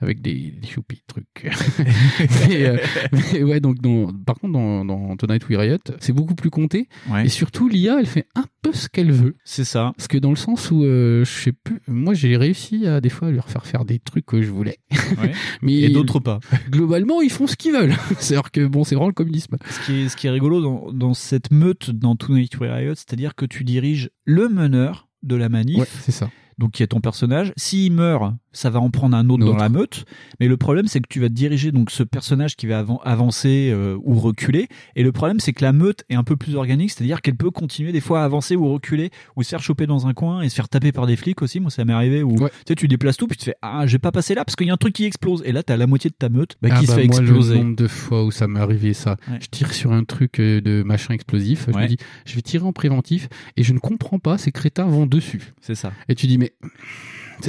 [0.00, 1.26] avec des, des choupis trucs.
[2.48, 2.76] mais, euh,
[3.12, 6.88] mais ouais, donc dans, par contre dans, dans Tonight We Riot, c'est beaucoup plus compté.
[7.10, 7.26] Ouais.
[7.26, 9.36] Et surtout, l'IA, elle fait un peu ce qu'elle veut.
[9.44, 9.92] C'est ça.
[9.96, 13.08] Parce que dans le sens où euh, je sais plus, moi j'ai réussi à des
[13.10, 14.78] fois à lui refaire faire des trucs que je voulais.
[15.62, 16.40] Mais Et d'autres pas.
[16.70, 17.94] Globalement, ils font ce qu'ils veulent.
[18.18, 19.56] C'est-à-dire que bon, c'est vraiment le communisme.
[19.68, 22.94] Ce qui est, ce qui est rigolo dans, dans cette meute dans Tonight We Riot,
[22.94, 26.02] c'est-à-dire que tu diriges le meneur de la manif.
[26.02, 26.30] C'est ça.
[26.58, 27.52] Donc qui est ton personnage.
[27.58, 30.06] S'il meurt, ça va en prendre un autre, dans la meute.
[30.40, 33.70] Mais le problème, c'est que tu vas diriger donc ce personnage qui va avan- avancer
[33.74, 34.68] euh, ou reculer.
[34.94, 37.50] Et le problème, c'est que la meute est un peu plus organique, c'est-à-dire qu'elle peut
[37.50, 40.48] continuer des fois à avancer ou reculer ou se faire choper dans un coin et
[40.48, 41.60] se faire taper par des flics aussi.
[41.60, 43.86] Moi, ça m'est arrivé où tu sais, tu déplaces tout puis tu te fais ah,
[43.86, 45.42] je vais pas passer là parce qu'il y a un truc qui explose.
[45.44, 47.18] Et là, t'as la moitié de ta meute bah, Ah qui bah se fait moi,
[47.20, 47.54] exploser.
[47.58, 49.38] le nombre de fois où ça m'est arrivé ça, Ouais.
[49.42, 51.82] je tire sur un truc euh, de machin explosif, je Ouais.
[51.82, 53.28] me dis je vais tirer en préventif
[53.58, 55.52] et je ne comprends pas, ces crétins vont dessus.
[55.60, 55.92] C'est ça.
[56.08, 56.54] Et tu dis mais c'est-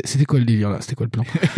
[0.04, 0.78] c'était quoi le délire là?
[0.82, 1.24] C'était quoi le plan?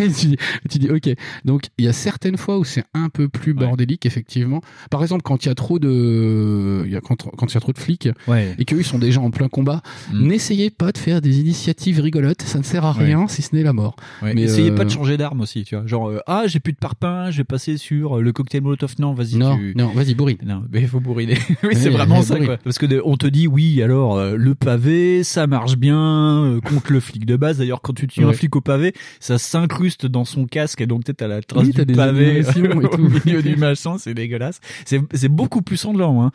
[0.00, 0.36] Et tu, dis,
[0.70, 1.10] tu dis ok.
[1.44, 4.60] Donc il y a certaines fois où c'est un peu plus bordélique effectivement.
[4.90, 7.60] Par exemple quand il y a trop de y a quand quand il y a
[7.60, 8.54] trop de flics Ouais.
[8.58, 12.42] et qu'eux ils sont déjà en plein combat, n'essayez pas de faire des initiatives rigolotes,
[12.42, 12.98] ça ne sert à Mm.
[12.98, 13.04] Ouais.
[13.06, 13.96] rien si ce n'est la mort.
[14.22, 15.84] Mais, essayez euh, pas de changer d'arme aussi, tu vois.
[15.86, 18.94] Genre, euh, ah, j'ai plus de parpaing, je vais passer sur euh, le cocktail Molotov.
[19.00, 19.36] Non, vas-y.
[19.36, 19.72] Non, tu...
[19.76, 20.36] non, vas-y bourrine.
[20.44, 21.36] Non, mais il faut bourriner.
[21.64, 22.46] oui, c'est vraiment ça, bourrine.
[22.46, 22.56] quoi.
[22.58, 26.92] Parce que de- on te dit, oui, alors, euh, le pavé, ça marche bien contre
[26.92, 27.60] le flic de base.
[27.64, 31.04] D'ailleurs, quand tu tues un flic au pavé, ça s'incruste dans son casque et donc,
[31.04, 33.08] tu as la trace Oui, du des pavé et au tout.
[33.24, 33.96] milieu du machin.
[33.98, 34.60] C'est dégueulasse.
[34.84, 36.30] C'est, c'est beaucoup plus sanglant, hein.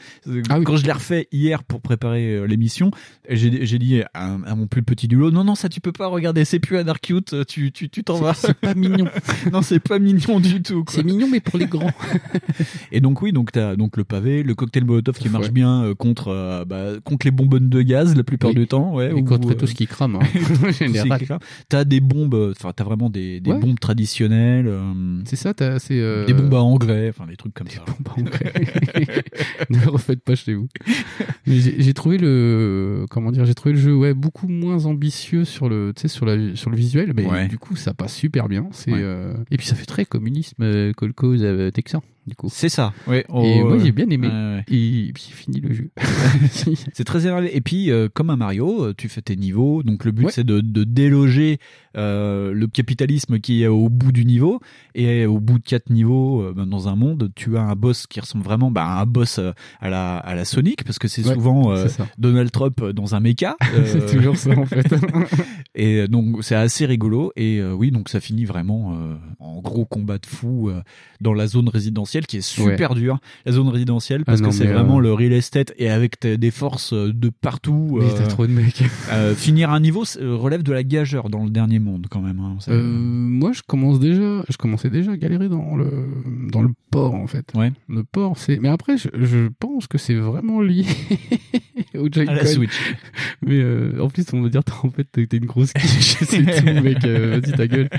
[0.50, 2.90] Ah Quand je l'ai refait hier pour préparer euh, l'émission,
[3.30, 5.92] j'ai, j'ai dit à, à mon plus petit du lot, non, non, ça tu peux
[5.92, 8.34] pas regarder, c'est plus cute, tu, tu, tu t'en vas.
[8.34, 9.06] C'est pas mignon.
[9.54, 10.84] non, c'est pas mignon du tout.
[10.90, 11.92] C'est mignon mais pour les grands.
[12.92, 15.52] Et donc oui, donc t'as donc le pavé, le cocktail Molotov qui marche Ouais.
[15.52, 18.56] bien euh, contre euh, bah, contre les bonbonnes de gaz la plupart Oui.
[18.56, 19.10] du temps, ouais.
[19.10, 20.16] Et ou, contre euh, tout ce qui crame.
[20.16, 20.20] hein.
[21.70, 23.60] T'as des bombes, euh, enfin t'as vraiment des, des Ouais.
[23.60, 26.00] bombes traditionnelles, euh, C'est ça, t'as- c'est.
[26.00, 27.84] euh, des bombes à engrais, enfin des trucs comme ça.
[29.70, 30.68] ne le refaites pas chez vous.
[31.46, 35.94] J'ai trouvé le comment dire, j'ai trouvé le jeu ouais beaucoup moins ambitieux sur le
[35.96, 37.48] tu sais sur la sur le visuel, mais Ouais.
[37.48, 38.68] du coup ça passe super bien.
[38.72, 39.00] C'est Ouais.
[39.02, 40.92] euh, et puis ça fait très communisme euh,
[41.72, 42.48] texan du coup.
[42.52, 42.94] C'est ça.
[43.08, 43.20] Ouais.
[43.22, 43.80] et oh, moi ouais.
[43.84, 44.28] j'ai bien aimé.
[44.28, 44.64] Ouais, ouais.
[44.68, 45.90] Et puis fini le jeu.
[46.94, 47.56] C'est très énervé.
[47.56, 49.84] Et puis, euh, comme un Mario, euh, tu fais tes niveaux.
[49.84, 50.32] Donc, le but, Ouais.
[50.32, 51.60] c'est de, de déloger
[51.98, 54.60] euh, le capitalisme qui est au bout du niveau.
[54.96, 58.06] Et au bout de quatre niveaux, euh, ben, dans un monde, tu as un boss
[58.08, 61.26] qui ressemble vraiment bah, à un boss à la, à la Sonic, parce que c'est
[61.28, 61.88] Ouais, souvent euh.
[62.18, 63.56] Donald Trump dans un mecha.
[63.74, 64.86] euh, c'est toujours ça en fait.
[65.76, 67.32] et donc, c'est assez rigolo.
[67.36, 70.82] Et euh, oui, donc ça finit vraiment euh, en gros combats de fou euh,
[71.22, 72.98] dans la zone résidentielle qui est super Ouais.
[73.00, 73.20] dure.
[73.46, 76.26] La zone résidentielle parce Ah non, que c'est vraiment euh, le real estate et avec
[76.26, 78.00] des forces euh, de partout.
[78.02, 78.84] Mais t'as trop de mecs.
[79.12, 82.40] euh, finir un niveau euh, relève de la gageure dans le dernier monde quand même.
[82.40, 82.58] hein.
[82.68, 85.90] Euh, moi, je commence déjà, je commençais déjà à galérer dans le
[86.52, 87.52] dans le port en fait.
[87.56, 87.72] Ouais.
[87.88, 88.58] Le port, c'est.
[88.60, 90.86] Mais après, je, je pense que c'est vraiment lié
[91.96, 92.32] au Joy-Con.
[92.32, 92.96] À la Switch.
[93.46, 96.84] Mais euh, en plus, on va dire, en fait, t'es une grosse quiche, c'est tout,
[96.84, 97.04] mec.
[97.06, 97.90] euh, Vas-y, ta gueule.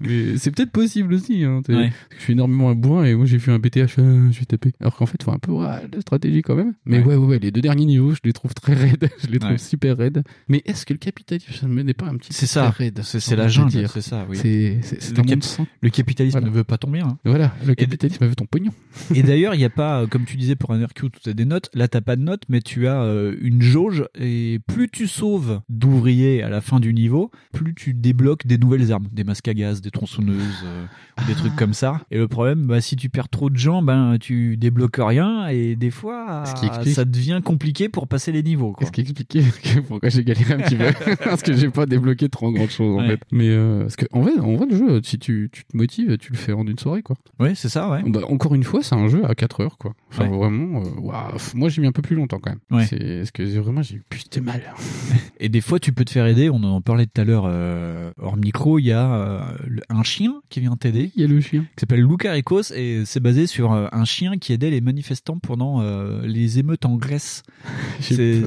[0.00, 1.44] Mais c'est peut-être possible aussi.
[1.44, 1.62] Hein.
[1.68, 1.90] Ouais.
[1.90, 4.72] Parce je fais énormément un bourrin et moi, j'ai un BTH, euh, je vais taper.
[4.80, 6.74] Alors qu'en fait, faut un peu ouais, de stratégie quand même.
[6.84, 7.14] Mais ouais.
[7.14, 9.08] ouais, ouais, les deux derniers niveaux, je les trouve très raides.
[9.22, 9.58] je les trouve Ouais.
[9.58, 10.22] super raides.
[10.48, 12.70] Mais est-ce que le capitalisme n'est pas un petit peu C'est ça.
[12.70, 13.88] raide C'est c'est la jungle.
[13.88, 14.26] C'est ça.
[14.28, 14.36] Oui.
[14.36, 16.50] C'est c'est- c'est le, un cap- le capitalisme Voilà.
[16.50, 17.06] ne veut pas ton bien.
[17.06, 17.18] hein.
[17.24, 18.72] Voilà, le capitalisme veut ton pognon.
[19.14, 21.34] Et d'ailleurs, il n'y a pas, euh, comme tu disais pour un RQ, tu as
[21.34, 21.68] des notes.
[21.74, 24.04] Là, t'as pas de notes, mais tu as euh, une jauge.
[24.18, 28.92] Et plus tu sauves d'ouvriers à la fin du niveau, plus tu débloques des nouvelles
[28.92, 30.84] armes, des masques à gaz, des tronçonneuses, euh,
[31.22, 32.00] ou des trucs comme ça.
[32.10, 35.48] Et le problème, bah, si tu perds trop de gens, ben tu débloques rien.
[35.48, 38.72] Et des fois, explique- ça devient compliqué pour passer les niveaux.
[38.72, 38.86] Quoi.
[38.86, 40.84] Ce qui expliquait que pourquoi j'ai galéré un petit peu.
[41.24, 43.08] parce que j'ai pas débloqué trop grand chose en Ouais.
[43.08, 43.20] fait.
[43.32, 46.16] Mais euh, parce que en vrai, en vrai, le jeu, si tu, tu te motives,
[46.18, 47.16] tu le fais en une soirée quoi.
[47.40, 48.02] Ouais, c'est ça, ouais.
[48.06, 49.92] Bah, encore une fois, c'est un jeu à 4 heures quoi.
[50.10, 50.36] Enfin Ouais.
[50.36, 52.60] vraiment, euh, moi j'ai mis un peu plus longtemps quand même.
[52.70, 52.86] Ouais.
[52.86, 54.62] C'est parce que vraiment j'ai eu putain de mal.
[55.40, 56.50] Et des fois, tu peux te faire aider.
[56.50, 58.78] On en parlait tout à l'heure euh, hors micro.
[58.78, 59.40] Il y a euh,
[59.88, 61.10] un chien qui vient t'aider.
[61.16, 61.62] Il y a le chien.
[61.62, 65.80] Qui s'appelle Lucaricos et c'est basé sur euh, un chien qui aidait les manifestants pendant
[65.80, 67.42] euh, les émeutes en Grèce.
[68.00, 68.42] C'était,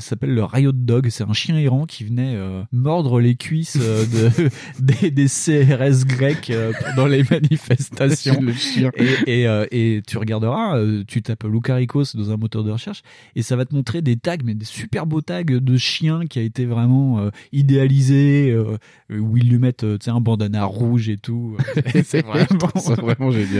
[0.00, 1.08] s'appelle le Riot Dog.
[1.10, 4.30] C'est un chien errant qui venait euh, mordre les cuisses de,
[4.80, 6.52] des, des CRS grecs
[6.84, 8.40] pendant les manifestations.
[8.44, 8.90] Le chien.
[9.26, 13.02] Et, et, et tu regarderas, tu tapes Lucaricos dans un moteur de recherche
[13.36, 16.38] et ça va te montrer des tags, mais des super beaux tags de chiens qui
[16.38, 18.76] a été vraiment euh, idéalisé, euh,
[19.10, 21.56] où ils lui mettent un bandana rouge et tout.
[22.04, 23.53] C'est vraiment, c'est vraiment génial.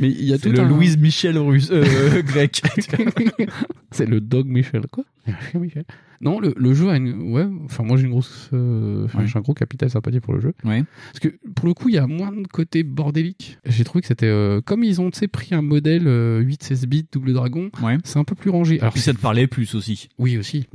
[0.00, 2.62] Mais il y a c'est tout le un- Louise Michel russe, euh, grec.
[3.92, 5.04] c'est le dog Michel quoi.
[5.54, 5.84] Michel.
[6.20, 9.26] Non, le, le jeu a une ouais, enfin moi j'ai une grosse euh, enfin, Ouais.
[9.28, 10.52] j'ai un gros capital sympathie pour le jeu.
[10.64, 10.82] Ouais.
[11.12, 13.58] Parce que pour le coup, il y a moins de côté bordélique.
[13.66, 16.86] J'ai trouvé que c'était euh, comme ils ont tu sais pris un modèle euh, 8-16
[16.86, 17.98] bits double dragon, Ouais.
[18.04, 18.80] c'est un peu plus rangé.
[18.80, 20.08] Alors Puis ça te parlait plus aussi.
[20.18, 20.66] oui aussi.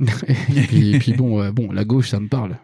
[0.54, 2.56] et puis, et puis bon euh, bon, la gauche ça me parle.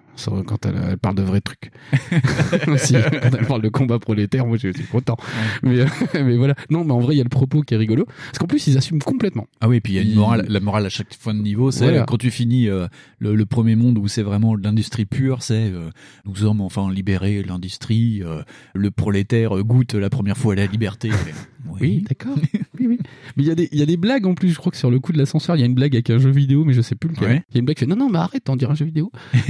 [0.47, 1.71] Quand elle, elle parle de vrais trucs.
[2.79, 5.17] Si, quand elle parle de combat prolétaire, moi je suis content.
[5.63, 6.55] Mais, euh, mais voilà.
[6.71, 8.05] Non, mais en vrai, il y a le propos qui est rigolo.
[8.07, 9.47] Parce qu'en plus, ils assument complètement.
[9.61, 10.47] Ah oui, puis il y a une morale.
[10.49, 12.05] La morale à chaque fin de niveau, c'est Voilà.
[12.05, 12.87] quand tu finis euh,
[13.19, 15.91] le, le premier monde où c'est vraiment l'industrie pure, c'est euh,
[16.25, 18.23] nous sommes enfin libérés de l'industrie.
[18.23, 18.43] euh,
[18.75, 21.11] le prolétaire goûte la première fois à la liberté.
[21.81, 22.37] Oui, d'accord.
[22.79, 22.99] Oui, oui.
[23.37, 24.79] Mais il y, a des- il y a des blagues en plus, je crois que
[24.79, 26.73] sur le coup de l'ascenseur, il y a une blague avec un jeu vidéo, mais
[26.73, 27.29] je sais plus lequel.
[27.29, 27.43] Ouais.
[27.51, 28.85] Il y a une blague qui fait Non, non, mais arrête, t'en diras un jeu
[28.87, 29.11] vidéo.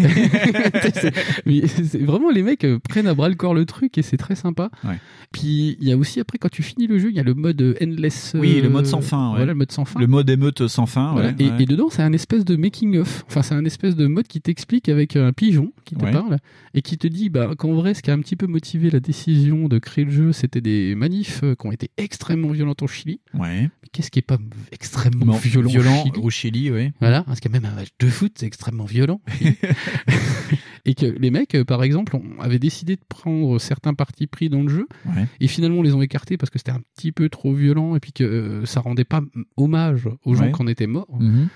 [0.94, 1.12] C'est-
[1.46, 4.16] mais c'est vraiment, les mecs euh, prennent à bras le corps le truc et c'est
[4.16, 4.70] très sympa.
[4.84, 4.98] Ouais.
[5.32, 7.34] Puis il y a aussi, après, quand tu finis le jeu, il y a le
[7.34, 8.34] mode euh, endless.
[8.38, 9.28] Oui, le euh, mode sans fin.
[9.30, 9.36] ouais.
[9.36, 10.00] Voilà, le mode sans fin.
[10.00, 11.12] Le mode émeute sans fin.
[11.12, 11.30] Voilà.
[11.38, 13.24] et, dedans, c'est un espèce de making-of.
[13.28, 16.38] Enfin, c'est un espèce de mode qui t'explique avec un pigeon qui te parle
[16.74, 19.00] et qui te dit bah, qu'en vrai, ce qui a un petit peu motivé la
[19.00, 22.86] décision de créer le jeu, c'était des manifs euh, qui ont été extrêmement violentes au
[22.86, 23.15] Chili.
[23.34, 23.62] Ouais.
[23.82, 24.38] Mais qu'est-ce qui est pas
[24.72, 26.92] extrêmement violent, violent au Chili au Chili, oui.
[27.00, 29.20] Voilà, parce qu'il y a même un match de foot, c'est extrêmement violent.
[30.84, 34.62] et que les mecs, euh, par exemple, avaient décidé de prendre certains partis pris dans
[34.62, 35.26] le jeu, Ouais.
[35.40, 38.12] et finalement les ont écartés parce que c'était un petit peu trop violent, et puis
[38.12, 39.20] que euh, ça rendait pas
[39.56, 40.52] hommage aux gens Ouais.
[40.52, 41.08] qui en étaient morts.
[41.20, 41.48] Mhm.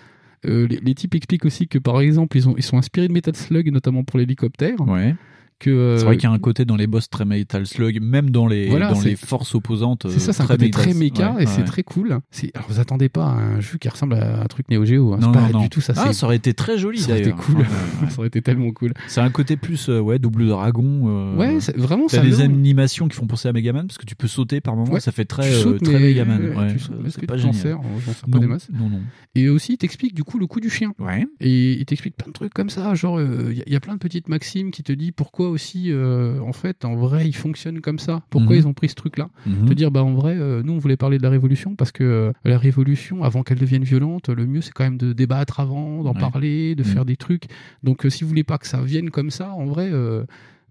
[0.46, 3.12] Euh, les, les types expliquent aussi que par exemple ils, ont, ils sont inspirés de
[3.12, 5.14] Metal Slug notamment pour l'hélicoptère Ouais.
[5.60, 8.00] Que euh, C'est vrai qu'il y a un côté dans les boss très Metal Slug,
[8.02, 10.06] même dans les, Voilà, dans c'est- les forces opposantes.
[10.10, 12.66] c'est ça c'est un très côté Metal- très méca ouais, et c'est très cool alors
[12.68, 15.18] vous attendez pas à un jeu qui ressemble à un truc Neo Geo hein.
[15.20, 15.60] Non, pas non, non.
[15.62, 17.58] du tout ça Ah, ça aurait été très joli ça aurait été cool
[18.00, 21.02] Ouais, ça aurait été tellement cool C'est un côté plus euh, ouais double dragon.
[21.06, 24.16] euh, Ouais, c'est- vraiment, T'as des animations qui font penser à Megaman parce que tu
[24.16, 24.90] peux sauter par moment.
[24.92, 26.76] Ouais, ça fait très tu euh, sautes, très mais- Megaman.
[27.10, 27.54] c'est pas génial.
[27.54, 28.68] sers J'en sers pas Non, des masses.
[28.72, 29.00] non, non.
[29.34, 30.92] Et aussi, il t'explique du coup le coup du chien.
[30.98, 31.26] Ouais.
[31.40, 32.94] Et il t'explique plein de trucs comme ça.
[32.94, 35.92] Genre, il y, a- y a plein de petites maximes qui te disent pourquoi aussi,
[35.92, 38.22] euh, en fait, en vrai, ils fonctionnent comme ça.
[38.30, 38.62] Pourquoi Mhm.
[38.62, 39.28] ils ont pris ce truc-là?
[39.46, 39.66] Mhm.
[39.68, 42.04] Te dire, bah en vrai, euh, nous, on voulait parler de la révolution parce que
[42.04, 46.02] euh, la révolution, avant qu'elle devienne violente, le mieux, c'est quand même de débattre avant,
[46.02, 46.20] d'en Ouais.
[46.20, 46.88] parler, de Mhm.
[46.88, 47.44] faire des trucs.
[47.82, 49.90] Donc, si vous voulez pas que ça vienne comme ça, en vrai.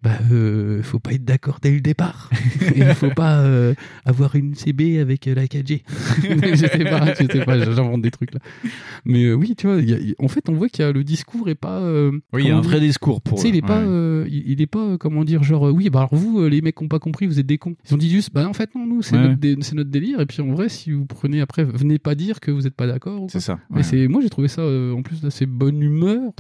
[0.02, 2.30] Bah, euh, faut pas être d'accord dès le départ.
[2.76, 3.74] Il faut pas euh,
[4.06, 5.82] avoir une CB avec euh, la 4G.
[6.22, 8.40] je sais pas, je sais pas, j'invente des trucs là.
[9.06, 11.04] Mais euh, oui, tu vois, y a- en fait, on voit qu'il y a le
[11.04, 11.82] discours est pas.
[12.34, 14.28] Oui, il y a un vrai discours pour Tu sais, il est pas, ouais.
[14.30, 16.88] il, il est pas, comment dire, genre, oui, bah alors vous, les mecs qui ont
[16.88, 17.76] pas compris, vous êtes des cons.
[17.90, 19.24] Ils ont dit juste, bah en fait non, nous, c'est Ouais.
[19.28, 20.22] notre, dé- c'est notre délire.
[20.22, 22.88] Et puis en vrai, si vous prenez après, venez pas dire que vous êtes pas
[22.88, 23.28] d'accord.
[23.30, 23.60] C'est ça.
[23.70, 26.32] Mais c'est, moi, j'ai trouvé ça en plus d'assez bonne humeur.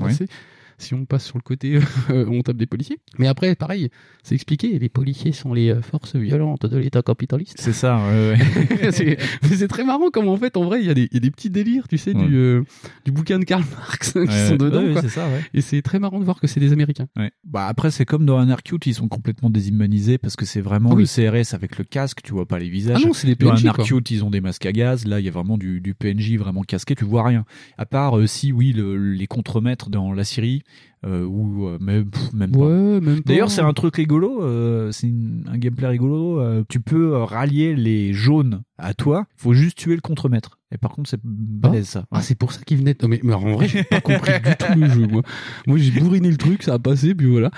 [0.80, 1.77] Si on passe sur le côté,
[2.09, 2.97] euh, on tape des policiers.
[3.19, 3.89] Mais après, pareil,
[4.23, 4.80] c'est expliqué.
[4.80, 7.57] Les policiers sont les euh, forces violentes de l'État capitaliste.
[7.59, 8.36] C'est ça, ouais,
[8.82, 8.91] ouais.
[9.43, 11.19] c'est très marrant comme en fait, en vrai, il y, a des- il y a
[11.19, 12.63] des petits délires, tu sais, du, euh,
[13.05, 14.91] du bouquin de Karl Marx qui sont dedans.
[14.93, 15.01] quoi.
[15.01, 15.41] c'est ça, ouais.
[15.53, 17.07] Et c'est très marrant de voir que c'est des Américains.
[17.17, 17.32] Ouais.
[17.43, 20.93] Bah après c'est comme dans un Cute, ils sont complètement déshumanisés parce que c'est vraiment
[20.93, 21.03] oui.
[21.03, 23.01] le CRS avec le casque, tu vois pas les visages.
[23.03, 23.84] Ah non, c'est des Dans PNJ, un quoi.
[23.86, 25.05] Cute, ils ont des masques à gaz.
[25.05, 27.45] Là, il y a vraiment du, du PNJ vraiment casqué, tu vois rien.
[27.77, 30.63] À part euh, si oui le- les contremaîtres dans la Syrie
[31.05, 32.59] euh, ou euh, même pff, même pas.
[32.59, 33.30] Ouais, même pas.
[33.30, 35.07] D'ailleurs, c'est un truc rigolo, euh, c'est
[35.47, 36.39] un gameplay rigolo.
[36.39, 39.26] euh, tu peux rallier les jaunes à toi.
[39.38, 40.59] Faut juste tuer le contremaître.
[40.72, 42.05] Et par contre, c'est balèze ça.
[42.11, 42.95] Ah, c'est pour ça qu'il venait.
[43.01, 45.22] Non, mais, mais en vrai, j'ai pas compris du tout le jeu, moi.
[45.67, 47.49] Moi, j'ai bourriné le truc, ça a passé, puis voilà.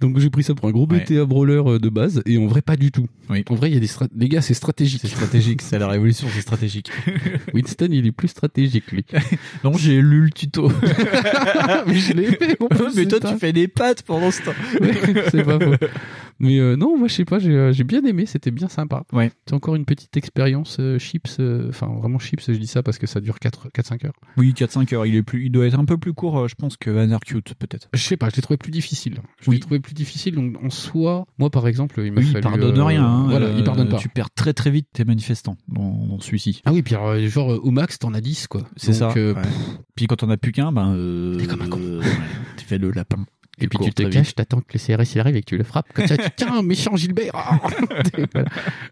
[0.00, 2.60] Donc, j'ai pris ça pour un gros BTA brawler euh, de base, et en vrai,
[2.60, 3.06] pas du tout.
[3.48, 5.00] En vrai, il y a des strat- Les gars, c'est stratégique.
[5.00, 6.90] C'est stratégique, c'est la révolution, c'est stratégique.
[7.54, 9.04] Winston, il est plus stratégique, lui.
[9.64, 10.70] Non, j'ai lu le tuto.
[11.86, 12.58] mais je l'ai fait,
[12.94, 14.52] Mais toi, tu fais des pattes pendant ce temps.
[15.30, 15.74] c'est pas faux.
[16.38, 19.04] Mais euh, non, moi je sais pas, j'ai euh, j'ai bien aimé, c'était bien sympa.
[19.12, 19.32] Ouais.
[19.46, 23.06] C'est encore une petite expérience euh, chips, enfin vraiment chips, je dis ça parce que
[23.06, 24.12] ça dure 4-5 heures.
[24.36, 25.06] Oui, 4-5 heures.
[25.06, 27.54] Il est plus, il doit être un peu plus court, je pense, que Van Cute,
[27.54, 27.88] peut-être.
[27.94, 29.18] Je sais pas, je l'ai trouvé plus difficile.
[29.40, 32.38] Je l'ai trouvé plus difficile, donc en soi, moi par exemple, il m'a Oui, fallu.
[32.38, 33.04] il pardonne rien.
[33.04, 33.26] hein.
[33.28, 33.96] Voilà, il pardonne pas.
[33.98, 36.60] Tu perds très très vite tes manifestants dans, dans celui-ci.
[36.66, 38.62] Ah oui, puis alors, genre au max t'en as 10 quoi.
[38.76, 39.08] C'est ça.
[39.14, 39.34] Ouais.
[39.94, 40.94] Puis quand on a plus qu'un, ben.
[40.94, 41.80] Euh, T'es comme un con.
[42.58, 43.24] tu fais le lapin.
[43.58, 45.64] Et puis tu te caches, t'attends que le CRS il arrive et que tu le
[45.64, 45.90] frappes.
[45.94, 47.32] Comme ça, tu tiens, méchant Gilbert.
[48.32, 48.48] Voilà.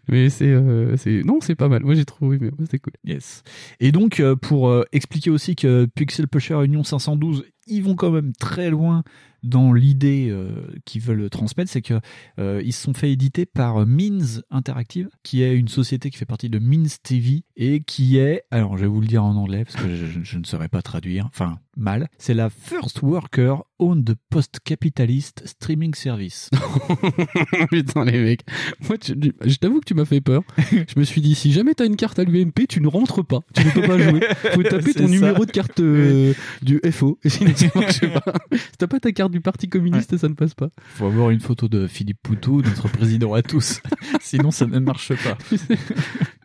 [0.07, 1.83] Mais c'est, euh, non, c'est pas mal.
[1.83, 2.93] Moi j'ai trouvé, mais c'est cool.
[3.03, 3.43] Yes.
[3.79, 8.11] Et donc, euh, pour euh, expliquer aussi que Pixel Pusher Union 512, ils vont quand
[8.11, 9.03] même très loin
[9.43, 11.99] dans l'idée euh, qu'ils veulent transmettre, c'est que
[12.37, 16.49] ils se sont fait éditer par Means Interactive, qui est une société qui fait partie
[16.49, 19.75] de Means TV et qui est, alors je vais vous le dire en anglais parce
[19.75, 25.43] que je, je ne saurais pas traduire, enfin mal, c'est la First Worker Owned Post-Capitalist
[25.45, 26.49] Streaming Service.
[27.69, 28.41] Putain les mecs,
[28.87, 29.15] moi tu-
[29.45, 30.43] je t'avoue que tu m'as fait peur.
[30.71, 33.39] Je me suis dit si jamais t'as une carte à l'UMP, tu ne rentres pas,
[33.53, 34.21] tu ne peux pas jouer.
[34.53, 35.11] Faut taper ton ça.
[35.13, 38.33] numéro de carte euh, du FO, et sinon ça marche pas.
[38.51, 40.69] Si t'as pas ta carte du Parti communiste, ça ne passe pas.
[40.95, 43.81] faut avoir une photo de Philippe Poutou, notre président à tous.
[44.21, 45.37] Sinon, ça ne marche pas.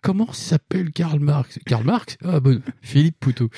[0.03, 1.59] Comment s'appelle Karl Marx?
[1.67, 2.17] Karl Marx?
[2.25, 3.49] Ah bon, Philippe Poutou.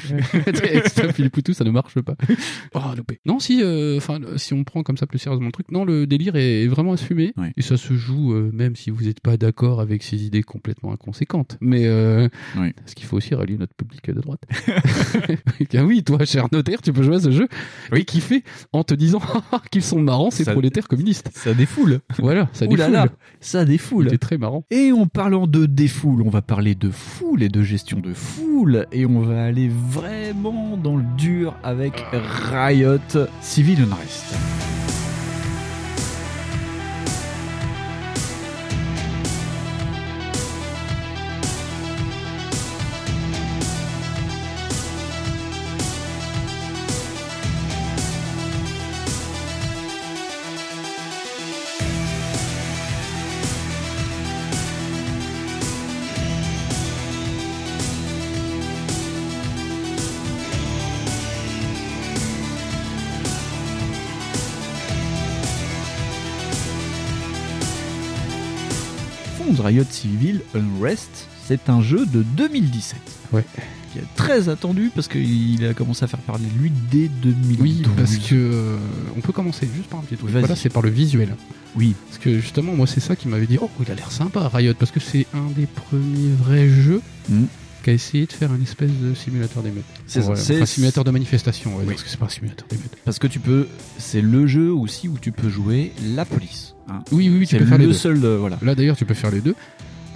[0.95, 2.15] Ça, Philippe Poutou, ça ne marche pas.
[2.75, 3.21] Oh, loupé.
[3.27, 6.07] Non, si, euh, enfin, si on prend comme ça plus sérieusement le truc, non, le
[6.07, 7.53] délire est vraiment assumé Ouais.
[7.57, 10.93] et ça se joue euh, même si vous n'êtes pas d'accord avec ces idées complètement
[10.93, 11.59] inconséquentes.
[11.61, 12.73] Mais euh, Oui.
[12.77, 14.43] parce qu'il faut aussi rallier notre public de droite.
[15.75, 17.49] Ah oui, toi, cher notaire, tu peux jouer à ce jeu
[17.95, 18.43] et kiffer
[18.73, 19.21] en te disant
[19.71, 21.31] qu'ils sont marrants, ces Ça- prolétaires communistes.
[21.33, 22.01] Ça défoule.
[22.19, 22.93] Voilà, ça Ouh là défoule.
[22.93, 23.07] là,
[23.41, 24.05] ça défoule.
[24.05, 24.65] C'était très marrant.
[24.71, 28.87] Et en parlant de défoule, on va parler de foule et de gestion de foule.
[28.93, 32.05] Et on va aller vraiment dans le dur avec
[32.51, 34.72] Riot Civil Unrest.
[69.63, 72.99] Riot Civil Unrest, c'est un jeu de 2017.
[73.33, 73.45] Ouais.
[73.93, 77.59] Qui est très attendu parce qu'il a commencé à faire parler de lui dès 2012.
[77.61, 78.77] Oui, parce que euh,
[79.17, 80.31] on peut commencer juste par un petit truc.
[80.31, 81.37] Voilà, c'est par le visuel.
[81.77, 81.95] Oui.
[82.09, 84.75] Parce que justement, moi, c'est ça qui m'avait dit Oh, il a l'air sympa, Riot,
[84.79, 87.45] parce que c'est un des premiers vrais jeux Mm.
[87.83, 89.85] Qui a essayé de faire une espèce de simulateur d'émeute.
[90.07, 91.89] C'est ça, c'est- Enfin, simulateur de manifestation, ouais, Oui.
[91.95, 92.97] parce que c'est pas un simulateur d'émeute.
[93.05, 93.67] Parce que tu peux,
[93.99, 96.75] c'est le jeu aussi où tu peux jouer la police.
[96.89, 97.01] hein.
[97.13, 97.97] Oui, oui, oui, tu peux faire le les deux.
[97.97, 98.59] seul, euh, voilà.
[98.63, 99.55] Là, d'ailleurs, tu peux faire les deux.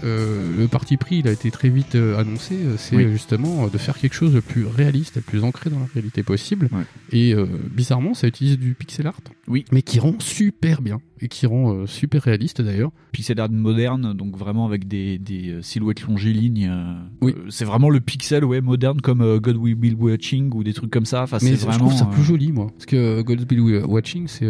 [0.05, 2.55] Euh, le parti pris, il a été très vite euh, annoncé.
[2.77, 3.11] C'est Oui.
[3.11, 6.69] justement de faire quelque chose de plus réaliste, de plus ancré dans la réalité possible.
[6.71, 6.83] Ouais.
[7.13, 7.35] Et
[7.75, 9.19] bizarrement, ça utilise du pixel art.
[9.49, 9.65] Oui.
[9.73, 11.01] Mais qui rend super bien.
[11.21, 12.91] Et qui rend euh, super réaliste d'ailleurs.
[13.13, 16.69] Pixel art moderne, donc vraiment avec des, des euh, silhouettes longélignes.
[16.71, 17.35] euh, Oui.
[17.49, 21.07] c'est vraiment le pixel ouais moderne comme God We Be Watching ou des trucs comme
[21.07, 21.23] ça.
[21.23, 21.87] Enfin, Mais c'est je vraiment.
[21.89, 22.67] trouve ça plus joli, moi.
[22.75, 24.47] Parce que euh, Godspeed Watching, c'est,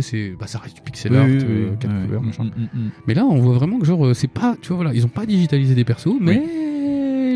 [0.00, 2.44] c'est, bah, ça reste du pixel oui, art, oui, oui, quatre couleurs, mm, machin.
[2.44, 2.90] mm, mm.
[3.06, 5.24] Mais là, on voit vraiment que genre, c'est pas, tu vois, voilà, ils ont pas
[5.26, 6.42] digitalisé des persos, mais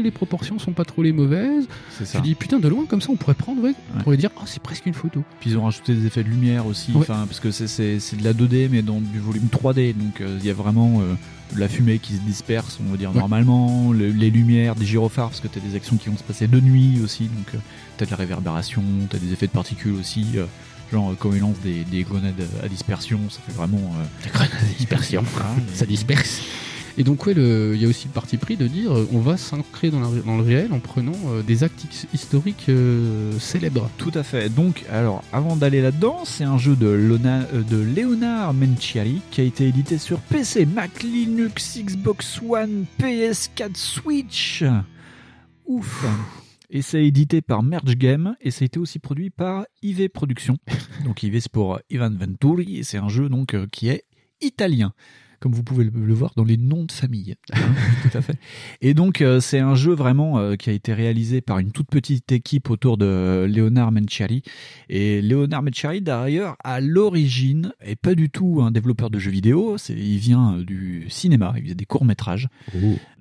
[0.04, 1.66] les proportions sont pas trop les mauvaises.
[1.90, 2.18] C'est ça.
[2.18, 4.42] Tu dis putain de loin comme ça, on pourrait prendre, ouais, on pourrait dire, oh,
[4.46, 5.24] c'est presque une photo.
[5.40, 8.32] Puis ils ont rajouté des effets de lumière aussi, enfin parce que c'est- de la
[8.32, 11.14] 2D mais dans du volume 3D, donc euh, il y a vraiment euh,
[11.56, 15.40] la fumée qui se disperse, on va dire normalement, le- les lumières, des gyrophares parce
[15.40, 17.60] que tu as des actions qui vont se passer de nuit aussi, donc
[17.98, 20.26] tu as de la réverbération, tu as des effets de particules aussi.
[20.36, 20.44] euh,
[20.92, 23.78] Genre euh, quand il lance des, des grenades à dispersion, ça fait vraiment.
[23.98, 25.24] euh, Des grenades à dispersion.
[25.40, 26.42] Ah, ça disperse.
[26.96, 29.36] Et donc, ouais, il y a aussi le parti pris de dire euh, on va
[29.36, 33.90] s'ancrer dans, le réel en prenant euh, des actes his- historiques euh, célèbres.
[33.98, 34.48] Tout à fait.
[34.48, 39.44] Donc, alors, avant d'aller là-dedans, c'est un jeu de, Lona- de Leonard Menciari qui a
[39.44, 44.62] été édité sur PC, Mac, Linux, Xbox One, PS4, Switch.
[45.66, 46.04] Ouf.
[46.70, 50.58] Et c'est édité par Merge Game et ça a été aussi produit par IV Productions.
[51.04, 54.04] Donc IV c'est pour Ivan Venturi et c'est un jeu donc qui est
[54.40, 54.92] italien
[55.44, 57.36] comme vous pouvez le, le voir dans les noms de famille.
[57.52, 58.38] Tout à fait.
[58.80, 61.88] Et donc, euh, c'est un jeu vraiment euh, qui a été réalisé par une toute
[61.88, 64.42] petite équipe autour de Leonard Menciari.
[64.88, 69.76] Et Leonard Menciari, d'ailleurs, à l'origine, est pas du tout un développeur de jeux vidéo.
[69.76, 71.52] C'est, il vient euh, du cinéma.
[71.58, 72.48] Il faisait des courts-métrages.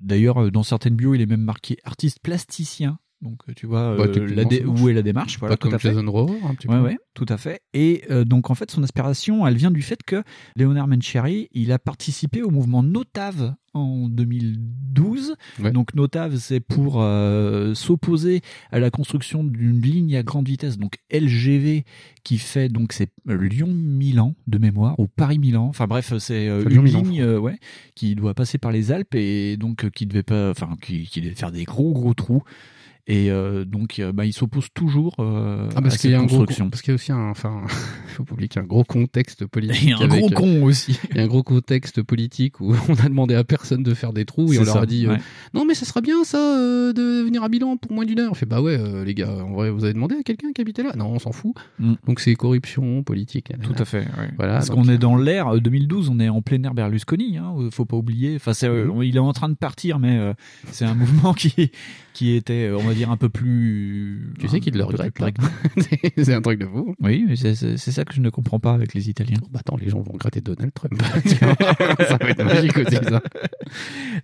[0.00, 2.98] D'ailleurs, euh, dans certaines bios, il est même marqué artiste plasticien.
[3.22, 5.76] Donc, euh, tu vois, Bah, euh, la où est la démarche voilà, Pas comme tout
[5.76, 5.88] à fait.
[5.94, 6.82] Jason Rover, un petit Ouais, peu.
[6.82, 7.60] ouais, tout à fait.
[7.72, 10.22] Et euh, donc, en fait, son inspiration, elle vient du fait que
[10.56, 15.34] Leonard Menciari, il a participé au mouvement Notave en 2012.
[15.72, 18.40] Donc, Notave, c'est pour euh, s'opposer
[18.70, 21.84] à la construction d'une ligne à grande vitesse, donc LGV,
[22.24, 25.66] qui fait donc c'est Lyon-Milan de mémoire ou Paris-Milan.
[25.66, 27.58] Enfin bref, c'est euh, une ligne euh, ouais,
[27.94, 31.34] qui doit passer par les Alpes et donc qui devait pas, enfin qui, qui devait
[31.34, 32.42] faire des gros gros trous.
[33.06, 36.18] Et euh, donc, euh, bah, il s'oppose toujours euh, Ah, parce à qu'il y a
[36.18, 36.70] cette un gros, construction.
[36.70, 37.62] parce qu'il y a aussi un, enfin,
[38.06, 39.82] faut pas oublier qu'il y a un gros contexte politique.
[39.82, 40.98] Il y a un avec, gros con aussi.
[41.10, 44.12] Il y a un gros contexte politique où on a demandé à personne de faire
[44.12, 45.18] des trous et on leur a dit euh, ouais.
[45.52, 48.30] non mais ça sera bien ça euh, de venir à Milan pour moins d'une heure.
[48.30, 50.60] On fait bah ouais euh, les gars, en vrai vous avez demandé à quelqu'un qui
[50.60, 50.92] habitait là?
[50.96, 51.54] Non, on s'en fout.
[52.06, 53.50] Donc c'est corruption politique.
[53.56, 53.62] Mm.
[53.62, 53.98] Tout à fait.
[54.18, 54.30] ouais.
[54.36, 54.54] Voilà.
[54.54, 57.38] Parce qu'on est dans l'ère euh, 2012, on est en plein air Berlusconi.
[57.38, 58.36] Hein, faut pas oublier.
[58.36, 60.32] Enfin, euh, il est en train de partir, mais euh,
[60.70, 61.70] c'est un mouvement qui
[62.12, 64.32] qui était, on va dire, un peu plus.
[64.38, 65.32] Tu sais qu'il le un peu plus regrette, là.
[65.32, 66.12] prégnant.
[66.16, 66.94] c'est un truc de fou.
[67.00, 69.38] Oui, mais c'est ça que je ne comprends pas avec les Italiens.
[69.50, 71.00] Bah attends, les gens vont regretter Donald Trump.
[71.26, 73.22] ça va être magique aussi ça.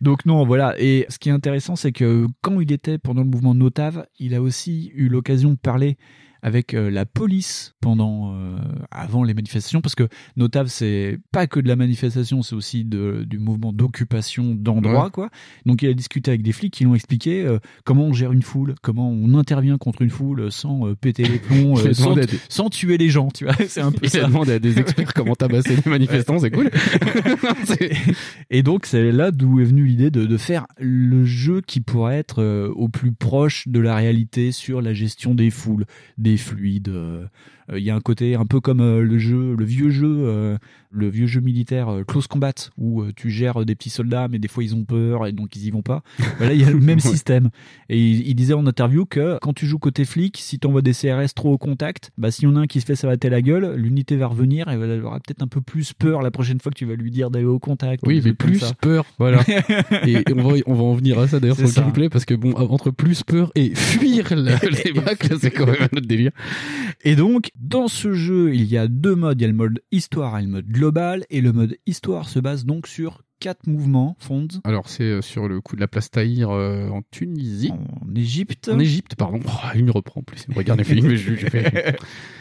[0.01, 0.75] Donc non, voilà.
[0.79, 4.35] Et ce qui est intéressant, c'est que quand il était pendant le mouvement Notave, il
[4.35, 5.97] a aussi eu l'occasion de parler
[6.43, 8.57] avec euh, la police pendant euh,
[8.91, 13.25] avant les manifestations parce que Notave c'est pas que de la manifestation c'est aussi de,
[13.29, 15.11] du mouvement d'occupation d'endroits Ouais.
[15.11, 15.31] quoi
[15.67, 18.43] donc il a discuté avec des flics qui l'ont expliqué euh, comment on gère une
[18.43, 22.27] foule comment on intervient contre une foule sans euh, péter les plombs euh, sans, des-
[22.71, 25.15] tuer les gens tu vois c'est un peu Il ça a demandé à des experts
[25.15, 26.71] comment tabasser les manifestants, c'est cool.
[28.51, 32.17] et donc c'est là d'où est venue l'idée de, de faire le jeu qui pourrait
[32.19, 32.43] être
[32.75, 35.87] au plus proche de la réalité sur la gestion des foules,
[36.19, 36.89] des fluides.
[36.89, 37.27] euh,
[37.71, 40.59] euh, Il y a un côté un peu comme euh, le jeu, le vieux jeu,
[40.91, 44.39] le vieux jeu militaire euh, Close Combat où euh, tu gères des petits soldats mais
[44.39, 46.03] des fois ils ont peur et donc ils y vont pas.
[46.39, 47.51] Bah là il y a le même système.
[47.89, 50.83] Et il, il disait en interview que quand tu joues côté flic, si tu envoies
[50.83, 53.29] des CRS trop au contact, bah s'il y en a un qui se fait savater
[53.29, 56.61] la gueule, l'unité va revenir et elle aura peut-être un peu plus peur la prochaine
[56.61, 58.03] fois que tu vas lui dire d'aller au contact.
[58.07, 59.43] Oui, mais plus peur, voilà.
[60.07, 62.35] et, on, va, on va en venir à ça d'ailleurs sur le gameplay parce que
[62.35, 66.33] bon, entre plus peur et fuir la- les bacs, c'est quand même un autre délire.
[67.05, 69.41] Et donc, dans ce jeu, il y a deux modes.
[69.41, 71.25] Il y a le mode histoire et le mode global.
[71.31, 74.49] Et le mode histoire se base donc sur quatre mouvements, Fonds.
[74.65, 77.71] Alors c'est euh, sur le coup de la place Tahir euh, en Tunisie.
[77.73, 78.69] En Égypte.
[78.73, 79.41] En Égypte, pardon.
[79.47, 80.45] Oh, il me reprend en plus.
[80.49, 81.07] Il me regarde les films.
[81.07, 81.97] mais je- je fais-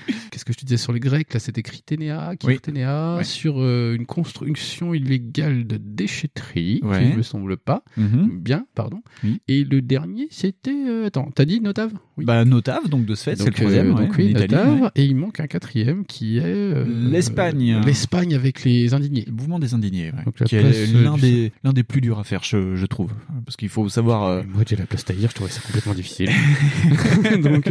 [0.40, 3.24] Qu'est-ce que je te disais sur les Grecs Là, c'était Criténéa, Kirténéa, Ouais.
[3.26, 7.04] sur euh, une construction illégale de déchetterie, Ouais.
[7.04, 7.84] qui ne me semble pas.
[7.98, 8.40] Mhm.
[8.40, 9.02] Bien, pardon.
[9.26, 9.42] Oui.
[9.50, 10.72] Et le dernier, c'était...
[10.72, 11.92] euh, attends, t'as dit Notave?
[12.16, 12.24] Oui.
[12.24, 13.88] Bah, Notave, donc de ce fait, c'est le troisième.
[13.92, 14.82] euh, ouais, donc oui, Notave.
[14.82, 14.90] ouais.
[14.96, 16.86] Et il manque un quatrième qui est...
[16.86, 17.82] L'Espagne.
[17.86, 19.26] L'Espagne avec les indignés.
[19.28, 20.14] Le mouvement des indignés.
[20.24, 23.12] Donc, qui est place, l'un des, l'un des plus durs à faire, je, je trouve.
[23.46, 24.42] Parce qu'il faut savoir.
[24.46, 26.30] Moi, j'ai la place Tahir, je trouvais ça complètement difficile.
[27.44, 27.70] Donc,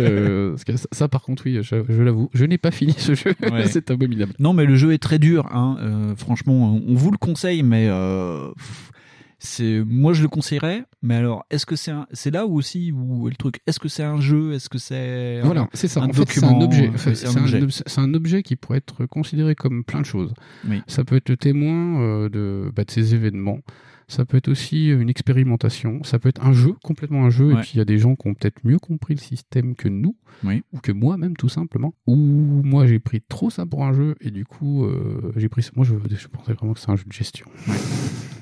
[0.66, 3.34] ça, ça, par contre, oui, je, je l'avoue, je n'ai pas fini ce jeu.
[3.50, 3.66] Ouais.
[3.68, 4.34] c'est abominable.
[4.38, 5.46] Non, mais le jeu est très dur.
[5.52, 5.76] Hein.
[5.80, 8.48] euh, franchement, on vous le conseille, mais euh,
[9.40, 10.84] c'est moi je le conseillerais.
[11.02, 12.06] Mais alors, est-ce que c'est un...
[12.12, 13.60] c'est là où aussi où est le truc?
[13.66, 14.52] Est-ce que c'est un jeu?
[14.52, 16.00] Est-ce que c'est Voilà, un- c'est ça.
[16.00, 16.86] un en fait, c'est document un objet.
[16.88, 18.16] euh, Enfin, c'est un objet.
[18.16, 20.34] objet qui pourrait être considéré comme plein de choses.
[20.68, 20.82] Oui.
[20.88, 23.60] Ça peut être le témoin euh, de, bah, de ces événements.
[24.10, 26.02] Ça peut être aussi une expérimentation.
[26.02, 27.52] Ça peut être un jeu, complètement un jeu.
[27.52, 27.58] Ouais.
[27.58, 29.88] Et puis il y a des gens qui ont peut-être mieux compris le système que
[29.88, 30.62] nous, Oui.
[30.72, 31.94] ou que moi même tout simplement.
[32.06, 35.62] Ou moi j'ai pris trop ça pour un jeu et du coup euh, j'ai pris
[35.62, 35.70] ça.
[35.76, 37.46] Moi je, je pensais vraiment que c'est un jeu de gestion.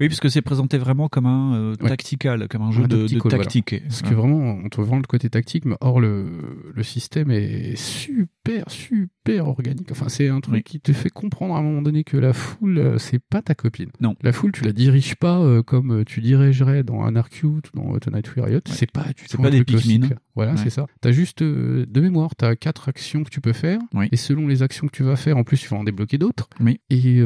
[0.00, 1.88] Oui, parce que c'est présenté vraiment comme un euh, Ouais.
[1.88, 3.44] tactical, comme un jeu Un de, de tactical, voilà.
[3.44, 3.82] tactique.
[3.82, 4.08] Parce Ouais.
[4.10, 6.26] que vraiment, on te vend le côté tactique, mais or le,
[6.74, 9.90] le système est super, super organique.
[9.90, 10.62] Enfin, c'est un truc Oui.
[10.62, 13.54] qui te fait comprendre à un moment donné que la foule, euh, c'est pas ta
[13.54, 13.90] copine.
[14.00, 14.14] Non.
[14.22, 17.98] La foule, tu la diriges pas euh, comme tu dirigerais dans un Arcute ou dans
[17.98, 18.60] Tonight We Riot.
[18.66, 19.98] C'est pas du tout pas un des truc Pikmin.
[20.06, 20.18] classique.
[20.34, 20.58] Voilà, Ouais.
[20.62, 20.86] c'est ça.
[21.00, 24.08] T'as juste euh, de mémoire, t'as quatre actions que tu peux faire, Oui.
[24.12, 26.48] et selon les actions que tu vas faire, en plus, tu vas en débloquer d'autres.
[26.60, 26.80] Oui.
[26.90, 27.20] Et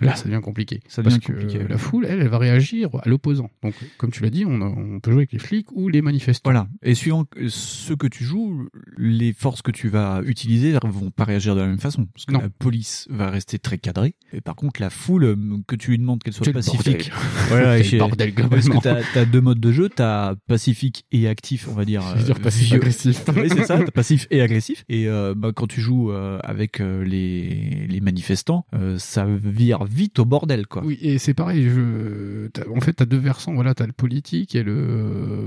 [0.00, 0.80] là, ça devient compliqué.
[0.88, 1.68] Ça devient compliqué, ouais.
[1.68, 3.50] la foule, elle, elle va réagir à l'opposant.
[3.62, 6.02] Donc, comme tu l'as dit, on, a- on peut jouer avec les flics ou les
[6.02, 6.50] manifestants.
[6.50, 6.66] Voilà.
[6.82, 11.54] Et suivant ce que tu joues, les forces que tu vas utiliser vont pas réagir
[11.54, 12.06] de la même façon.
[12.06, 12.40] Parce que Non.
[12.40, 14.14] la police va rester très cadrée.
[14.32, 17.10] Et par contre, la foule, euh, que tu lui demandes qu'elle soit pacifique.
[17.48, 19.88] Voilà, chez- bordel, Parce que t'as as deux modes de jeu.
[19.88, 22.02] T'as pacifique et actif, on va dire.
[22.14, 23.22] Je veux dire euh, passif vieux- agressif.
[23.36, 24.84] oui, c'est ça, t'as passif et agressif.
[24.88, 28.66] Et euh, bah, quand tu joues euh, avec euh, les, les manifestants,
[28.98, 30.82] ça vire vite au bordel, quoi.
[30.84, 31.68] Oui, et c'est pareil.
[31.74, 32.48] Je...
[32.74, 33.54] En fait, t'as deux versants.
[33.54, 35.44] Voilà, t'as le politique et le, euh,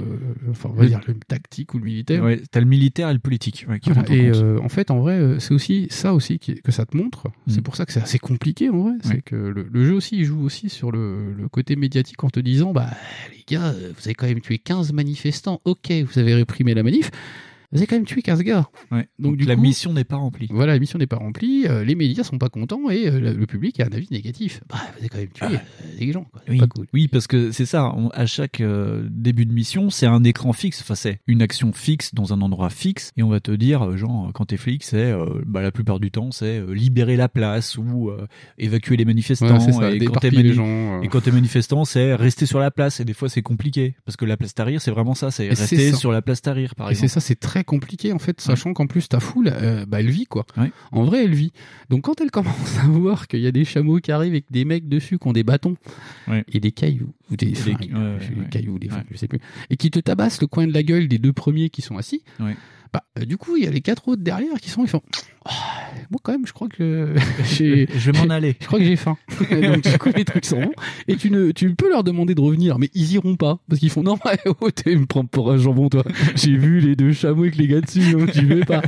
[0.49, 2.23] enfin, on va Le- dire le tactique ou le militaire.
[2.23, 4.99] Ouais, t'as le militaire et le politique ouais, qui Voilà, et euh, en fait, en
[4.99, 7.27] vrai, euh, c'est aussi ça aussi qui- que ça te montre.
[7.47, 7.63] C'est Mm.
[7.63, 8.91] pour ça que c'est assez compliqué en vrai.
[8.91, 8.97] Ouais.
[9.03, 12.29] C'est que le, le jeu aussi, il joue aussi sur le, le côté médiatique en
[12.29, 12.89] te disant, bah
[13.35, 15.61] les gars, vous avez quand même tué 15 manifestants.
[15.65, 17.09] Ok, vous avez réprimé la manif.
[17.71, 18.69] Vous avez quand même tué 15 gars.
[18.91, 19.09] Ouais.
[19.19, 20.47] Donc, Donc, du la coup- mission n'est pas remplie.
[20.51, 23.45] Voilà, la mission n'est pas remplie, euh, les médias sont pas contents et euh, le,
[23.45, 24.61] public a un avis négatif.
[24.69, 26.23] Bah, vous avez quand même tué euh, des gens.
[26.31, 26.41] Quoi.
[26.47, 26.87] Oui, Pas cool.
[26.93, 27.93] oui, parce que c'est ça.
[27.95, 28.61] on- à chaque
[29.09, 30.81] début de mission, c'est un écran fixe.
[30.81, 34.31] Enfin, c'est une action fixe dans un endroit fixe, et on va te dire, genre,
[34.33, 35.13] quand t'es flic, c'est
[35.45, 38.11] bah, la plupart du temps, c'est libérer la place ou
[38.57, 39.47] évacuer les manifestants.
[39.53, 42.71] Ouais, c'est ça, et, quand les gens, et quand t'es manifestant, c'est rester sur la
[42.71, 42.99] place.
[42.99, 45.31] Et des fois, c'est compliqué parce que la place Tahrir, c'est vraiment ça.
[45.31, 47.21] C'est rester sur la place Tahrir, par Et c'est exemple.
[47.21, 50.25] ça, c'est très compliqué en fait, sachant qu'en plus ta foule, euh, bah, elle vit
[50.25, 50.45] quoi.
[50.57, 50.71] Ouais.
[50.91, 51.51] En vrai, elle vit.
[51.89, 54.65] Donc quand elle commence à voir qu'il y a des chameaux qui arrivent avec des
[54.65, 55.75] mecs dessus qui ont des bâtons
[56.27, 56.43] Ouais.
[56.51, 57.75] et des cailloux ou des, Et des-
[58.49, 59.39] cailloux, des je sais plus,
[59.69, 62.23] et qui te tabassent le coin de la gueule des deux premiers qui sont assis.
[62.93, 65.01] Bah, euh, du coup, il y a les quatre autres derrière qui sont, ils font.
[65.45, 65.51] Ah,
[66.11, 67.87] moi quand même, je crois que j'ai.
[67.95, 68.55] Je vais m'en aller.
[68.59, 69.17] Je crois que j'ai faim.
[69.51, 70.73] Donc du coup, les trucs sont bons.
[71.07, 73.89] Et tu ne, tu peux leur demander de revenir, mais ils iront pas parce qu'ils
[73.89, 74.17] font non,
[74.61, 76.03] oh, tu me prends pour un jambon toi.
[76.35, 78.81] J'ai vu les deux chameaux avec les gars dessus, tu veux pas.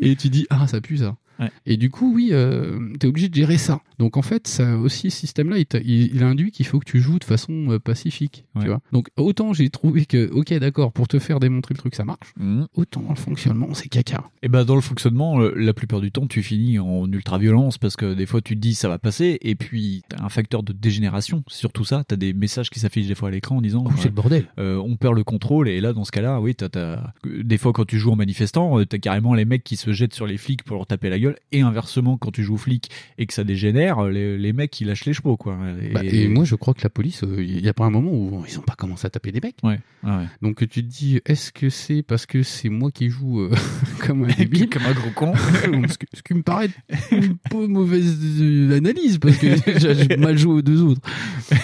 [0.00, 1.16] Et tu dis ah ça pue ça.
[1.40, 1.50] Ouais.
[1.66, 3.80] Et du coup, oui, euh, tu es obligé de gérer ça.
[3.98, 7.00] Donc en fait, ça aussi, ce système-là, il, il- il induit qu'il faut que tu
[7.00, 8.44] joues de façon euh, pacifique.
[8.54, 8.62] Ouais.
[8.62, 11.94] Tu vois Donc autant j'ai trouvé que, ok, d'accord, pour te faire démontrer le truc,
[11.94, 12.32] ça marche.
[12.38, 12.66] Mhm.
[12.74, 14.24] Autant dans le fonctionnement, c'est caca.
[14.42, 17.78] Et ben dans le fonctionnement, euh, la plupart du temps, tu finis en ultra violence
[17.78, 20.62] parce que des fois tu te dis ça va passer et puis t'as un facteur
[20.62, 21.42] de dégénération.
[21.48, 22.04] Surtout ça.
[22.06, 24.46] T'as des messages qui s'affichent des fois à l'écran en disant Oh, c'est le bordel.
[24.58, 27.72] euh, on perd le contrôle et là dans ce cas-là, oui, t'as, t'as- des fois
[27.72, 30.36] quand tu joues en manifestant, euh, t'as carrément les mecs qui se jettent sur les
[30.36, 33.44] flics pour leur taper la gueule et inversement quand tu joues flic et que ça
[33.44, 35.58] dégénère, euh, les, les mecs qui lâchent les chevaux quoi.
[35.82, 37.90] Et, Bah, et moi, je crois que la police, euh, il y a pas un
[37.90, 39.56] moment où ils ont pas commencé à taper des mecs.
[39.62, 40.24] Ouais, ouais.
[40.42, 43.50] Donc tu te dis, est-ce que c'est parce que c'est moi qui joue euh,
[44.06, 44.68] comme un débile?
[44.70, 45.32] Comme un gros con
[46.14, 46.70] ce, qui me paraît
[47.10, 51.00] une peu mauvaise euh, analyse parce que j'ai mal joué aux deux autres.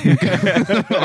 [0.05, 0.25] Donc,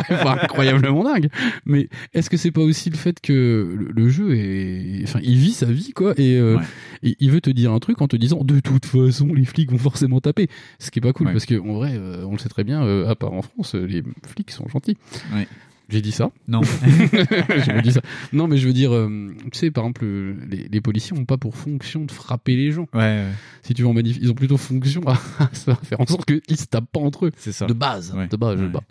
[0.09, 1.29] enfin, incroyablement dingue.
[1.65, 5.35] Mais est-ce que c'est pas aussi le fait que le, le jeu est, enfin, il
[5.37, 6.63] vit sa vie quoi et, euh, Ouais.
[7.03, 9.71] et il veut te dire un truc en te disant de toute façon les flics
[9.71, 10.47] vont forcément taper.
[10.79, 11.33] Ce qui est pas cool Ouais.
[11.33, 13.75] parce que en vrai, euh, on le sait très bien, euh, à part en France,
[13.75, 14.97] euh, les flics sont gentils.
[15.33, 15.47] Ouais.
[15.91, 16.61] J'ai dit ça Non.
[17.83, 18.01] Dit ça.
[18.33, 21.25] Non, mais je veux dire, euh, tu sais, par exemple, euh, les, les policiers ont
[21.25, 22.87] pas pour fonction de frapper les gens.
[22.93, 23.27] Ouais, ouais.
[23.63, 26.57] Si tu veux en manif, ils ont plutôt fonction à, à faire en sorte qu'ils
[26.57, 27.31] se tapent pas entre eux.
[27.37, 27.65] C'est ça.
[27.65, 28.13] De base.
[28.15, 28.27] Ouais.
[28.27, 28.67] De base, je Ouais.
[28.67, 28.83] le bats.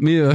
[0.00, 0.32] Mais, euh,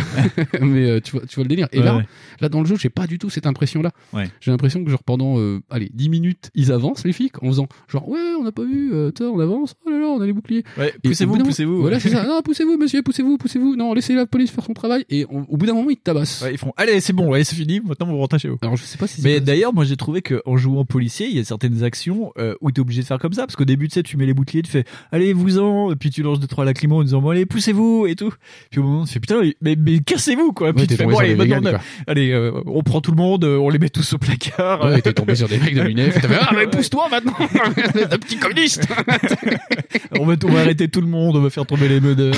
[0.61, 1.67] mais tu, vois, tu vois le délire.
[1.73, 2.01] Et là,
[2.39, 3.91] là, dans le jeu, j'ai pas du tout cette impression-là.
[4.13, 4.29] Ouais.
[4.39, 7.67] J'ai l'impression que, genre, pendant, euh, allez, 10 minutes, ils avancent, les flics, en faisant,
[7.89, 10.31] genre, ouais, on n'a pas vu, toi, on avance, oh là là, on a les
[10.33, 10.63] boucliers.
[10.77, 11.81] Ouais, poussez-vous, poussez-vous.
[11.81, 12.25] Voilà, c'est ça.
[12.25, 13.75] Non, poussez-vous, monsieur, poussez-vous, poussez-vous.
[13.75, 15.03] Non, laissez la police faire son travail.
[15.09, 15.97] Et on- au bout d'un moment, ils
[16.43, 18.57] Ouais, ils font allez c'est bon ouais c'est fini maintenant vous rentrez chez vous.
[18.61, 21.35] Alors, je sais pas si Mais d'ailleurs moi j'ai trouvé que en jouant policier il
[21.35, 23.87] y a certaines actions euh, où t'es obligé de faire comme ça parce qu'au début
[23.87, 26.39] tu sais tu mets les boucliers tu fais allez vous en et puis tu lances
[26.39, 28.33] deux trois lacrymos en disant bon allez poussez-vous et tout
[28.71, 31.17] puis au moment tu fais putain mais, mais cassez-vous quoi puis Ouais, tu fais bon
[31.17, 34.13] allez vegans, on- allez euh, on prend tout le monde euh, on les met tous
[34.13, 36.17] au placard Ouais, t'es tombé sur des mecs de l'UNEF.
[36.41, 37.33] ah, mais pousse-toi maintenant!
[37.39, 38.87] Un petit communiste!
[40.19, 42.35] on va on va arrêter tout le monde on va faire tomber les meneurs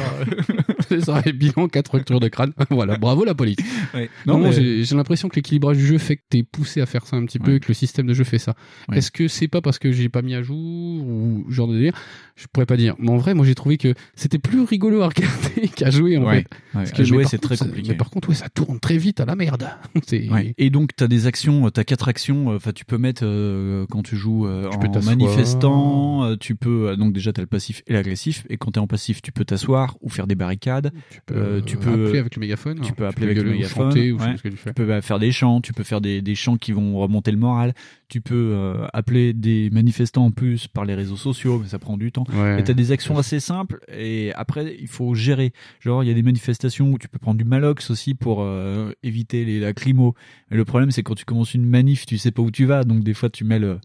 [0.89, 2.51] C'est ça, et bilan, quatre fractures de crâne.
[2.69, 3.50] Voilà, bravo la police.
[3.93, 4.09] Ouais.
[4.25, 7.05] Non, Non, mais- j'ai l'impression que l'équilibrage du jeu fait que t'es poussé à faire
[7.05, 8.55] ça un petit peu et que le système de jeu fait ça.
[8.89, 8.97] Ouais.
[8.97, 11.93] Est-ce que c'est pas parce que j'ai pas mis à jour ou genre de délire?
[12.35, 12.95] Je pourrais pas dire.
[12.99, 16.23] Mais en vrai, moi j'ai trouvé que c'était plus rigolo à regarder qu'à jouer en
[16.25, 16.37] Ouais.
[16.37, 16.37] fait.
[16.39, 17.89] Ouais, Parce à que jouer, c'est contre, très ça- compliqué.
[17.91, 19.67] Mais par contre, ouais, ça tourne très vite à la merde.
[20.57, 23.85] Et donc tu as des actions, tu as quatre actions, enfin tu peux mettre euh,
[23.89, 27.39] quand tu joues euh, Tu peux en manifestant, euh, tu peux euh, donc déjà tu
[27.39, 30.09] as le passif et l'agressif et quand tu es en passif, tu peux t'asseoir ou
[30.09, 33.03] faire des barricades, tu peux, tu euh, peux appeler avec le mégaphone, tu alors, peux
[33.03, 34.37] tu appeler peux avec ou chanter ouais.
[34.37, 34.69] ce que tu fais.
[34.69, 37.31] tu peux bah, faire des chants, tu peux faire des, des chants qui vont remonter
[37.31, 37.73] le moral,
[38.07, 41.97] tu peux euh, appeler des manifestants en plus par les réseaux sociaux, mais ça prend
[41.97, 42.25] du temps.
[42.33, 42.59] Ouais.
[42.59, 45.53] Et tu as des actions assez simples et après il faut gérer.
[45.79, 48.91] Genre il y a des manifestations où tu peux prendre du malox aussi pour euh,
[49.03, 50.13] éviter les lacrymos.
[50.49, 52.83] Mais le problème c'est quand tu commences une manif, tu sais pas où tu vas,
[52.83, 53.79] donc des fois tu mets le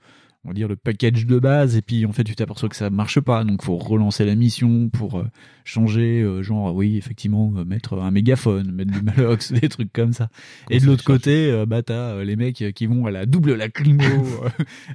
[0.47, 2.89] on va dire le package de base et puis en fait tu t'aperçois que ça
[2.89, 5.25] marche pas donc faut relancer la mission pour euh,
[5.65, 10.13] changer euh, genre oui effectivement euh, mettre un mégaphone mettre du malox des trucs comme
[10.13, 10.29] ça
[10.71, 13.55] et de l'autre côté euh, bah t'as euh, les mecs qui vont à la double
[13.55, 14.49] lacrymo euh,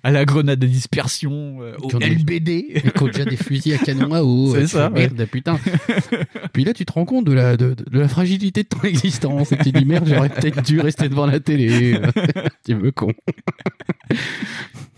[0.03, 4.13] à la grenade de dispersion au des- LBD qui ont déjà des fusils à canon
[4.13, 4.51] à eau.
[4.55, 5.59] C'est ça, Merde, putain.
[6.53, 9.51] Puis là, tu te rends compte de la, de, de la fragilité de ton existence
[9.51, 11.99] et tu dis merde, j'aurais peut-être dû rester devant la télé.
[12.65, 13.11] tu me con.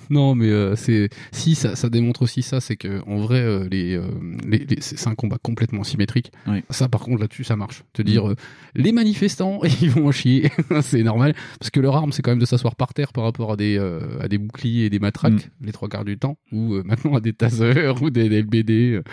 [0.10, 3.68] Non, mais euh, c'est si ça, ça démontre aussi ça, c'est que en vrai, euh,
[3.72, 4.04] les, euh,
[4.48, 6.32] les, les- c'est un combat complètement symétrique.
[6.70, 7.84] Ça, par contre, là-dessus, ça marche.
[7.94, 8.36] Te dire, euh,
[8.76, 10.50] les manifestants, ils vont en chier,
[10.82, 13.52] c'est normal, parce que leur arme, c'est quand même de s'asseoir par terre par rapport
[13.52, 13.78] à des
[14.20, 17.34] à des boucliers et des matraques, les trois quarts du temps, ou maintenant à des
[17.34, 18.72] tasers ou des, des LBD.
[18.96, 19.04] euh.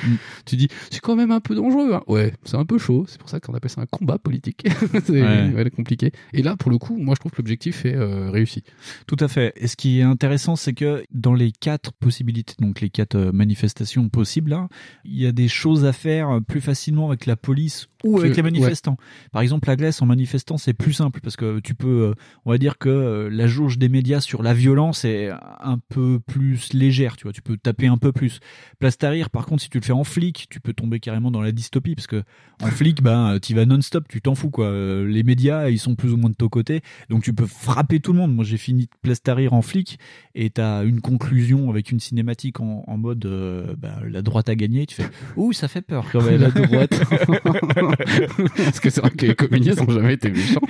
[0.44, 1.94] Tu dis, c'est quand même un peu dangereux.
[1.94, 2.02] hein.
[2.06, 3.04] Ouais, c'est un peu chaud.
[3.08, 4.66] C'est pour ça qu'on appelle ça un combat politique.
[5.04, 5.50] c'est Ouais.
[5.54, 6.12] ouais, compliqué.
[6.32, 8.62] Et là, pour le coup, moi, je trouve que l'objectif est réussi.
[9.06, 9.52] Tout à fait.
[9.56, 10.79] Et ce qui est intéressant, c'est que
[11.10, 14.68] dans les quatre possibilités, donc les quatre euh, manifestations possibles, là,
[15.04, 18.30] il y a des choses à faire euh, plus facilement avec la police ou avec
[18.30, 18.50] les ouais.
[18.50, 18.96] manifestants.
[19.32, 22.14] Par exemple, la glace en manifestant, c'est plus simple parce que tu peux, euh,
[22.44, 26.72] on va dire que la jauge des médias sur la violence est un peu plus
[26.72, 28.40] légère, tu vois, tu peux taper un peu plus.
[28.78, 31.52] Plastarir, par contre, si tu le fais en flic, tu peux tomber carrément dans la
[31.52, 32.22] dystopie parce que
[32.62, 34.70] en flic, ben, tu vas non-stop, tu t'en fous, quoi.
[35.06, 38.12] Les médias, ils sont plus ou moins de ton côté, donc tu peux frapper tout
[38.12, 38.34] le monde.
[38.34, 39.98] Moi, j'ai fini de plastarir en flic
[40.34, 44.54] et t'as une conclusion avec une cinématique en, en mode euh, ben, la droite a
[44.54, 44.86] gagné.
[44.86, 47.00] Tu fais, ouh, ça fait peur quand même, la droite.
[48.56, 50.60] Parce que c'est vrai que les communistes n'ont jamais été méchants.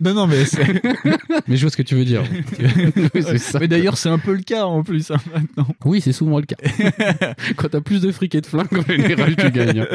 [0.00, 0.64] non, non, mais c'est.
[1.48, 2.22] mais je vois ce que tu veux dire.
[3.14, 3.58] Oui, c'est ça.
[3.58, 5.66] Mais d'ailleurs, c'est un peu le cas en plus hein, maintenant.
[5.84, 6.56] Oui, c'est souvent le cas.
[7.56, 9.86] Quand t'as plus de fric et de flingues, en général, tu gagnes.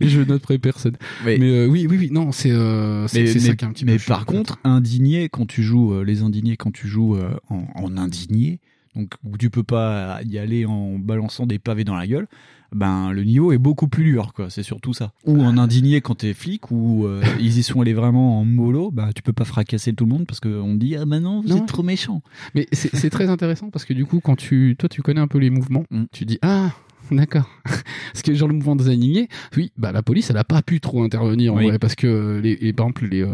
[0.00, 0.96] Et je noterai personne.
[1.24, 3.68] Mais- Mais, euh, oui, oui, oui, non, c'est euh, c'est Mais, ça mais- qui est
[3.68, 6.72] un petit mais peu par chiant, contre, indigné, quand tu joues, euh, les indignés, quand
[6.72, 8.60] tu joues euh, en, en indigné,
[8.94, 12.26] donc où tu peux pas y aller en balançant des pavés dans la gueule,
[12.72, 14.50] ben le niveau est beaucoup plus dur, quoi.
[14.50, 15.12] C'est surtout ça.
[15.26, 18.90] Ou en indigné quand t'es flic, ou euh, ils y sont allés vraiment en mollo,
[18.90, 21.58] bah tu peux pas fracasser tout le monde parce qu'on dit ah maintenant vous Non.
[21.58, 22.22] êtes trop méchant.
[22.54, 25.38] Mais c'est très intéressant parce que du coup, quand tu, toi, tu connais un peu
[25.38, 26.70] les mouvements, tu dis ah.
[27.10, 27.48] D'accord.
[27.64, 30.80] Parce que genre le mouvement des indignés, oui, bah la police, elle a pas pu
[30.80, 31.66] trop intervenir Oui.
[31.68, 33.28] vrai, parce que les, les- par exemple les, euh,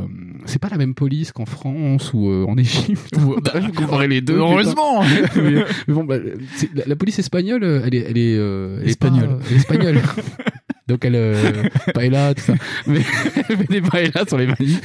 [0.47, 3.16] c'est pas la même police qu'en France ou euh, en Égypte.
[3.25, 4.37] Ou, bah, comparer les deux.
[4.37, 5.03] Heureusement.
[5.37, 9.39] mais, mais bon, bah, la, la police espagnole, elle est, elle est, euh, est Espagnole.
[9.51, 10.01] est espagnole.
[10.91, 11.62] Donc elle, euh,
[11.95, 12.55] paella, tout ça.
[12.88, 12.99] Mais
[13.70, 14.80] des paella sur les manifs.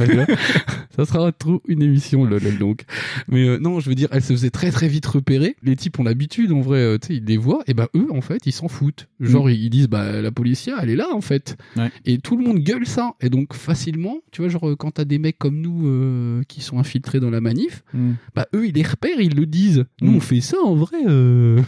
[0.95, 2.81] Ça sera trop une émission, lol, donc.
[3.27, 5.55] Mais euh, non, je veux dire, elle se faisait très très vite repérer.
[5.63, 8.05] Les types ont l'habitude, en vrai, euh, tu sais, ils les voient, et bah eux,
[8.11, 9.07] en fait, ils s'en foutent.
[9.19, 9.51] Genre, Mm.
[9.51, 11.57] ils disent, bah la policière, elle est là, en fait.
[12.05, 13.13] Et tout le monde gueule ça.
[13.19, 16.77] Et donc, facilement, tu vois, genre, quand t'as des mecs comme nous euh, qui sont
[16.79, 18.11] infiltrés dans la manif, Mm.
[18.35, 19.85] bah eux, ils les repèrent, ils le disent.
[20.01, 20.97] Nous, on fait ça, en vrai.
[21.05, 21.61] le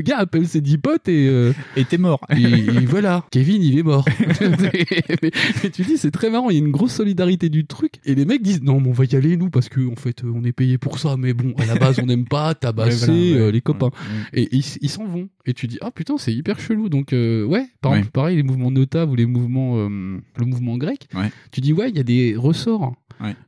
[0.00, 1.24] gars appelle ses dix potes et...
[1.76, 2.20] Et t'es mort.
[2.36, 2.42] et,
[2.82, 4.04] et voilà, Kevin, il est mort.
[4.40, 5.30] mais,
[5.62, 7.94] mais tu dis, c'est très marrant, il y a une grosse solidarité du truc.
[8.04, 10.24] Et les mecs disent, non, mais on va y aller, nous, parce que en fait,
[10.24, 11.16] euh, on est payé pour ça.
[11.18, 13.48] Mais bon, à la base, on n'aime pas tabasser Ouais, voilà, ouais.
[13.48, 13.90] euh, les copains.
[14.32, 15.28] Et ils ils s'en vont.
[15.46, 16.88] Et tu dis, ah putain, c'est hyper chelou.
[16.88, 17.98] Donc, euh, ouais, par Ouais.
[17.98, 19.88] exemple, pareil, les mouvements notables ou les mouvements, euh,
[20.38, 21.08] le mouvement grec.
[21.52, 22.94] Tu dis, ouais, il y a des ressorts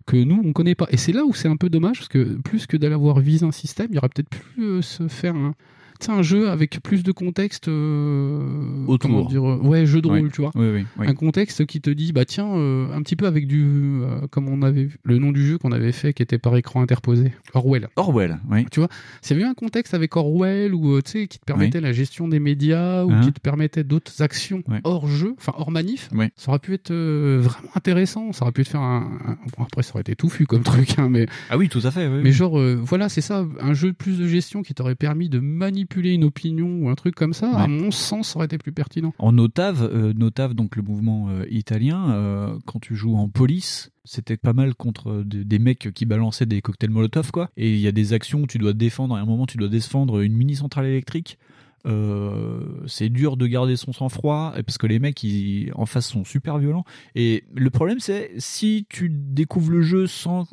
[0.06, 0.86] que nous, on connaît pas.
[0.90, 3.44] Et c'est là où c'est un peu dommage, parce que plus que d'aller avoir visé
[3.44, 5.54] un système, il y aurait peut-être euh, se faire un,
[5.98, 7.68] tu sais, un jeu avec plus de contexte.
[7.68, 9.10] euh, Autour.
[9.10, 10.50] comment dire, euh, ouais, jeu de rôle, tu vois.
[10.54, 11.06] Oui, oui, oui.
[11.08, 13.64] Un contexte qui te dit, bah tiens, euh, un petit peu avec du.
[14.02, 16.56] euh, comme on avait vu, le nom du jeu qu'on avait fait qui était par
[16.56, 17.32] écran interposé.
[17.54, 17.88] Orwell.
[17.96, 18.66] Orwell, oui.
[18.70, 18.88] Tu vois,
[19.22, 21.92] s'il y avait eu un contexte avec Orwell ou tu sais qui te permettait la
[21.92, 26.10] gestion des médias ou Hein qui te permettait d'autres actions hors jeu, enfin hors manif,
[26.36, 28.32] ça aurait pu être vraiment intéressant.
[28.32, 30.98] Ça aurait pu te faire un, un- bon, après ça aurait été touffu comme truc,
[30.98, 32.06] hein, mais Ah oui, tout à fait.
[32.08, 35.28] oui, mais genre voilà c'est ça, un jeu de plus de gestion qui t'aurait permis
[35.28, 38.46] de manipuler manipuler une opinion ou un truc comme ça, à mon sens, ça aurait
[38.46, 39.14] été plus pertinent.
[39.18, 43.90] En Otave, euh, Notave, donc le mouvement euh, italien, euh, quand tu joues en police,
[44.04, 47.50] c'était pas mal contre des, des mecs qui balançaient des cocktails Molotov, quoi.
[47.56, 49.68] Et il y a des actions où tu dois défendre, à un moment, tu dois
[49.68, 51.38] défendre une mini centrale électrique.
[51.86, 56.24] Euh, c'est dur de garder son sang-froid parce que les mecs ils, en face sont
[56.24, 56.84] super violents
[57.14, 60.48] et le problème c'est si tu découvres le jeu sans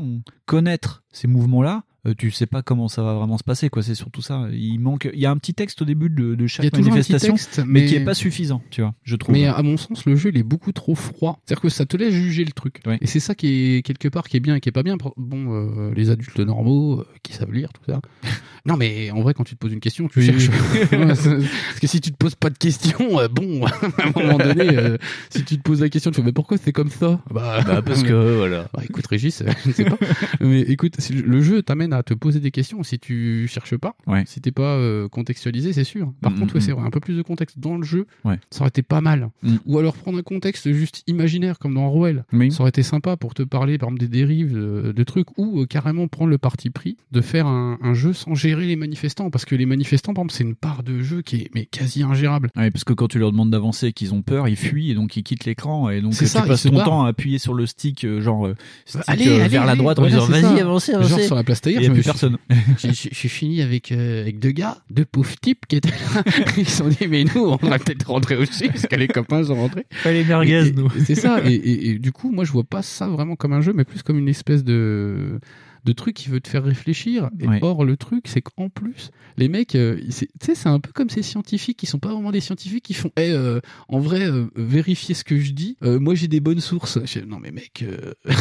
[0.46, 3.82] connaître ces mouvements là euh, tu sais pas comment ça va vraiment se passer quoi
[3.84, 6.48] c'est surtout ça il manque il y a un petit texte au début de, de
[6.48, 7.82] chaque manifestation texte, mais...
[7.82, 10.30] mais- qui est pas suffisant tu vois je trouve Mais à mon sens, le jeu
[10.34, 11.40] il est beaucoup trop froid.
[11.46, 12.82] C'est-à-dire que ça te laisse juger le truc.
[13.02, 14.98] Et c'est ça qui est quelque part qui est bien et qui est pas bien.
[15.18, 18.02] Bon, euh, les adultes normaux euh, qui savent lire tout ça.
[18.66, 20.50] non, mais en vrai, quand tu te poses une question, tu Oui, cherches.
[20.50, 20.80] oui.
[21.16, 22.98] C'est- Parce que si tu te poses pas de questions,
[23.32, 23.72] bon, à
[24.08, 24.98] un moment donné,
[25.30, 27.20] si tu te poses la question, tu fais mais pourquoi c'est comme ça?
[27.32, 28.70] Bah, Bah, parce que, voilà.
[28.74, 29.98] Bah, écoute, Régis, je ne sais pas.
[30.42, 33.96] mais écoute, le jeu t'amène à te poser des questions si tu cherches pas.
[34.08, 34.24] Ouais.
[34.26, 36.12] Si t'es pas euh, contextualisé, c'est sûr.
[36.22, 36.76] Par Mm, contre, mm, ouais, c'est mm.
[36.76, 38.40] vrai, un peu plus de contexte dans le jeu, Ouais.
[38.50, 39.30] ça aurait été pas mal.
[39.44, 39.56] Mm.
[39.66, 42.26] Ou alors prendre un contexte juste imaginaire comme dans Orwell.
[42.52, 45.62] Ça aurait été sympa pour te parler, par exemple, des dérives, euh, de trucs, ou
[45.62, 49.30] euh, carrément prendre le parti pris de faire un, un jeu sans gérer les manifestants.
[49.30, 52.04] Parce que les manifestants, par exemple, c'est une part de jeu qui est mais quasi
[52.04, 52.50] ingérable.
[52.56, 54.96] Ouais, parce que quand tu leur demandes d'avancer et qu'ils ont peur, ils fuient et
[54.96, 56.86] donc ils quittent l'écran et donc C'est ça, tu ils passes se ton barrent.
[56.86, 58.50] temps à appuyer sur le stick euh, genre
[58.86, 60.56] stick, Allez, allez, vers la droite en disant vas-y ça.
[60.62, 61.24] avancez Genre avancez.
[61.28, 62.38] sur la place Et il y a je plus suis- personne.
[62.78, 66.24] J'ai j'ai- j'ai fini avec, euh, avec deux gars, deux pauvres types qui étaient là.
[66.58, 69.44] Ils se sont dit, mais nous, on va peut-être rentrer aussi, parce que les copains
[69.44, 69.86] sont rentrés.
[70.06, 70.90] les merguez, nous.
[71.06, 71.42] C'est ça.
[71.46, 73.84] Et, et- et du coup, moi, je vois pas ça vraiment comme un jeu, mais
[73.84, 75.40] plus comme une espèce de
[75.86, 77.30] de truc qui veut te faire réfléchir.
[77.42, 77.60] Et Ouais.
[77.62, 81.10] Or, le truc, c'est qu'en plus, les mecs, euh, tu sais, c'est un peu comme
[81.10, 83.60] ces scientifiques qui sont pas vraiment des scientifiques qui font, Eh, euh,
[83.90, 85.76] en vrai, euh, vérifier ce que je dis.
[85.84, 87.00] Euh, moi, j'ai des bonnes sources.
[87.04, 87.84] Je non, mais mec.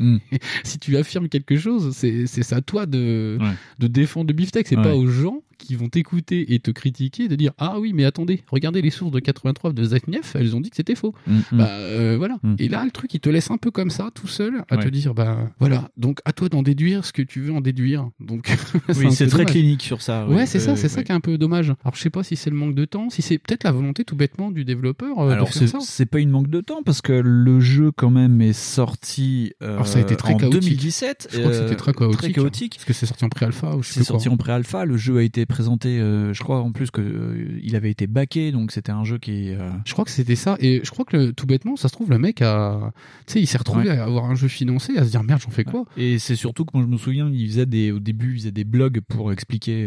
[0.00, 0.18] Hmm.
[0.64, 3.52] si tu affirmes quelque chose, c'est c'est à toi de, Ouais.
[3.78, 4.66] de défendre le beefsteak.
[4.66, 4.82] C'est Ouais.
[4.82, 8.42] pas aux gens qui vont t'écouter et te critiquer de dire ah oui mais attendez
[8.50, 11.42] regardez les sources de 83 de Zetnev elles ont dit que c'était faux Mm, mm.
[11.58, 12.54] bah euh, voilà Mm.
[12.58, 14.84] et là le truc il te laisse un peu comme ça tout seul à Ouais.
[14.84, 18.08] te dire bah voilà donc à toi d'en déduire ce que tu veux en déduire
[18.20, 18.48] donc
[18.96, 19.52] Oui, c'est très dommage.
[19.52, 20.26] clinique sur ça.
[20.28, 22.36] ouais c'est ça c'est ça qui est un peu dommage alors je sais pas si
[22.36, 25.28] c'est le manque de temps si c'est peut-être la volonté tout bêtement du développeur euh,
[25.28, 27.92] de Alors faire c'est ça c'est pas une manque de temps parce que le jeu
[27.92, 30.60] quand même est sorti euh, Alors, ça a été très en chaotique.
[30.60, 31.28] 2017.
[31.30, 32.18] Je crois que c'était euh, très chaotique.
[32.18, 32.72] Très chaotique.
[32.76, 34.34] Parce que c'est sorti en pré-alpha ou je sais C'est sorti quoi.
[34.34, 34.84] en pré-alpha.
[34.84, 38.06] Le jeu a été présenté, euh, je crois en plus que euh, il avait été
[38.06, 39.50] backé, donc c'était un jeu qui.
[39.50, 40.56] euh, Je crois que c'était ça.
[40.60, 42.92] Et je crois que le- tout bêtement, ça se trouve, le mec a.
[43.26, 43.98] Tu sais, il s'est retrouvé Ouais.
[43.98, 45.84] à avoir un jeu financé, à se dire merde, j'en fais quoi?
[45.96, 48.50] Et c'est surtout que moi je me souviens, il faisait des, au début, il faisait
[48.52, 49.86] des blogs pour expliquer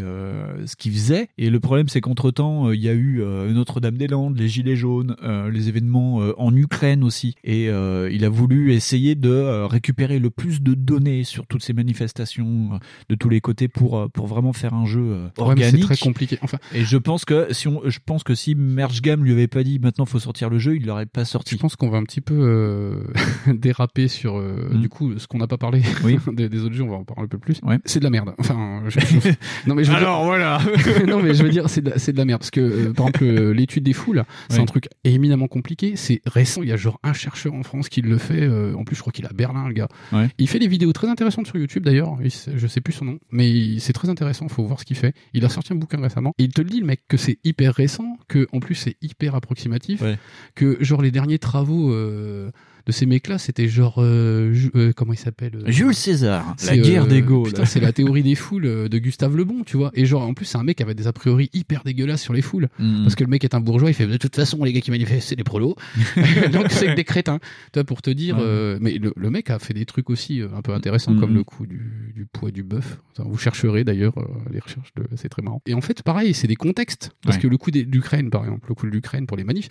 [0.65, 1.27] ce qu'il faisait.
[1.37, 3.21] Et le problème, c'est qu'entre temps, il y a eu
[3.53, 5.15] Notre-Dame-des-Landes, les Gilets jaunes,
[5.51, 7.35] les événements en Ukraine aussi.
[7.43, 12.79] Et il a voulu essayer de récupérer le plus de données sur toutes ces manifestations
[13.09, 16.37] de tous les côtés pour pour vraiment faire un jeu Ouais, c'est très compliqué.
[16.41, 19.47] Enfin, Et je pense que si on, je pense que si Merge Game lui avait
[19.47, 21.55] pas dit maintenant faut sortir le jeu, il l'aurait pas sorti.
[21.55, 23.03] je pense qu'on va un petit peu euh,
[23.53, 24.81] déraper sur euh, Mm.
[24.81, 26.17] du coup ce qu'on n'a pas parlé Oui.
[26.33, 26.83] des, des autres jeux.
[26.83, 27.59] On va en parler un peu plus.
[27.63, 27.79] Ouais.
[27.85, 28.33] C'est de la merde.
[28.37, 28.99] Enfin, je-
[29.67, 30.59] non mais je veux dire- Alors voilà.
[31.07, 33.25] non mais je veux dire c'est de, de la merde parce que euh, par exemple
[33.51, 34.61] l'étude des foules c'est Ouais.
[34.61, 38.01] un truc éminemment compliqué c'est récent il y a genre un chercheur en France qui
[38.01, 40.29] le fait euh, en plus je crois qu'il est à Berlin le gars Ouais.
[40.37, 43.79] il fait des vidéos très intéressantes sur YouTube d'ailleurs je sais plus son nom mais
[43.79, 46.43] c'est très intéressant faut voir ce qu'il fait il a sorti un bouquin récemment et
[46.43, 49.35] il te le dit le mec que c'est hyper récent que en plus c'est hyper
[49.35, 50.17] approximatif Ouais.
[50.55, 52.49] que genre les derniers travaux euh,
[52.87, 57.07] de ces mecs-là, c'était genre euh, euh, comment il s'appelle euh, Jules César, la guerre
[57.07, 57.47] des Gaules.
[57.47, 59.89] putain, c'est la théorie des foules de Gustave Le Bon, tu vois.
[59.95, 62.31] Et genre, en plus, c'est un mec qui avait des a priori hyper dégueulasses sur
[62.31, 62.67] les foules.
[62.77, 63.01] Mm.
[63.01, 64.91] Parce que le mec est un bourgeois, il fait de toute façon, les gars qui
[64.91, 65.75] manifestent, c'est des prolos.
[66.53, 67.39] Donc c'est que des crétins.
[67.73, 68.77] Tu vois, pour te dire, Ouais.
[68.79, 71.19] mais le, le mec a fait des trucs aussi un peu intéressants, Mm.
[71.19, 72.99] comme le coup du, du poids du bœuf.
[73.11, 75.61] Enfin, vous chercherez d'ailleurs euh, les recherches, de, c'est très marrant.
[75.67, 77.11] Et en fait, pareil, c'est des contextes.
[77.21, 77.41] Parce Ouais.
[77.43, 79.67] que le coup d'Ukraine, par exemple, le coup de l'Ukraine pour les manifs,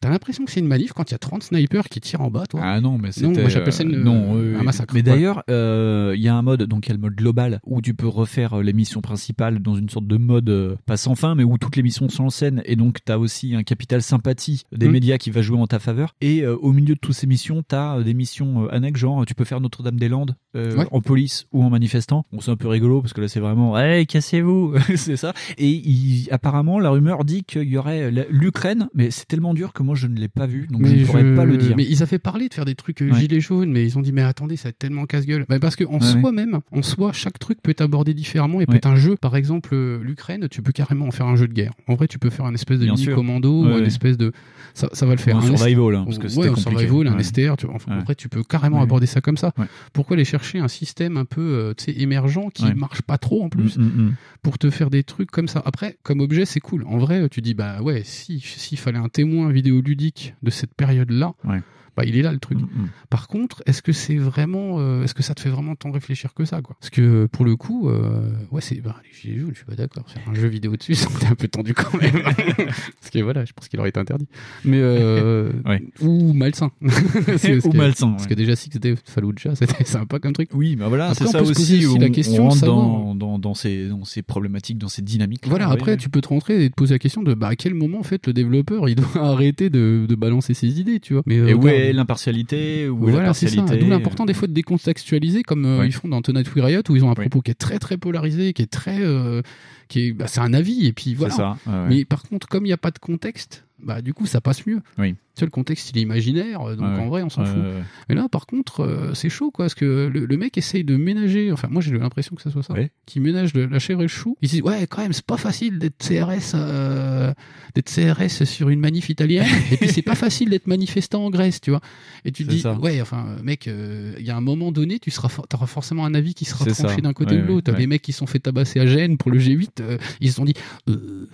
[0.00, 2.30] T'as l'impression que c'est une manif quand il y a 30 snipers qui tirent en
[2.30, 2.60] bas, toi.
[2.62, 3.26] Ah non, mais c'était.
[3.28, 4.64] Non, moi j'appelle ça une- euh, non, un oui.
[4.64, 4.92] massacre.
[4.92, 7.58] Mais d'ailleurs, euh, il y a un mode, donc il y a le mode global,
[7.64, 10.98] où tu peux refaire euh, les missions principales dans une sorte de mode euh, pas
[10.98, 13.62] sans fin, mais où toutes les missions sont en scène, et donc t'as aussi un
[13.62, 14.92] capital sympathie des Mm.
[14.92, 16.14] médias qui va jouer en ta faveur.
[16.20, 19.24] Et euh, au milieu de toutes ces missions, t'as euh, des missions euh, annexes, genre
[19.24, 20.86] tu peux faire Notre-Dame-des-Landes euh, Ouais.
[20.90, 22.26] en police ou en manifestant.
[22.32, 25.32] Bon, c'est un peu rigolo parce que là c'est vraiment, hey, cassez-vous, c'est ça.
[25.58, 29.82] Et il- apparemment, la rumeur dit qu'il y aurait l'Ukraine, mais c'est tellement dur que
[29.82, 31.76] moi je ne l'ai pas vu, donc je ne pourrais je- pas le dire.
[31.76, 33.20] Mais ils avaient parlé de faire des trucs euh, Ouais.
[33.20, 35.44] gilets jaunes, mais ils ont dit mais attendez, ça va être tellement casse-gueule.
[35.48, 38.60] Bah, parce que en Ouais, soi même, en soi, chaque truc peut être abordé différemment
[38.60, 39.16] et peut être un jeu.
[39.16, 41.72] Par exemple, euh, l'Ukraine, tu peux carrément en faire un jeu de guerre.
[41.88, 43.14] En vrai, tu peux faire un espèce de Bien mini sûr.
[43.16, 43.86] commando ou un ouais.
[43.86, 44.32] espèce de
[44.74, 45.36] ça, ça va le faire.
[45.36, 46.70] Un Un survival, hein, parce que c'était compliqué.
[46.70, 47.18] survival, un.
[47.22, 47.56] STR.
[47.56, 47.74] Tu vois.
[47.76, 49.52] Enfin, En vrai, tu peux carrément aborder ça comme ça.
[49.92, 52.74] Pourquoi les chercheurs chercher un système un peu euh, émergent qui Ouais.
[52.74, 54.14] marche pas trop en plus Mm, mm, mm.
[54.42, 55.62] pour te faire des trucs comme ça.
[55.64, 56.84] Après, comme objet, c'est cool.
[56.86, 61.32] En vrai, tu dis bah ouais, si s'il fallait un témoin vidéoludique de cette période-là,
[61.44, 61.62] Ouais.
[61.96, 62.58] Bah il est là le truc.
[62.60, 62.66] Mm,
[63.10, 66.34] Par contre, est-ce que c'est vraiment, euh, est-ce que ça te fait vraiment tant réfléchir
[66.34, 66.76] que ça, quoi?
[66.80, 69.74] Parce que pour le coup, euh, ouais, c'est, bah, les gilets jaunes, je suis pas
[69.76, 70.04] d'accord.
[70.08, 72.22] Faire un jeu vidéo dessus, ça un peu tendu quand même.
[72.22, 74.26] Parce que voilà, je pense qu'il aurait été interdit.
[74.64, 75.50] Mais euh,
[76.00, 76.70] ou malsain.
[76.82, 78.28] Ou malsain, Parce ouais.
[78.28, 80.50] que déjà Six Day Fallujah, c'était sympa comme truc.
[80.54, 83.38] Oui, bah voilà, c'est on ça aussi, où la on- question on rentre dans, dans,
[83.38, 85.46] dans ces, dans ces problématiques, dans ces dynamiques.
[85.46, 87.74] Voilà, après, tu peux te rentrer et te poser la question de bah, à quel
[87.74, 91.22] moment, en fait, le développeur, il doit arrêter de, de balancer ses idées, tu vois.
[91.26, 93.62] Mais, euh, Et où l'impartialité la voilà, c'est ça.
[93.62, 95.86] D'où l'important des fois de décontextualiser, comme euh, Ouais.
[95.86, 97.96] ils font dans Tonight We Riot, où ils ont un propos qui est très très
[97.96, 99.42] polarisé, qui est très, euh,
[99.88, 101.34] qui est, bah, c'est un avis, et puis voilà.
[101.34, 101.86] ça, ouais, ouais.
[101.88, 104.66] Mais par contre, comme il n'y a pas de contexte, bah du coup, ça passe
[104.66, 104.80] mieux.
[104.98, 105.14] Oui.
[105.40, 107.58] Le contexte, il est imaginaire, euh, donc Ouais, en vrai, on s'en ouais, fout.
[107.62, 107.82] ouais.
[108.08, 110.96] Mais là, par contre, euh, c'est chaud, quoi, parce que le, le mec essaye de
[110.96, 112.74] ménager, enfin, moi j'ai l'impression que ça soit ça,
[113.06, 114.36] qui ménage le- la chèvre et le chou.
[114.42, 117.32] Il se dit, ouais, quand même, c'est pas facile d'être CRS, euh,
[117.74, 121.60] d'être CRS sur une manif italienne, et puis c'est pas facile d'être manifestant en Grèce,
[121.60, 121.80] tu vois.
[122.24, 122.74] Et tu te dis, ça.
[122.78, 126.04] ouais, enfin, mec, euh, il y a un moment donné, tu seras, for- auras forcément
[126.06, 127.72] un avis qui sera tranché d'un côté ou de l'autre.
[127.76, 130.36] Les mecs qui se sont fait tabasser à Gênes pour le G8, euh, ils se
[130.36, 130.54] sont dit,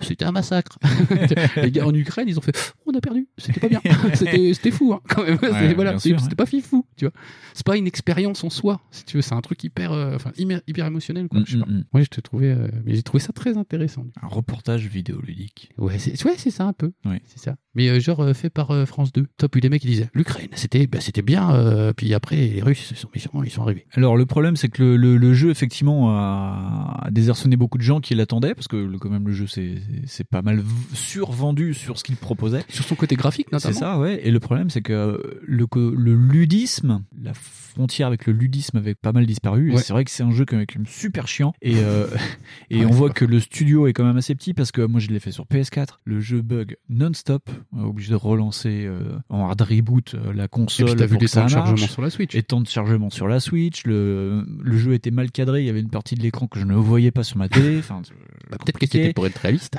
[0.01, 0.79] c'était un massacre.
[1.57, 3.79] Les gars en Ukraine, ils ont fait, on a perdu, c'était pas bien,
[4.53, 5.37] c'était fou, hein, quand même.
[5.41, 6.35] Ouais, voilà, c'était ouais.
[6.35, 7.13] pas fifou, tu vois.
[7.53, 10.31] C'est pas une expérience en soi, si tu veux, c'est un truc hyper, euh, enfin,
[10.37, 11.41] hyper, hyper émotionnel, quoi.
[11.45, 11.67] je sais pas.
[11.93, 14.05] Moi, je te trouvais, euh, mais j'ai trouvé ça très intéressant.
[14.21, 15.71] Un reportage vidéoludique.
[15.77, 16.91] Ouais, c'est ouais, c'est ça un peu.
[17.05, 17.21] Ouais.
[17.25, 17.55] C'est ça.
[17.75, 19.27] Mais euh, genre euh, fait par euh, France 2.
[19.37, 22.61] Top, puis les mecs ils disaient l'Ukraine, c'était bah, c'était bien euh, puis après les
[22.61, 23.09] Russes ils sont
[23.43, 23.85] ils sont arrivés.
[23.93, 27.99] Alors le problème c'est que le, le, le jeu effectivement a, désarçonné beaucoup de gens
[28.01, 29.75] qui l'attendaient parce que le- quand même le jeu c'est
[30.05, 32.63] c'est pas mal survendu sur ce qu'il proposait.
[32.69, 33.79] Sur son côté graphique C'est notamment.
[33.79, 38.77] ça ouais et le problème c'est que le, le ludisme, la frontière avec le ludisme
[38.77, 39.77] avait pas mal disparu Ouais.
[39.77, 42.07] c'est vrai que c'est un jeu qui est quand même super chiant et euh,
[42.69, 45.07] et on voit que le studio est quand même assez petit parce que moi je
[45.09, 50.15] l'ai fait sur PS4, le jeu bug non-stop, obligé de relancer euh, en hard reboot
[50.15, 50.89] euh, la console.
[50.89, 52.35] Et puis t'as vu les temps de chargement sur la Switch.
[52.35, 55.69] Et temps de chargement sur la Switch, le, le jeu était mal cadré, il y
[55.69, 57.79] avait une partie de l'écran que je ne voyais pas sur ma télé.
[57.79, 58.01] Enfin,
[58.49, 59.77] Bah, peut-être que c'était pour être réaliste.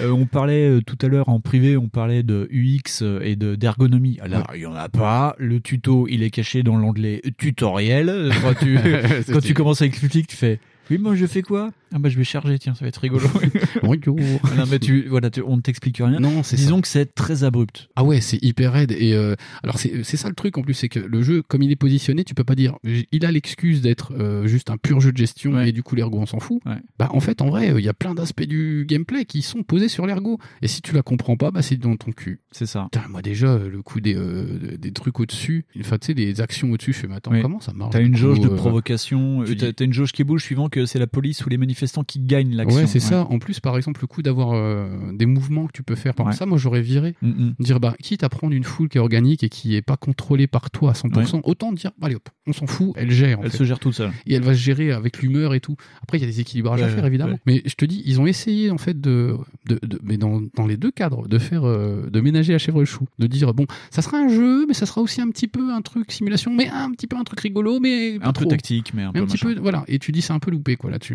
[0.00, 3.36] Euh, on parlait euh, tout à l'heure en privé, on parlait de UX euh, et
[3.36, 4.18] de d'ergonomie.
[4.20, 5.36] Alors, il y en a pas.
[5.38, 8.30] Le tuto, il est caché dans l'onglet tutoriel.
[8.42, 8.78] Quand tu,
[9.32, 10.58] quand tu commences à expliquer, tu fais
[10.92, 11.70] oui, moi je fais quoi?
[11.94, 13.26] Ah bah je vais charger, tiens, ça va être rigolo.
[13.82, 14.16] Bonjour.
[14.56, 16.20] non, mais tu, voilà, tu- on ne t'explique rien.
[16.20, 17.88] Non, c'est Disons que c'est très abrupt.
[17.96, 18.92] Ah ouais, c'est hyper raide.
[18.92, 21.62] Et euh, alors c'est c'est ça le truc en plus, c'est que le jeu, comme
[21.62, 22.76] il est positionné, tu peux pas dire.
[23.12, 26.18] Il a l'excuse d'être euh, juste un pur jeu de gestion et du coup l'ergo
[26.18, 26.60] on s'en fout.
[26.98, 29.62] Bah en fait, en vrai, euh, il y a plein d'aspects du gameplay qui sont
[29.62, 30.38] posés sur l'ergo.
[30.62, 32.40] Et si tu la comprends pas, bah c'est dans ton cul.
[32.52, 32.88] C'est ça.
[32.92, 36.40] Putain, moi déjà le coup des euh, des trucs au dessus, enfin tu sais des
[36.40, 37.42] actions au dessus, je fais mais attends Oui.
[37.42, 39.92] comment ça marche T'as une coup, jauge de euh, provocation, tu t'as dis- t'as une
[39.92, 42.80] jauge qui bouge suivant que c'est la police ou les manifestants qui gagnent l'action.
[42.80, 43.26] Ouais, c'est ça.
[43.30, 46.14] En plus, par exemple, le coup d'avoir euh, des mouvements que tu peux faire.
[46.14, 46.38] Par exemple, Ouais.
[46.38, 47.14] ça, moi, j'aurais viré.
[47.22, 49.96] Mm, Dire, bah, quitte à prendre une foule qui est organique et qui est pas
[49.96, 53.40] contrôlée par toi à 100%, autant dire, allez hop, on s'en fout, elle gère.
[53.40, 53.58] en Elle fait.
[53.58, 54.10] se gère toute seule.
[54.26, 55.76] Et elle va se gérer avec l'humeur et tout.
[56.02, 57.32] Après, il y a des équilibrages à faire, évidemment.
[57.34, 57.40] ouais.
[57.46, 59.36] Mais je te dis, ils ont essayé, en fait, de,
[59.66, 62.78] de, de- mais dans, dans les deux cadres, de faire, euh, de ménager la chèvre
[62.78, 63.06] et le chou.
[63.18, 65.82] De dire, bon, ça sera un jeu, mais ça sera aussi un petit peu un
[65.82, 68.50] truc simulation, mais un petit peu un truc rigolo, mais Un peu trop.
[68.50, 69.84] tactique, mais un peu petit peu, voilà.
[69.88, 70.50] Et tu dis, c'est un peu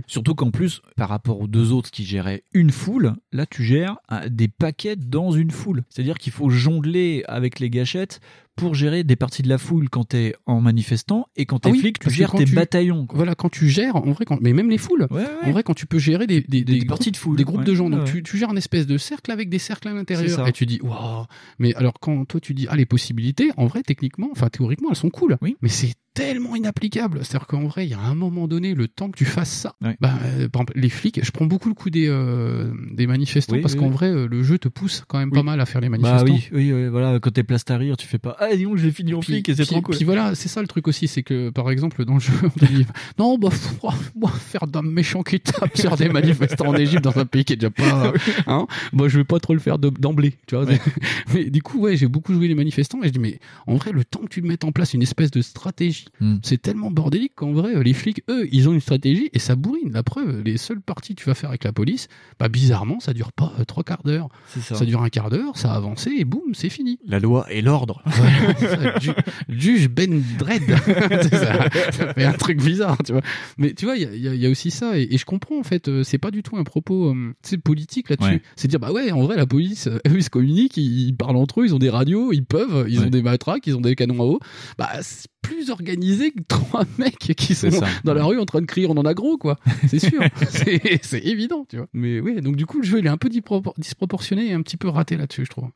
[0.07, 3.97] Surtout qu'en plus, par rapport aux deux autres qui géraient une foule, là tu gères
[4.11, 5.83] euh, des paquets dans une foule.
[5.89, 8.19] C'est-à-dire qu'il faut jongler avec les gâchettes
[8.57, 11.71] pour gérer des parties de la foule quand t'es en manifestant et quand t'es Ah
[11.71, 13.05] oui, flic, tu gères tes tu- bataillons.
[13.05, 13.15] quoi.
[13.17, 15.85] Voilà, quand tu gères, en vrai, quand, mais même les foules, en vrai, quand tu
[15.85, 17.65] peux gérer des, des, des parties groupes- de foule, des groupes ouais.
[17.65, 18.11] de gens, donc Ouais.
[18.11, 20.79] tu, tu gères une espèce de cercle avec des cercles à l'intérieur, et tu dis,
[20.81, 21.25] waouh,
[21.59, 24.95] mais alors quand toi tu dis, ah, les possibilités, en vrai, techniquement, enfin, théoriquement, elles
[24.97, 27.19] sont cool, mais c'est tellement inapplicable.
[27.21, 29.75] C'est-à-dire qu'en vrai, il y a un moment donné, le temps que tu fasses ça,
[30.01, 33.53] bah, euh, par exemple, les flics, je prends beaucoup le coup des, euh, des manifestants,
[33.53, 33.93] Oui, parce oui, qu'en oui.
[33.93, 35.37] vrai, euh, le jeu te pousse quand même Oui.
[35.37, 36.33] pas mal à faire les Bah manifestants.
[36.33, 38.77] oui, oui, oui, voilà, quand t'es place à rire, tu fais pas Ah, dis donc,
[38.77, 39.95] j'ai fini en flic et c'est trop cool.
[39.95, 42.65] puis voilà, c'est ça le truc aussi, c'est que par exemple dans le jeu, on
[42.65, 42.85] dit
[43.19, 43.49] non, bah,
[43.83, 47.43] oh, moi, faire d'un méchant qui tape sur des manifestants en Égypte dans un pays
[47.45, 48.13] qui est déjà pas,
[48.47, 50.65] hein, bah, je vais pas trop le faire de- d'emblée, tu vois.
[51.33, 53.91] Mais du coup, ouais, j'ai beaucoup joué les manifestants et je dis mais en vrai,
[53.91, 56.37] le temps que tu mettes en place une espèce de stratégie, Hmm.
[56.41, 59.91] c'est tellement bordélique qu'en vrai, les flics, eux, ils ont une stratégie et ça bourrine.
[59.91, 62.07] La preuve, les seules parties que tu vas faire avec la police,
[62.39, 64.29] bah bizarrement, ça dure pas euh, trois quarts d'heure.
[64.61, 64.75] Ça.
[64.75, 66.99] Ça dure un quart d'heure, ça a avancé et boum, c'est fini.
[67.07, 68.01] La loi et l'ordre.
[68.07, 68.21] Ju-
[69.49, 70.63] juge Ben Dredd.
[71.23, 73.21] C'est ça, ça fait un truc bizarre, tu vois.
[73.57, 75.63] Mais tu vois, il y a, y y aussi ça, et, et je comprends en
[75.63, 77.33] fait, euh, c'est pas du tout un propos euh,
[77.63, 78.29] politique là-dessus.
[78.29, 78.41] Ouais.
[78.55, 81.35] C'est dire, bah ouais, en vrai, la police, eux, ils se communiquent, ils, ils parlent
[81.37, 83.09] entre eux, ils ont des radios, ils peuvent, ils ont Ouais.
[83.09, 84.39] des matraques, ils ont des canons à eau.
[84.77, 87.87] Bah, c'est plus organisé que trois mecs qui sont ça.
[88.03, 89.57] dans la rue en train de crier on en a gros quoi.
[89.87, 90.19] C'est sûr,
[90.49, 91.87] c'est évident, tu vois.
[91.93, 94.61] Mais oui, donc du coup le jeu il est un peu dispropor- disproportionné et un
[94.61, 95.69] petit peu raté là-dessus, je trouve.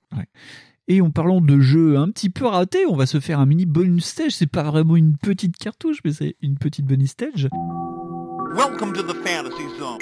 [0.87, 3.65] Et en parlant de jeux un petit peu ratés, on va se faire un mini
[3.65, 4.31] bonus stage.
[4.31, 7.49] C'est pas vraiment une petite cartouche, mais c'est une petite bonus stage.
[8.55, 9.99] Welcome to the fantasy zone.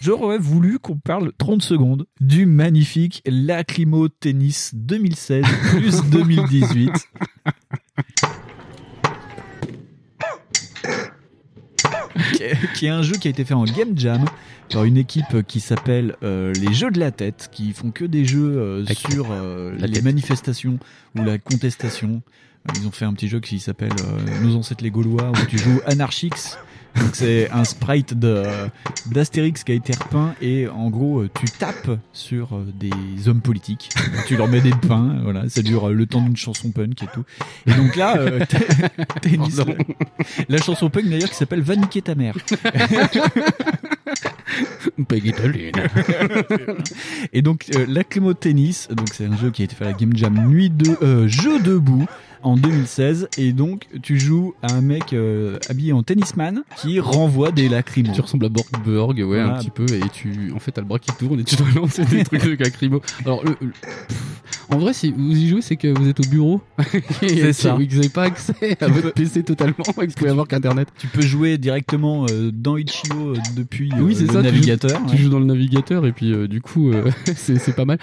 [0.00, 6.90] J'aurais voulu qu'on parle 30 secondes du magnifique Lacrymo Tennis 2016 plus 2018.
[12.32, 14.24] qui est- qui est un jeu qui a été fait en Game Jam
[14.70, 18.24] par une équipe qui s'appelle euh, les Jeux de la Tête, qui font que des
[18.24, 20.02] jeux euh, sur euh, les tête.
[20.04, 20.78] manifestations
[21.16, 22.22] ou la contestation.
[22.80, 25.58] Ils ont fait un petit jeu qui s'appelle euh, Nos ancêtres les Gaulois, où tu
[25.58, 26.56] joues Anarchix.
[26.96, 28.44] Donc c'est un sprite de
[29.06, 33.90] d'Astérix qui a été repeint et en gros tu tapes sur euh, des hommes politiques,
[34.26, 37.06] tu leur mets des pains, voilà, ça dure euh, le temps d'une chanson punk et
[37.12, 37.24] tout.
[37.66, 38.40] Et donc là, euh,
[39.22, 39.60] tennis,
[40.48, 42.34] la chanson punk d'ailleurs qui s'appelle Va niquer ta mère.
[47.32, 49.94] Et donc euh, Lacrymo Tennis, donc c'est un jeu qui a été fait à la
[49.94, 52.06] Game Jam Nuit de euh, jeu debout
[52.42, 57.50] en 2016 et donc tu joues à un mec euh, habillé en tennisman qui renvoie
[57.52, 58.12] des lacrymos.
[58.14, 59.56] Tu ressembles à Borgburg, ouais, Voilà.
[59.56, 61.66] un petit peu, et tu, en fait, t'as le bras qui tourne et tu dois
[61.74, 63.00] lancer des trucs de lacrymo.
[63.24, 63.72] Alors, le- le-
[64.70, 66.60] en vrai, si vous y jouez, c'est que vous êtes au bureau.
[67.20, 67.74] C'est ça.
[67.74, 70.88] Vous n'avez pas accès à votre PC totalement, et que vous pouvez avoir qu'Internet.
[70.98, 74.38] Tu peux jouer directement euh, dans Itch.io euh, depuis Oui, c'est le ça.
[74.40, 74.90] tu navigateur.
[74.98, 75.16] joues- ouais.
[75.16, 76.90] Tu, joues dans le navigateur, et puis, du coup,
[77.36, 77.98] c'est pas mal.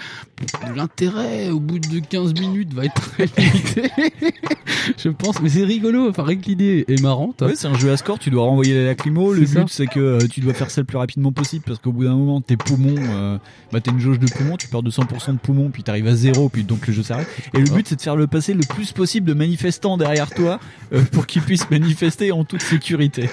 [0.76, 3.90] L'intérêt, au bout de 15 minutes, va être très limité.
[4.98, 6.08] Je pense, mais c'est rigolo.
[6.08, 7.42] Enfin, rien que l'idée est marrante.
[7.42, 9.34] Ouais, c'est un jeu à score, tu dois renvoyer les lacrymos.
[9.34, 11.92] Le but, c'est que euh, tu dois faire ça le plus rapidement possible parce qu'au
[11.92, 13.38] bout d'un moment, tes poumons, euh,
[13.72, 16.14] bah, t'as une jauge de poumons, tu perds de 100% de poumons, puis t'arrives à
[16.14, 17.28] zéro, puis donc le jeu s'arrête.
[17.54, 20.58] Et le but, c'est de faire le passer le plus possible de manifestants derrière toi
[20.92, 23.28] euh, pour qu'ils puissent manifester en toute sécurité.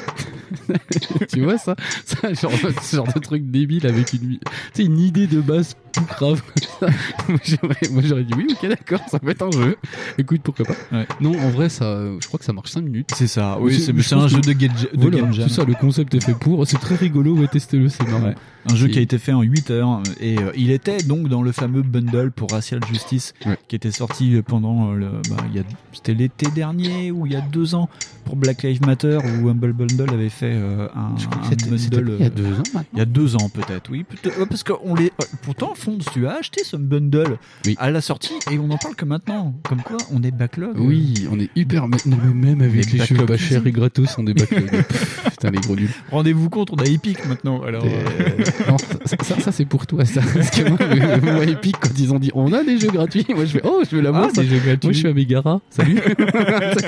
[1.34, 1.76] tu vois ça,
[2.06, 2.52] ça genre,
[2.82, 5.76] ce genre de truc débile avec une, idée de base
[6.06, 6.42] grave.
[7.30, 9.78] Moi, j'aurais- dit oui, ok, d'accord, ça peut être un jeu.
[10.18, 10.76] Écoute, pourquoi pas.
[11.22, 13.10] Non, en vrai, ça, euh, je crois que ça marche 5 minutes.
[13.16, 15.48] C'est ça, oui, c'est- un jeu que- de de Voilà, Game Jam.
[15.50, 16.66] C'est ça, le concept est fait pour.
[16.68, 18.26] C'est très rigolo, ouais, testez-le, c'est marrant.
[18.28, 18.36] Ouais.
[18.70, 21.30] Un jeu Et- qui a été fait en 8 heures et euh, il était donc
[21.30, 23.34] dans le fameux bundle pour Racial Justice
[23.68, 25.64] qui était sorti pendant euh, le bah, il y a
[25.94, 27.90] c'était l'été dernier ou il y a deux ans
[28.26, 32.24] pour Black Lives Matter où Humble Bundle avait fait euh, un, un bundle il y
[32.24, 32.84] a euh, deux ans maintenant.
[32.94, 35.74] il y a deux ans peut-être oui peut-être- ouais, parce que on les euh, pourtant
[35.76, 37.38] Fonds tu as acheté ce bundle
[37.78, 41.28] à la sortie et on en parle que maintenant comme quoi on est backlog Oui,
[41.32, 41.88] on est hyper.
[41.88, 44.70] Non, mais même avec Les les, jeux pas chers et gratos, on est backlog.
[45.32, 45.90] Putain, les gros nuls.
[46.12, 50.06] rendez-vous compte on a Epic maintenant alors euh, Non, ça, ça, ça, c'est pour toi,
[50.06, 50.22] ça.
[50.34, 53.46] Parce que moi, moi, Epic, quand ils ont dit on a des jeux gratuits, moi
[53.46, 54.30] je fais oh, je veux l'avoir.
[54.30, 54.88] Ah, des jeux gratuits.
[54.88, 55.62] Moi je suis à Megara.
[55.70, 56.00] Salut.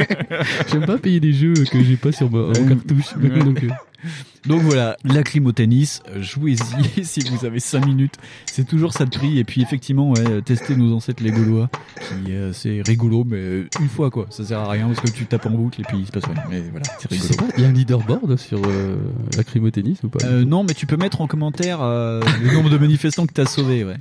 [0.71, 3.13] J'aime pas payer des jeux que j'ai pas sur ma en cartouche.
[3.17, 3.69] Donc, euh,
[4.47, 8.15] Donc voilà, Lacrymo Tennis, euh, jouez-y si vous avez 5 minutes.
[8.45, 9.39] C'est toujours ça de prix.
[9.39, 13.65] Et puis effectivement, ouais, euh, testez nos ancêtres les Gaulois, qui euh, c'est rigolo, mais
[13.79, 14.27] une fois quoi.
[14.29, 16.25] Ça sert à rien parce que tu tapes en boucle et puis il se passe
[16.25, 16.43] rien.
[16.49, 17.51] Mais voilà, c'est rigolo.
[17.57, 18.97] il y a un leaderboard sur euh,
[19.37, 20.25] la Tennis ou pas?
[20.25, 23.45] Euh, non, mais tu peux mettre en commentaire le nombre de manifestants que tu as
[23.45, 23.83] sauvés.
[23.83, 23.97] Ouais.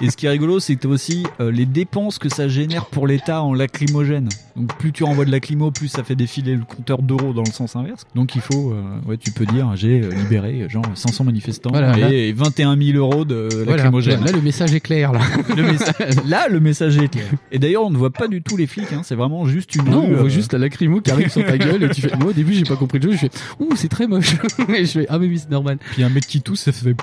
[0.00, 2.86] Et ce qui est rigolo, c'est que tu as aussi les dépenses que ça génère
[2.86, 4.28] pour l'État en lacrymogène.
[4.56, 7.52] Donc plus tu renvoies de lacrymo, plus ça fait défiler le compteur d'euros dans le
[7.52, 8.04] sens inverse.
[8.14, 8.74] Donc il faut,
[9.12, 12.76] ouais, tu peux dire, j'ai euh, libéré euh, genre 500 manifestants Voilà, là- et 21
[12.76, 14.24] 000 euros de Voilà, lacrymogène.
[14.24, 15.20] là le message est clair là.
[15.56, 15.94] Le message-
[16.28, 17.26] là, le message est clair.
[17.52, 18.92] Et d'ailleurs, on ne voit pas du tout les flics.
[18.92, 19.84] Hein, c'est vraiment juste une.
[19.84, 22.00] Non, rue, on voit euh, juste la lacrymo qui arrive sur ta gueule et tu
[22.00, 22.16] fais.
[22.18, 23.30] Moi au début j'ai pas compris le jeu, je fais
[23.60, 24.34] ouh c'est très moche.
[24.74, 25.78] et je fais ah mais oui c'est normal.
[25.92, 26.94] Puis un mec qui tousse, ça fait.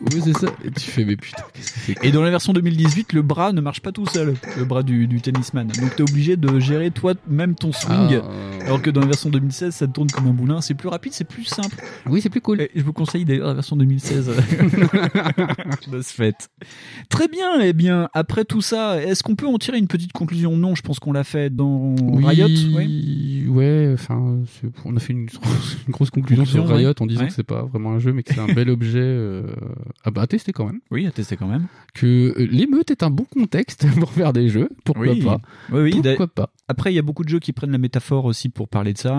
[0.00, 0.48] Oui c'est ça.
[0.64, 3.22] Et tu fais mais putain qu'est-ce que c'est que- Et dans la version 2018, le
[3.22, 5.66] bras ne marche pas tout seul, le bras du, du tennisman.
[5.68, 8.20] Donc t'es obligé de gérer toi-même ton swing.
[8.22, 8.64] Ah.
[8.66, 10.60] Alors que dans la version 2016, ça tourne comme un boulin.
[10.60, 11.76] C'est plus rapide, c'est plus simple.
[12.06, 12.60] Oui c'est plus cool.
[12.62, 14.30] Et je vous conseille d'ailleurs la version 2016
[15.90, 16.48] de ce fait.
[17.08, 17.60] Très bien.
[17.62, 20.56] Eh bien, après tout ça, est-ce qu'on peut en tirer une petite conclusion?
[20.56, 22.48] Non, je pense qu'on l'a fait dans Oui, Riot.
[22.76, 23.46] ouais.
[23.48, 25.28] ouais, enfin, c'est- on a fait une,
[25.86, 27.28] une grosse conclusion sur Riot en disant Ouais.
[27.28, 29.42] que c'est pas vraiment un jeu, mais que c'est un bel objet euh,
[30.04, 30.80] à, bah, à tester quand même.
[30.90, 31.66] Oui, à tester quand même.
[31.94, 35.22] Que euh, l'émeute est un bon contexte pour faire des jeux, pourquoi Oui.
[35.22, 35.38] pas
[35.72, 38.24] Oui, oui, Pourquoi pas Après, il y a beaucoup de jeux qui prennent la métaphore
[38.24, 39.14] aussi pour parler de ça.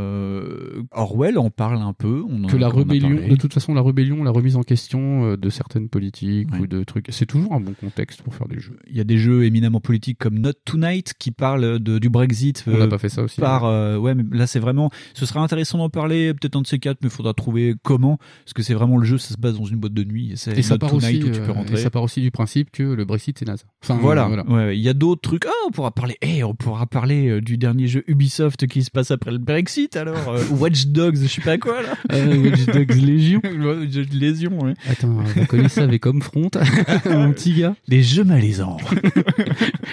[0.00, 2.22] Euh, Orwell en parle un peu.
[2.28, 5.36] On Que a- la rébellion, de toute façon, la rébellion, la remise en question euh,
[5.36, 8.76] de certaines politiques ou de trucs, c'est toujours un bon contexte pour faire des jeux.
[8.88, 12.64] Il y a des jeux éminemment politiques comme Not Tonight qui parlent de, du Brexit
[12.66, 15.40] On n'a pas fait ça aussi, par euh, ouais, mais là c'est vraiment, ce sera
[15.40, 18.62] intéressant d'en parler, peut-être un de ces quatre, mais il faudra trouver comment, parce que
[18.62, 20.78] c'est vraiment le jeu, ça se base dans une boîte de nuit, c'est Et ça,
[20.78, 21.74] part aussi, où tu peux euh, rentrer.
[21.74, 23.64] et ça part aussi du principe que le Brexit c'est naze.
[23.82, 24.26] Enfin, voilà.
[24.26, 24.44] voilà.
[24.46, 24.78] Ouais, ouais.
[24.78, 25.44] Il y a d'autres trucs.
[25.46, 26.16] Ah, on pourra parler.
[26.22, 29.96] Eh, on pourra parler euh, du dernier jeu Ubisoft qui se passe après le Brexit.
[29.96, 31.96] Alors, euh, Watch Dogs, je sais pas quoi là.
[32.10, 33.40] Watch Dogs Légion.
[34.12, 34.58] Légion.
[34.64, 34.74] Ouais.
[34.88, 36.50] Attends, on connaît ça avec Homefront,
[37.06, 37.74] mon petit gars?
[37.88, 38.76] Les jeux malaisants.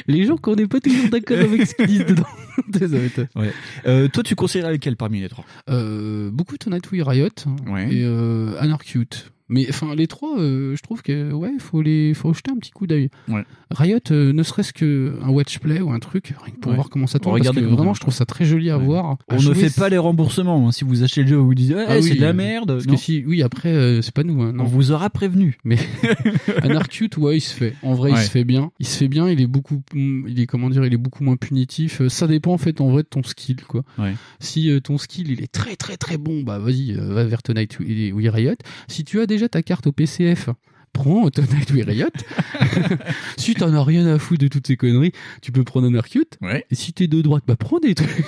[0.08, 2.24] Les gens qu'on n'est pas toujours d'accord avec ce qu'ils disent dedans.
[2.68, 3.10] Désolé.
[3.36, 3.52] Ouais.
[3.86, 5.46] Euh, toi, tu conseillerais lequel parmi les trois?
[5.70, 7.30] Euh, beaucoup Tonight We Riot
[7.68, 7.88] Ouais.
[7.94, 9.32] et euh, Anarchute.
[9.50, 12.72] Mais enfin les trois, euh, je trouve que ouais, faut les, faut jeter un petit
[12.72, 13.10] coup d'œil.
[13.30, 13.44] Ouais.
[13.72, 16.76] Riot, euh, ne serait-ce que un watch play ou un truc, rien que pour Ouais.
[16.76, 17.42] voir comment ça tourne.
[17.42, 19.06] Parce que vraiment, je trouve ça très joli à voir.
[19.12, 20.68] À On ne jouer, fait c'est- pas les remboursements.
[20.68, 20.72] hein.
[20.72, 22.68] Si vous achetez le jeu, vous dites ouais, Ah c'est oui, de la euh, merde.
[22.74, 22.94] Parce Non.
[22.96, 24.42] que si, oui, après, euh, c'est pas nous.
[24.42, 24.64] Hein, non.
[24.64, 25.58] On vous aura prévenu.
[25.64, 25.78] Mais
[26.62, 27.74] Anarchute, ouais, il se fait.
[27.84, 28.20] En vrai, Ouais.
[28.20, 28.72] il se fait bien.
[28.80, 29.30] Il se fait bien.
[29.30, 32.02] Il est beaucoup, il est comment dire, il est beaucoup moins punitif.
[32.08, 33.84] Ça dépend en fait en vrai de ton skill, quoi.
[33.98, 34.14] Ouais.
[34.40, 37.44] Si euh, ton skill il est très très très bon, bah vas-y, euh, va vers
[37.44, 38.56] Tonight We Riot.
[38.88, 40.50] Si tu as déjà ta carte au PCF.
[40.94, 42.08] Prends Tonight We Riot.
[43.38, 45.12] si t'en as rien à foutre de toutes ces conneries,
[45.44, 46.40] tu peux prendre Anarchute.
[46.42, 46.66] Ouais.
[46.72, 48.26] Et si t'es de droite, bah prends des trucs.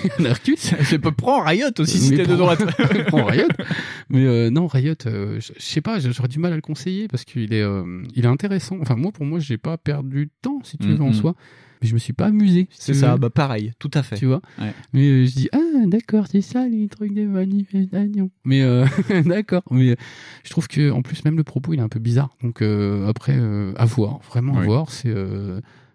[0.84, 2.64] C'est pas prends Riot aussi si t'es de droite.
[3.08, 3.48] prends Riot.
[4.10, 7.26] Mais euh, non, Riot, euh, je sais pas, j'aurais du mal à le conseiller parce
[7.26, 8.78] qu'il est, euh, il est intéressant.
[8.82, 11.36] Enfin, moi, pour moi, j'ai pas perdu de temps, si tu veux, en soi.
[11.82, 12.68] Mais je me suis pas amusé.
[12.72, 13.14] si C'est ça.
[13.14, 13.20] veux.
[13.20, 13.72] Bah pareil.
[13.80, 14.16] Tout à fait.
[14.18, 14.74] Tu vois Ouais.
[14.94, 18.30] Mais euh, je dis, ah, d'accord, c'est ça les trucs de manifestation.
[18.44, 18.86] Mais euh,
[19.26, 19.64] d'accord.
[19.72, 19.96] Mais euh,
[20.44, 22.30] je trouve que en plus, même le propos, il est un peu bizarre.
[22.44, 23.38] Donc euh, après,
[23.78, 24.66] à voir, vraiment à Oui.
[24.66, 24.92] voir.
[24.92, 25.14] C'est.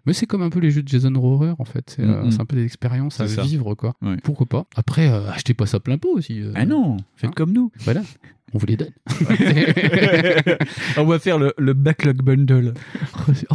[0.05, 1.95] Euh, Mais c'est comme un peu les jeux de Jason Rohrer en fait.
[1.97, 2.31] C'est euh, Mhm.
[2.31, 3.43] c'est un peu des expériences à ça.
[3.43, 3.95] vivre quoi.
[4.03, 4.17] Ouais.
[4.23, 4.67] Pourquoi pas?
[4.77, 6.41] Après, euh, achetez pas ça plein pot aussi.
[6.41, 6.53] euh.
[6.55, 7.71] Ah non, faites Hein comme nous.
[7.81, 8.03] Voilà,
[8.53, 8.91] on vous les donne.
[10.97, 12.75] on va faire le, le backlog bundle.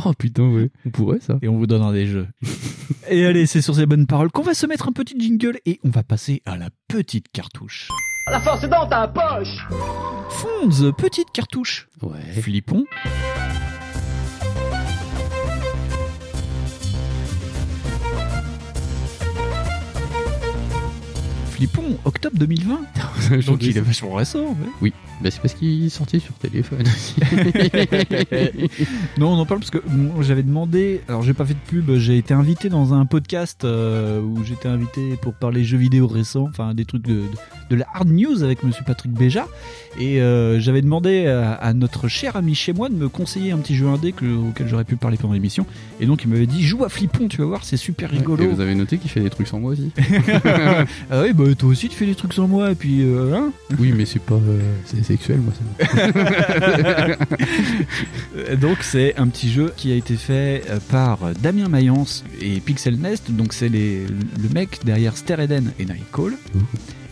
[0.05, 0.69] oh putain, ouais.
[0.85, 1.37] On pourrait ça.
[1.41, 2.27] Et on vous donnera des jeux.
[3.09, 5.79] et allez, c'est sur ces bonnes paroles qu'on va se mettre un petit jingle et
[5.83, 7.87] on va passer à la petite cartouche.
[8.29, 9.65] La force est dans ta poche
[10.29, 11.87] Fonz, petite cartouche.
[12.03, 12.19] Ouais.
[12.41, 12.85] Flippon.
[21.59, 22.79] Flippon, octobre 2020.
[23.45, 24.39] Donc il est vachement récent.
[24.39, 24.69] ouais.
[24.81, 27.15] Oui, bah, c'est parce qu'il est sorti sur téléphone aussi.
[29.17, 29.79] non, on en parle parce que
[30.21, 31.01] j'avais demandé.
[31.07, 31.91] Alors, j'ai pas fait de pub.
[31.97, 36.47] J'ai été invité dans un podcast euh, où j'étais invité pour parler jeux vidéo récents,
[36.49, 37.23] enfin des trucs de, de,
[37.69, 39.47] de la hard news avec Monsieur Patrick Béja.
[39.99, 43.57] Et euh, j'avais demandé à, à notre cher ami chez moi de me conseiller un
[43.57, 45.65] petit jeu indé que, auquel j'aurais pu parler pendant l'émission.
[45.99, 48.43] Et donc, il m'avait dit joue à Flippon, tu vas voir, c'est super rigolo.
[48.43, 49.91] Et vous avez noté qu'il fait des trucs sans moi aussi.
[51.11, 53.51] ah oui, bah toi aussi tu fais des trucs sans moi, et puis euh, hein?
[53.79, 54.39] Oui, mais c'est pas.
[55.09, 55.53] Sexuel, moi.
[58.61, 62.99] Donc c'est un petit jeu qui a été fait euh, par Damien Mayence et Pixel
[62.99, 63.31] Nest.
[63.31, 66.33] Donc c'est le mec derrière Star Eden et Nightcall.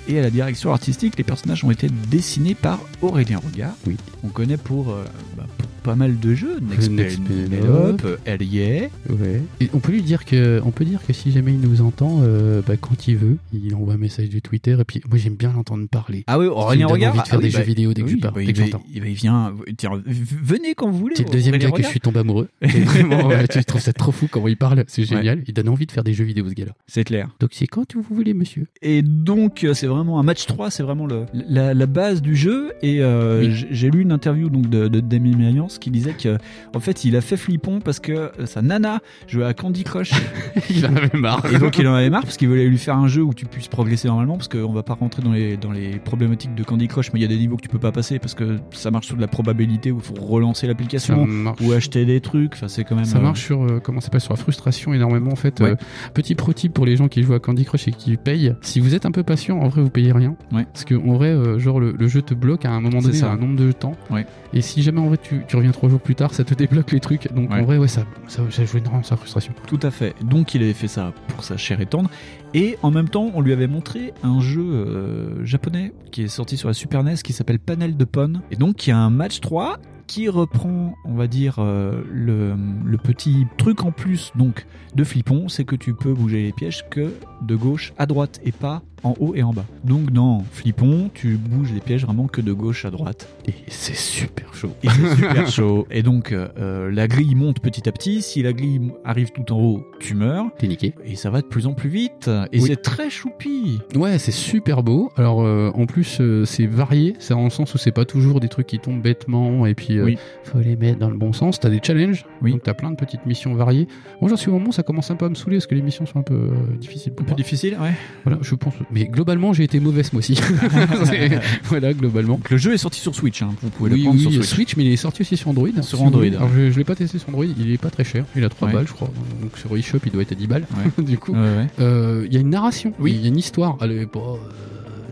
[0.07, 3.74] Et à la direction artistique, les personnages ont été dessinés par Aurélien Regard.
[3.86, 3.98] Oui.
[4.24, 5.03] On connaît pour, euh,
[5.36, 8.89] bah, pour pas mal de jeux, Next, Next Penelope, euh, Hell Yeah.
[9.09, 9.41] Ouais.
[9.61, 12.19] Et on peut lui dire que, on peut dire que si jamais il nous entend,
[12.23, 14.76] euh, bah, quand il veut, il envoie un message du Twitter.
[14.80, 16.26] Et puis, moi, j'aime bien l'entendre parler.
[16.27, 17.14] Ah oui, Aurélien Regard.
[17.14, 18.39] envie de faire Ah oui, des bah, jeux vidéo dès que oui, je parle, bah,
[18.41, 18.84] dès il, que j'entends.
[18.93, 19.53] il il vient.
[19.77, 21.15] tiens, v- venez quand vous voulez.
[21.15, 22.49] C'est le deuxième gars que je suis tombé amoureux.
[22.61, 24.84] Vraiment, ouais, je trouve ça trop fou comment il parle.
[24.88, 25.41] C'est génial.
[25.47, 26.73] Il donne envie de faire des jeux vidéo, ce gars-là.
[26.88, 27.30] C'est clair.
[27.39, 28.68] Donc, c'est quand vous voulez, monsieur.
[28.81, 32.35] Et donc, euh, c'est vraiment un match 3, c'est vraiment le, la, la base du
[32.35, 32.73] jeu.
[32.81, 33.65] Et euh, Oui.
[33.72, 35.38] j'ai lu une interview donc de, de Damien
[35.80, 36.38] Qui disait que,
[36.76, 40.12] en fait, il a fait flippon parce que euh, sa nana jouait à Candy Crush.
[40.70, 41.45] il en avait marre.
[41.52, 43.45] Et donc, il en avait marre parce qu'il voulait lui faire un jeu où tu
[43.45, 44.38] puisses progresser normalement.
[44.38, 47.24] Parce qu'on va pas rentrer dans les, dans les problématiques de Candy Crush, mais il
[47.24, 49.22] y a des niveaux que tu peux pas passer parce que ça marche sur de
[49.22, 51.28] la probabilité où il faut relancer l'application
[51.62, 52.54] ou acheter des trucs.
[52.54, 53.06] Enfin, c'est quand même.
[53.06, 55.60] Ça euh, marche sur euh, comment ça sur la frustration énormément en fait.
[55.60, 55.72] Ouais.
[55.72, 55.76] Euh,
[56.14, 58.56] petit pro tip pour les gens qui jouent à Candy Crush et qui payent.
[58.62, 60.36] Si vous êtes un peu patient, en vrai vous payez rien.
[60.52, 60.66] Ouais.
[60.66, 63.30] Parce que en vrai, genre le, le jeu te bloque à un moment donné ça.
[63.30, 63.95] à un nombre de temps.
[64.10, 64.26] Ouais.
[64.54, 66.91] Et si jamais en vrai tu, tu reviens trois jours plus tard, ça te débloque
[66.91, 67.31] les trucs.
[67.34, 67.61] Donc Ouais.
[67.61, 69.53] en vrai ouais ça ça, ça joue énormément la frustration.
[69.68, 70.15] Tout à fait.
[70.23, 72.10] Donc il avait fait ça pour sa chair et tendre.
[72.53, 76.57] Et en même temps, on lui avait montré un jeu euh, japonais qui est sorti
[76.57, 78.34] sur la Super NES qui s'appelle Panel de Pon.
[78.52, 79.77] Et donc il y a un match 3
[80.07, 82.53] qui reprend, on va dire, euh, le,
[82.85, 84.65] le petit truc en plus donc
[84.95, 87.11] de Flippon, c'est que tu peux bouger les pièges que
[87.41, 89.65] de gauche à droite et pas en haut et en bas.
[89.84, 93.28] Donc dans Flippon, tu bouges les pièges vraiment que de gauche à droite.
[93.48, 94.72] Et c'est super chaud.
[94.84, 95.88] Et c'est super chaud.
[95.91, 98.22] Et donc euh, la grille monte petit à petit.
[98.22, 100.45] Si la grille arrive tout en haut, tu meurs.
[100.57, 100.94] T'es niqué.
[101.06, 102.30] Et ça va de plus en plus vite.
[102.52, 102.65] et Oui.
[102.68, 103.80] c'est très choupi.
[103.95, 105.11] Ouais, c'est super beau.
[105.15, 108.40] Alors euh, en plus euh, c'est varié, c'est dans le sens où c'est pas toujours
[108.40, 110.18] des trucs qui tombent bêtement et puis Oui.
[110.44, 111.60] faut les mettre dans le bon sens.
[111.60, 112.52] T'as des challenges, Oui.
[112.52, 113.88] donc t'as plein de petites missions variées.
[114.22, 115.76] Moi j'en suis au moment où ça commence un peu à me saouler parce que
[115.76, 116.49] les missions sont un peu
[116.80, 117.38] difficiles pour Un peu moi.
[117.38, 117.94] difficile, ouais.
[118.26, 118.74] Voilà, je pense.
[118.91, 120.39] Mais globalement j'ai été mauvaise moi aussi.
[121.65, 122.35] Voilà, globalement.
[122.35, 123.49] Donc, le jeu est sorti sur Switch, hein.
[123.61, 124.45] vous pouvez le prendre oui, sur Switch.
[124.47, 124.76] Switch.
[124.77, 125.68] mais il est sorti aussi sur Android.
[125.81, 126.23] Sur Android.
[126.26, 128.49] Alors je, je l'ai pas testé sur Android, il est pas très cher, il a
[128.49, 128.73] 3 Ouais.
[128.73, 129.09] balles je crois.
[129.41, 130.65] Donc sur eShop il doit être à 10 balles.
[130.97, 131.03] Ouais.
[131.03, 131.68] du coup, Ouais, ouais.
[131.80, 133.14] euh, il y a une narration, Oui.
[133.15, 133.77] il y a une histoire.
[133.81, 134.38] Elle est pas euh,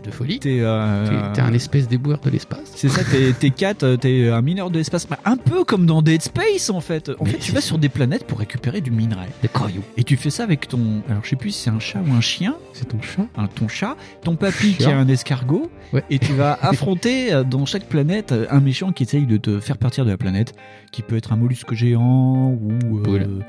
[0.06, 0.38] de folie.
[0.38, 2.72] T'es euh, T'es un espèce d'éboueur de l'espace.
[2.74, 5.06] C'est ça, t'es t'es Kat, euh, t'es un mineur de l'espace.
[5.24, 7.10] Un peu comme dans Dead Space en fait.
[7.18, 7.66] En Mais fait, tu vas ça.
[7.66, 9.26] sur des planètes pour récupérer du minerai.
[9.42, 9.82] Des cailloux.
[9.96, 11.02] Et tu fais ça avec ton.
[11.08, 12.54] Alors je sais plus si c'est un chat ou un chien.
[12.72, 13.96] C'est ton chat Un, ton chat.
[14.22, 15.70] Ton papy qui est un escargot.
[15.92, 16.04] Ouais.
[16.10, 19.60] Et tu vas affronter euh, dans chaque planète euh, un méchant qui essaye de te
[19.60, 20.54] faire partir de la planète.
[20.92, 23.40] Qui peut être un mollusque géant ou, euh.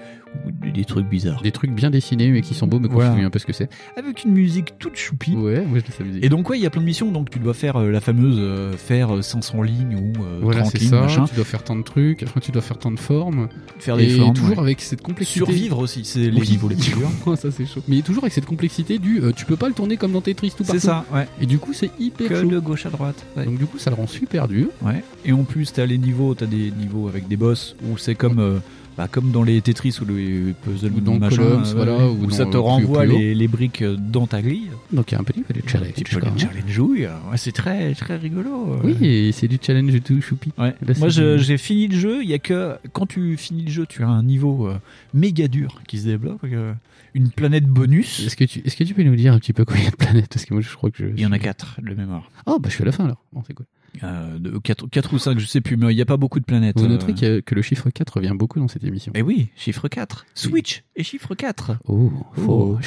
[0.45, 1.41] Ou des- trucs bizarres.
[1.41, 3.11] Des trucs bien dessinés mais qui sont beaux mais qu'on Voilà.
[3.13, 3.69] un peu ce que c'est.
[3.97, 5.35] Avec une musique toute choupie.
[5.35, 6.23] Ouais, moi je musique.
[6.23, 7.11] Et donc ouais, il y a plein de missions.
[7.11, 10.61] Donc tu dois faire euh, la fameuse euh, faire euh, 500 lignes ou euh, voilà,
[10.61, 11.01] 30 c'est lignes, ça.
[11.01, 11.25] machin.
[11.25, 13.49] Tu dois faire tant de trucs, après tu dois faire tant de formes.
[13.79, 14.63] Faire des et formes, toujours ouais.
[14.63, 15.39] avec cette complexité.
[15.39, 16.49] Survivre aussi, c'est les Oui.
[16.49, 17.09] niveaux les plus durs.
[17.37, 17.81] ça c'est chaud.
[17.87, 20.51] Mais toujours avec cette complexité du euh, tu peux pas le tourner comme dans Tetris
[20.51, 20.79] tout partout.
[20.79, 21.27] C'est ça, ouais.
[21.41, 22.47] Et du coup c'est hyper Que chaud.
[22.49, 23.25] de gauche à droite.
[23.35, 23.45] ouais.
[23.45, 24.67] Donc du coup ça le rend super dur.
[24.81, 25.03] Ouais.
[25.25, 28.39] Et en plus, t'as les niveaux, t'as des niveaux avec des boss où c'est comme,
[28.39, 28.59] euh,
[28.97, 32.03] bah, comme dans les Tetris ou les puzzles Ou dans machin, Columns, euh, voilà, ouais,
[32.05, 34.69] ou où dans, ça te plus- renvoie plus les, les briques euh, dans ta grille.
[34.91, 35.93] Donc il y a un petit peu de challenge.
[35.93, 36.39] Peux quand les même.
[36.39, 38.79] challenge oui, euh, ouais, c'est très très rigolo.
[38.83, 40.51] Oui, et c'est du challenge et tout choupi.
[40.57, 40.73] Ouais.
[40.85, 42.23] Là, Moi, j'ai fini le jeu.
[42.23, 44.77] Il y a que quand tu finis le jeu, tu as un niveau euh,
[45.13, 46.73] méga dur qui se débloque, euh,
[47.13, 48.25] une planète bonus.
[48.25, 49.87] Est-ce que, tu, est-ce que tu peux nous dire un petit peu combien il y
[49.87, 50.27] a de planètes?
[50.33, 51.05] Parce que moi je crois que je.
[51.15, 52.29] Il y en a 4 de mémoire.
[52.45, 53.23] Oh, bah je suis à la fin alors.
[53.33, 53.65] Bon, c'est cool.
[54.03, 56.45] Euh, de 4, ou 5, je sais plus, mais il n'y a pas beaucoup de
[56.45, 56.77] planètes.
[56.79, 56.89] Vous euh.
[56.89, 59.11] noterez que le chiffre 4 revient beaucoup dans cette émission.
[59.15, 60.25] Eh oui, chiffre 4.
[60.33, 61.77] Switch et chiffre 4.
[61.87, 62.11] Oh,
[62.47, 62.77] Oh.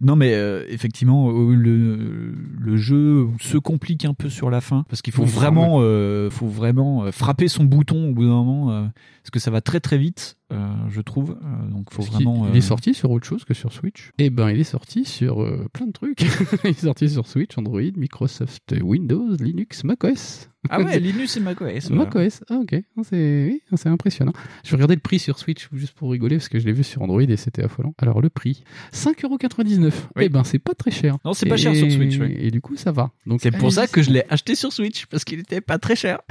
[0.00, 4.84] Non mais euh, effectivement euh, le, le jeu se complique un peu sur la fin
[4.90, 8.30] parce qu'il faut Oui, vraiment euh, faut vraiment euh, frapper son bouton au bout d'un
[8.30, 8.82] moment euh,
[9.22, 10.43] parce que ça va très très vite euh,
[10.88, 13.72] je trouve Euh, donc faut vraiment Il euh, est sorti sur autre chose que sur
[13.72, 16.20] Switch Eh ben, il est sorti sur euh, plein de trucs.
[16.64, 20.50] il est sorti sur Switch, Android, Microsoft, Windows, Linux, macOS.
[20.70, 21.88] Ah ouais, Linux et macOS.
[21.90, 22.04] voilà.
[22.04, 24.32] macOS, ah ok, Ah, c'est oui, ah, c'est impressionnant.
[24.64, 26.84] Je vais regarder le prix sur Switch juste pour rigoler parce que je l'ai vu
[26.84, 27.94] sur Android et c'était affolant.
[27.98, 29.92] Alors le prix, 5,99€.
[30.16, 30.24] Oui.
[30.24, 31.18] Eh ben c'est pas très cher.
[31.24, 32.34] Non, c'est pas cher sur Switch, oui.
[32.38, 33.10] Et du coup ça va.
[33.26, 35.96] Donc C'est pour ça que je l'ai acheté sur Switch parce qu'il était pas très
[35.96, 36.20] cher.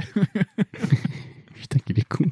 [1.54, 2.24] Putain qu'il est con.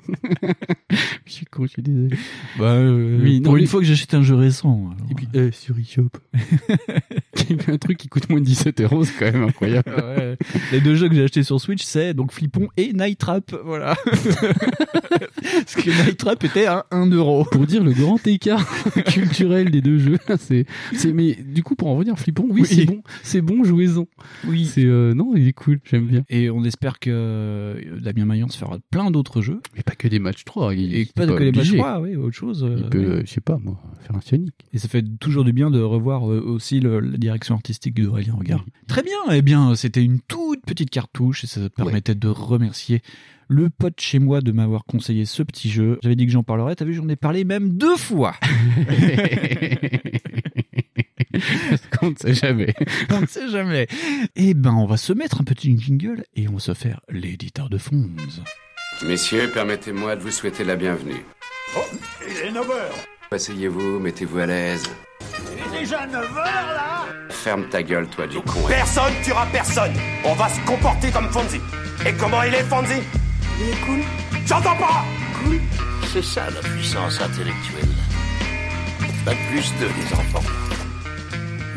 [1.32, 2.16] Je suis con, je suis désolé.
[2.58, 4.90] Bah, euh, Oui, pour non, une mais- fois que j'achète un jeu récent.
[4.96, 5.10] alors.
[5.10, 6.08] Et puis euh, sur eShop.
[7.68, 9.90] un truc qui coûte moins de 17 euros, c'est quand même incroyable.
[10.02, 10.36] Ouais.
[10.72, 13.54] Les deux jeux que j'ai achetés sur Switch, c'est donc Flippon et Night Trap.
[13.64, 13.94] Voilà.
[14.04, 17.44] Parce que Night Trap était à 1 euro.
[17.44, 18.66] pour dire le grand écart
[19.06, 20.18] culturel des deux jeux.
[20.38, 22.66] C'est, c'est, mais du coup, pour en revenir flippant, oui, Oui.
[22.68, 24.06] c'est bon, c'est bon, jouez-en.
[24.46, 24.66] Oui.
[24.66, 26.24] C'est, euh, non, il est cool, j'aime bien.
[26.28, 29.60] Et on espère que euh, Damien Mayence fera plein d'autres jeux.
[29.76, 30.74] Mais pas que des matchs 3.
[30.74, 31.78] Il, Et il est pas, que les matchs obligé.
[31.78, 32.64] 3, oui, autre chose.
[32.64, 33.22] euh, Il peut, oui.
[33.26, 34.54] je sais pas, moi, faire un Sonic.
[34.72, 38.34] Et ça fait toujours du bien de revoir euh, aussi le- la direction artistique d'Aurélien
[38.34, 38.64] Regard.
[38.88, 43.02] Très bien, eh bien, c'était une toute petite cartouche et ça permettait de remercier
[43.48, 45.98] le pote chez moi de m'avoir conseillé ce petit jeu.
[46.02, 48.34] J'avais dit que j'en parlerais, t'as vu, j'en ai parlé même deux fois.
[51.98, 52.74] Qu'on ne sait jamais.
[53.10, 53.86] on ne sait jamais.
[54.36, 57.68] Eh ben, on va se mettre un petit jingle et on va se faire l'éditeur
[57.68, 58.08] de Fonds.
[59.06, 61.24] Messieurs, permettez-moi de vous souhaiter la bienvenue.
[61.76, 61.80] Oh,
[62.28, 63.32] il est 9h.
[63.32, 64.84] Asseyez-vous, mettez-vous à l'aise.
[65.52, 68.60] Il est déjà 9h là Ferme ta gueule, toi, du con.
[68.68, 69.92] Personne tuera personne.
[70.24, 71.60] On va se comporter comme Fonzie.
[72.06, 73.02] Et comment il est, Fonzie?
[73.60, 74.00] Il est cool.
[74.46, 75.04] J'entends pas
[75.42, 75.58] Cool.
[76.12, 77.88] C'est ça la puissance intellectuelle.
[79.24, 80.48] Pas plus de les enfants.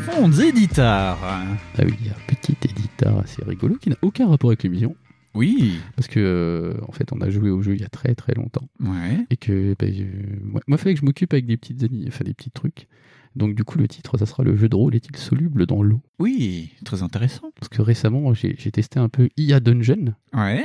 [0.04, 1.18] Fonds éditeur.
[1.22, 1.42] Ah
[1.80, 4.94] oui, il y a un petit éditeur assez rigolo qui n'a aucun rapport avec l'émission.
[5.36, 5.78] Oui.
[5.94, 8.34] Parce que, euh, en fait, on a joué au jeu il y a très très
[8.34, 8.68] longtemps.
[8.80, 9.24] Ouais.
[9.30, 10.04] Et que, bah, euh,
[10.42, 12.88] moi, il fallait que je m'occupe avec des petites enfin des petits trucs.
[13.36, 16.00] Donc, du coup, le titre, ça sera le jeu de rôle est-il soluble dans l'eau?
[16.18, 17.50] Oui, très intéressant.
[17.54, 20.14] Parce que récemment, j'ai testé un peu IA Dungeon.
[20.32, 20.64] Ouais.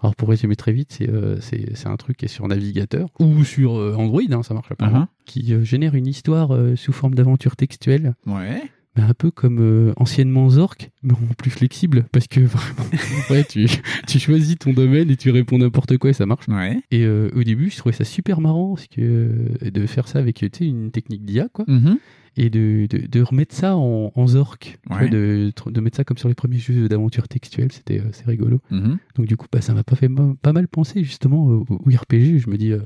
[0.00, 3.44] Alors, pour résumer très vite, c'est euh, c'est- un truc qui est sur navigateur ou
[3.44, 5.24] sur Android, hein, ça marche apparemment, Uh-huh.
[5.26, 8.14] qui génère une histoire sous forme d'aventure textuelle.
[8.26, 8.62] Ouais.
[8.98, 12.84] Mais un peu comme euh, anciennement Zork, mais en plus flexible, parce que vraiment,
[13.30, 13.66] ouais, tu,
[14.08, 16.48] tu choisis ton domaine et tu réponds n'importe quoi et ça marche.
[16.48, 16.80] Ouais.
[16.90, 20.18] Et euh, au début, je trouvais ça super marrant parce que, euh, de faire ça
[20.18, 21.64] avec tu sais, une technique d'IA, quoi.
[21.68, 21.98] Mhm.
[22.36, 24.98] et de, de, de remettre ça en, en Zork, Ouais.
[24.98, 28.26] vois, de, de mettre ça comme sur les premiers jeux d'aventure textuelle, c'était euh, c'est
[28.26, 28.60] rigolo.
[28.70, 28.98] Mhm.
[29.16, 31.76] Donc du coup, bah, ça m'a pas fait ma- pas mal penser justement au, au
[31.90, 32.38] RPG.
[32.38, 32.80] Je me dis, euh,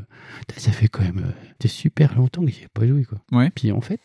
[0.56, 1.30] ça fait quand même euh,
[1.60, 3.20] c'est super longtemps que j'y ai pas joué quoi.
[3.32, 3.50] Ouais.
[3.54, 4.00] Puis en fait,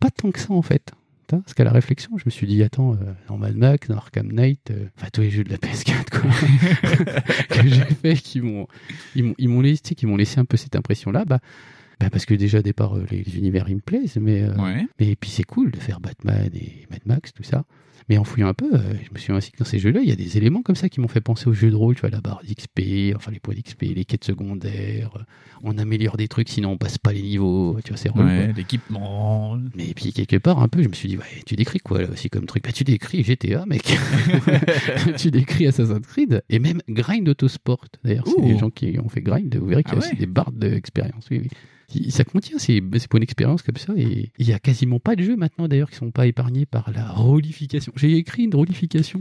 [0.00, 0.92] pas tant que ça en fait.
[1.40, 4.30] Parce qu'à la réflexion, je me suis dit, attends, euh, dans Mad Max, dans Arkham
[4.32, 6.30] Knight, euh, enfin tous les jeux de la PS4 quoi,
[7.62, 8.66] que j'ai fait, qui m'ont,
[9.14, 11.38] ils m'ont, ils m'ont laissé, qui m'ont laissé un peu cette impression-là, bah,
[12.00, 14.86] bah parce que déjà au départ euh, les, univers ils me plaisent, mais, Ouais.
[15.00, 17.64] mais puis c'est cool de faire Batman et Mad Max, tout ça.
[18.08, 20.08] Mais en fouillant un peu, euh, je me suis ainsi que dans ces jeux-là, il
[20.08, 22.00] y a des éléments comme ça qui m'ont fait penser aux jeux de rôle, tu
[22.00, 25.22] vois, la barre d'XP, enfin les points d'XP, les quêtes secondaires, euh,
[25.62, 29.58] on améliore des trucs sinon on passe pas les niveaux, tu vois, c'est Ouais, l'équipement.
[29.74, 32.10] Mais puis quelque part un peu, je me suis dit, ouais, tu décris quoi là
[32.10, 32.64] aussi comme truc?
[32.64, 33.82] Bah tu décris GTA, mec.
[35.16, 37.86] tu décris Assassin's Creed et même Grind Autosport.
[38.04, 40.16] D'ailleurs, c'est les gens qui ont fait Grind, vous verrez qu'il y a Ah aussi
[40.16, 41.26] des barres d'expérience.
[41.30, 41.48] Oui, oui.
[42.10, 45.22] Ça contient ces, ces points d'expérience comme ça et il y a quasiment pas de
[45.22, 47.91] jeux maintenant d'ailleurs qui sont pas épargnés par la rolification.
[47.96, 49.20] J'ai écrit une que Rolification.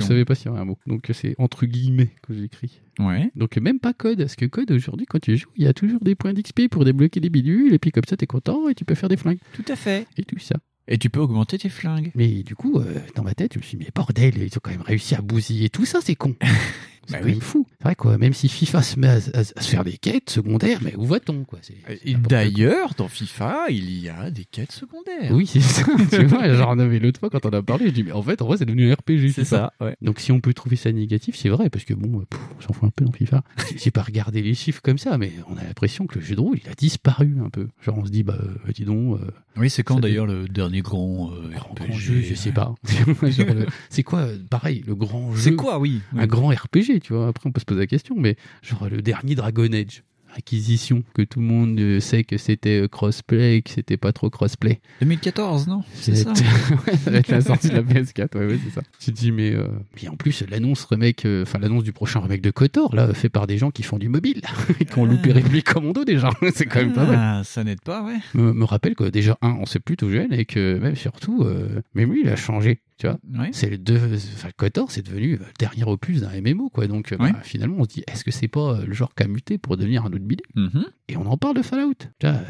[0.00, 0.78] je savais pas s'il y avait un mot.
[0.86, 2.80] Donc c'est entre guillemets que j'ai écrit.
[2.98, 3.30] Ouais.
[3.34, 6.00] Donc même pas code, parce que code aujourd'hui quand tu joues, il y a toujours
[6.00, 8.84] des points d'XP pour débloquer des bidules et puis comme ça t'es content et tu
[8.84, 9.38] peux faire des flingues.
[9.54, 10.06] Tout à fait.
[10.16, 10.56] Et tout ça.
[10.88, 12.10] Et tu peux augmenter tes flingues.
[12.16, 14.60] Mais du coup, euh, dans ma tête, je me suis dit, mais bordel, ils ont
[14.60, 16.34] quand même réussi à bousiller tout ça, c'est con.
[17.10, 17.66] c'est Bah quand même fou.
[17.78, 18.18] C'est vrai, quoi.
[18.18, 21.04] Même si FIFA se met à, à- à se faire des quêtes secondaires, mais où
[21.04, 21.58] va-t-on, quoi?
[21.62, 22.38] C'est- c'est Et n'importe quoi.
[22.38, 25.30] d'ailleurs, dans FIFA, il y a des quêtes secondaires.
[25.32, 25.82] Oui, c'est ça.
[26.10, 28.40] tu vois, j'en avais l'autre fois quand on a parlé, je dis, mais en fait,
[28.42, 29.32] en vrai, c'est devenu un RPG.
[29.34, 29.96] C'est ça, ouais.
[30.02, 32.60] Donc, si on peut trouver ça négatif, c'est vrai, parce que bon, euh, pff, on
[32.62, 33.42] s'en fout un peu dans FIFA.
[33.76, 36.40] J'ai- pas regardé les chiffres comme ça, mais on a l'impression que le jeu de
[36.40, 37.66] rôle, il a disparu un peu.
[37.82, 39.18] Genre, on se dit, bah, euh, dis donc.
[39.20, 42.72] euh, Oui, c'est quand d'ailleurs le dernier grand euh, RPG grand jeu, je sais pas.
[43.28, 45.40] Genre le- c'est quoi, pareil, le grand jeu?
[45.40, 46.00] C'est quoi, oui.
[46.16, 47.28] Un grand RPG, tu vois.
[47.28, 50.02] Après, on peut se poser la question, mais genre le dernier Dragon Age.
[50.36, 54.12] Acquisition, que tout le monde euh, sait que c'était euh, crossplay et que c'était pas
[54.12, 54.80] trop crossplay.
[55.00, 55.82] 2014, non?
[55.94, 56.32] C'est ça.
[56.86, 58.82] Ouais, ça va être la sortie de la PS4, ouais, ouais, c'est ça.
[59.00, 59.66] Tu te dis, mais, euh,
[60.00, 63.28] mais en plus, l'annonce remake, euh, enfin, l'annonce du prochain remake de KOTOR, là, fait
[63.28, 64.40] par des gens qui font du mobile,
[64.78, 66.30] et qui ont loupé République Commando déjà.
[66.54, 68.18] c'est quand même pas mal Ah, ça n'aide pas, ouais.
[68.34, 71.82] me, me rappelle que déjà, un, on s'est plutôt jeune et que même surtout, euh,
[71.94, 72.82] même lui, il a changé.
[73.00, 73.18] Tu vois,
[73.52, 73.96] c'est le deux,
[74.34, 76.86] enfin, KOTOR, c'est devenu le dernier opus d'un MMO, quoi.
[76.86, 79.22] Donc, euh, bah, finalement, on se dit, est-ce que c'est pas euh, le genre qui
[79.22, 80.84] a muté pour devenir un autre bidule Mhm.
[81.08, 81.94] Et on en parle de Fallout.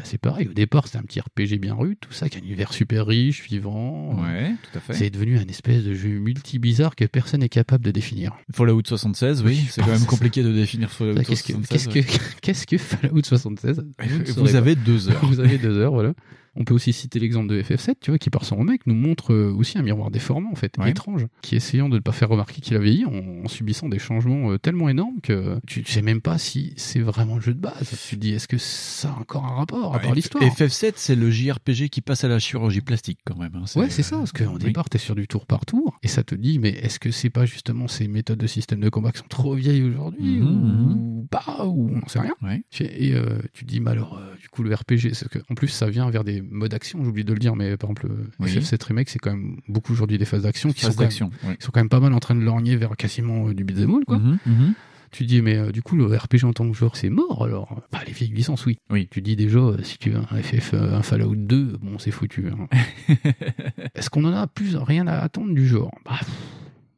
[0.03, 2.43] C'est pareil, au départ, c'était un petit RPG bien rude, tout ça, qui a un
[2.43, 4.21] univers super riche, vivant.
[4.21, 4.93] Ouais, tout à fait.
[4.93, 8.33] C'est devenu un espèce de jeu multi-bizarre que personne n'est capable de définir.
[8.51, 12.19] Fallout 76, oui, c'est quand même compliqué de définir Fallout Ça, Qu'est-ce que, 76.
[12.41, 13.85] qu'est-ce que, Fallout 76
[14.35, 15.25] Vous Vous avez deux heures.
[15.25, 16.13] Vous avez deux heures, voilà.
[16.55, 19.33] On peut aussi citer l'exemple de FF7, tu vois, qui par son remake nous montre
[19.33, 20.89] euh, aussi un miroir déformant, en fait, Ouais.
[20.91, 23.99] étrange, qui essayant de ne pas faire remarquer qu'il a vieilli en, en subissant des
[23.99, 27.53] changements euh, tellement énormes que tu, tu sais même pas si c'est vraiment le jeu
[27.53, 27.89] de base.
[28.09, 30.43] Tu te dis, est-ce que ça a encore un rapport à part l'histoire?
[30.43, 33.55] FF7, c'est le JRPG qui passe à la chirurgie plastique quand même.
[33.55, 33.63] hein.
[33.79, 34.59] Ouais, c'est ça, parce qu'au oui.
[34.59, 37.29] départ, t'es sur du tour par tour, et ça te dit, mais est-ce que c'est
[37.29, 41.27] pas justement ces méthodes de système de combat qui sont trop vieilles aujourd'hui, Mhm, ou
[41.31, 42.35] pas, ou on sait rien?
[42.41, 42.63] Ouais.
[42.79, 45.55] Et euh, tu te dis, mais alors, euh, du coup, le RPG, c'est que, en
[45.55, 48.29] plus, ça vient vers des modes d'action, j'oublie de le dire, mais par exemple, le
[48.39, 48.51] Oui.
[48.57, 51.01] FF7 Remake, c'est quand même beaucoup aujourd'hui des phases d'action qui Phase sont,
[51.43, 53.63] même, qui sont quand même pas mal en train de lorgner vers quasiment euh, du
[53.63, 54.17] beat'em all, quoi.
[54.19, 54.73] Mhm, mhm.
[55.11, 57.81] Tu dis, mais euh, du coup, le RPG en tant que joueur, c'est mort, alors?
[57.91, 58.77] Bah, les vieilles licences, oui.
[58.89, 59.09] Oui.
[59.11, 62.11] Tu dis déjà, euh, si tu veux un FF, euh, un Fallout 2, bon, c'est
[62.11, 62.47] foutu.
[62.47, 62.67] hein.
[63.95, 65.91] Est-ce qu'on en a plus rien à attendre du genre?
[66.05, 66.29] Bah, pff,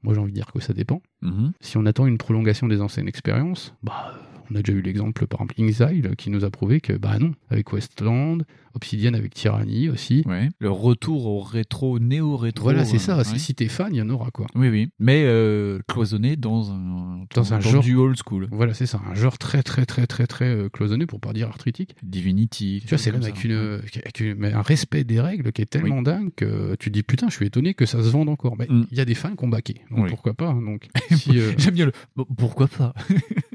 [0.04, 1.02] moi j'ai envie de dire que ça dépend.
[1.22, 1.54] Mhm.
[1.60, 4.14] Si on attend une prolongation des anciennes expériences, bah,
[4.52, 7.32] on a déjà eu l'exemple par exemple Exile qui nous a prouvé que bah non,
[7.50, 8.44] avec Westland,
[8.76, 10.24] Obsidian avec Tyranny aussi.
[10.26, 10.50] Ouais.
[10.60, 12.64] Le retour au rétro, néo-rétro.
[12.64, 13.18] Voilà, c'est euh, ça.
[13.18, 13.24] ouais.
[13.38, 14.48] Si, t'es fan, il y en aura quoi.
[14.56, 14.90] Oui, oui.
[15.00, 18.48] Mais euh, cloisonné dans un, Dans un genre du old school.
[18.52, 21.48] Voilà, c'est ça, un genre très très très très très euh, cloisonné pour pas dire
[21.48, 21.96] arthritique.
[22.04, 22.80] Divinity.
[22.84, 26.02] Tu vois, c'est même avec, une, avec une- un respect des règles qui est tellement
[26.02, 28.56] dingue que tu te dis putain, je suis étonné que ça se vende encore.
[28.58, 30.04] Mais il y a des fans qui ont baqué, donc Mm.
[30.04, 30.10] Oui.
[30.10, 30.48] pourquoi pas.
[30.50, 31.92] hein, Donc, si, euh, J'aime bien le.
[32.16, 32.94] Bon, pourquoi pas?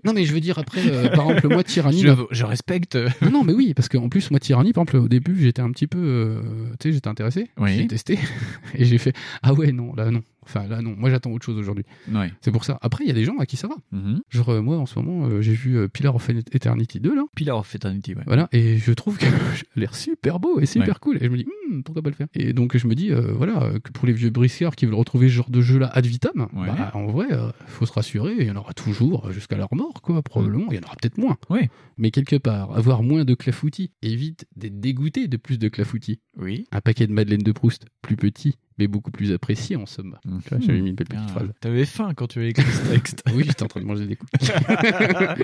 [0.04, 2.04] Non, mais je veux dire, après, euh, par exemple, moi, Tyranny.
[2.30, 2.96] Je respecte.
[3.22, 5.70] Non, non, mais oui, parce qu'en plus, moi, Tyranny, par exemple, au début, j'étais un
[5.70, 5.98] petit peu.
[5.98, 6.43] euh,
[6.78, 7.48] tu sais, j'étais intéressé.
[7.56, 7.78] Oui.
[7.78, 8.18] J'ai testé.
[8.74, 10.22] et j'ai fait Ah ouais, non, là, non.
[10.48, 10.94] Enfin, là, non.
[10.96, 11.84] Moi, j'attends autre chose aujourd'hui.
[12.10, 12.32] Ouais.
[12.40, 12.78] C'est pour ça.
[12.80, 13.76] Après, il y a des gens à qui ça va.
[13.92, 14.20] Mhm.
[14.30, 17.24] Genre, euh, moi, en ce moment, euh, j'ai vu euh, Pillar of Eternity 2, là.
[17.34, 18.22] Pillar of Eternity, ouais.
[18.26, 19.28] Voilà, et je trouve que a
[19.76, 20.94] l'air super beau et super Ouais.
[21.00, 21.16] cool.
[21.20, 22.28] Et je me dis, Hmm, pourquoi pas le faire?
[22.34, 25.34] Et donc, je me dis, voilà, que pour les vieux briscards qui veulent retrouver ce
[25.34, 26.66] genre de jeu-là ad vitam, Ouais.
[26.66, 27.26] bah, en vrai,
[27.66, 30.66] faut se rassurer, il y en aura toujours jusqu'à leur mort, quoi, probablement.
[30.70, 31.36] Il y en aura peut-être moins.
[31.50, 31.68] Oui.
[31.98, 36.20] Mais quelque part, avoir moins de clafoutis évite d'être dégoûté de plus de clafoutis.
[36.38, 36.64] Oui.
[36.72, 40.16] Un paquet de Madeleine de Proust plus petit mais beaucoup plus apprécié en somme.
[40.24, 41.48] Tu vois, J'avais mis une belle petite Ah, phrase.
[41.60, 43.22] T'avais faim quand tu avais écrit ce texte.
[43.34, 44.30] oui, j'étais en train de manger des coups.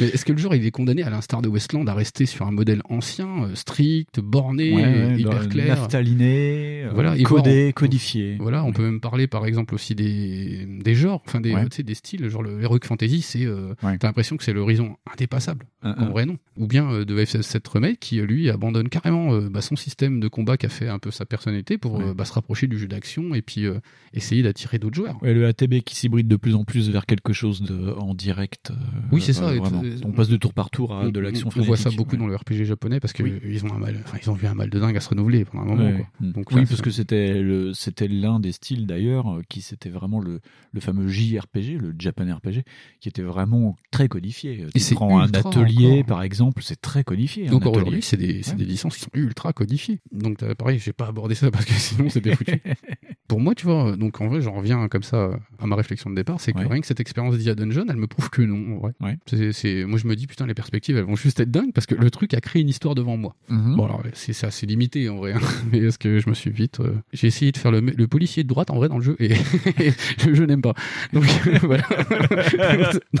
[0.00, 2.46] mais est-ce que le joueur il est condamné, à l'instar de Westland, à rester sur
[2.46, 7.68] un modèle ancien, euh, strict, borné, Ouais, euh, hyper clair Naftaliné, euh, voilà, codé, voir,
[7.68, 8.36] on- codifié.
[8.40, 11.64] Voilà, on peut même parler par exemple aussi des, des genres, enfin des, Ouais.
[11.68, 13.98] tu sais, des styles, genre le Heroic Fantasy, c'est euh, Ouais.
[13.98, 15.66] t'as l'impression que c'est l'horizon indépassable.
[15.82, 16.36] Un, En vrai non.
[16.56, 20.28] Ou bien euh, de FF7 Remake qui lui abandonne carrément euh, bah, son système de
[20.28, 22.88] combat qui a fait un peu sa personnalité pour euh, bah, se rapprocher du jeu
[22.88, 23.78] d'action et puis euh,
[24.14, 25.22] essayer d'attirer d'autres joueurs.
[25.22, 28.70] Ouais, le ATB qui s'hybride de plus en plus vers quelque chose de, en direct.
[28.70, 28.74] euh,
[29.12, 29.48] Oui, c'est ça.
[29.50, 31.90] euh, et On passe de tour par tour à on- de l'action On voit ça
[31.90, 32.18] beaucoup ouais.
[32.18, 33.34] dans le RPG japonais parce que Oui.
[33.46, 35.44] ils ont un mal, enfin ils ont vu un mal de dingue à se renouveler
[35.44, 35.84] pendant un moment.
[35.84, 35.96] Ouais.
[35.96, 36.26] quoi.
[36.28, 36.32] Mm.
[36.32, 40.20] Donc oui, là, parce que c'était le, c'était l'un des styles d'ailleurs qui c'était vraiment
[40.20, 40.40] le,
[40.72, 42.62] le fameux JRPG, le Japan RPG,
[43.00, 44.62] qui était vraiment très codifié.
[44.62, 46.06] Et Tu c'est prends un atelier encore.
[46.06, 47.46] par exemple, c'est très codifié.
[47.46, 48.58] Donc aujourd'hui, c'est des, c'est Ouais.
[48.58, 49.98] des licences qui sont ultra codifiées.
[50.12, 52.30] Donc pareil, j'ai pas abordé ça parce que sinon c'était
[53.28, 56.14] Pour moi, tu vois, donc en vrai, j'en reviens comme ça à ma réflexion de
[56.14, 56.66] départ, c'est que Ouais.
[56.66, 58.76] rien que cette expérience d'IA Dungeon, elle me prouve que non.
[58.76, 58.92] en vrai.
[59.00, 59.18] Ouais.
[59.26, 61.86] C'est, c'est- moi, je me dis putain, les perspectives, elles vont juste être dingues parce
[61.86, 63.34] que le truc a créé une histoire devant moi.
[63.48, 63.76] Mhm.
[63.76, 65.40] Bon alors, c'est, c'est assez limité en vrai, hein.
[65.72, 68.42] mais est-ce que je me suis vite, euh, j'ai essayé de faire le, le policier
[68.44, 69.28] de droite en vrai dans le jeu et
[70.26, 70.74] le jeu n'aime pas.
[71.12, 71.24] Donc
[71.62, 71.82] voilà.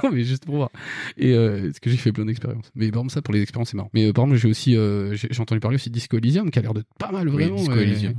[0.02, 0.70] non mais juste pour voir.
[1.16, 2.70] Et euh, parce que j'ai fait plein d'expériences.
[2.74, 3.90] Mais par exemple ça pour les expériences c'est marrant.
[3.94, 6.58] Mais euh, par exemple j'ai aussi euh, j'ai, entendu parler aussi de Disco Elysium qui
[6.58, 7.56] a l'air de pas mal Oui, vraiment.
[7.56, 8.12] Disco euh, Elysium,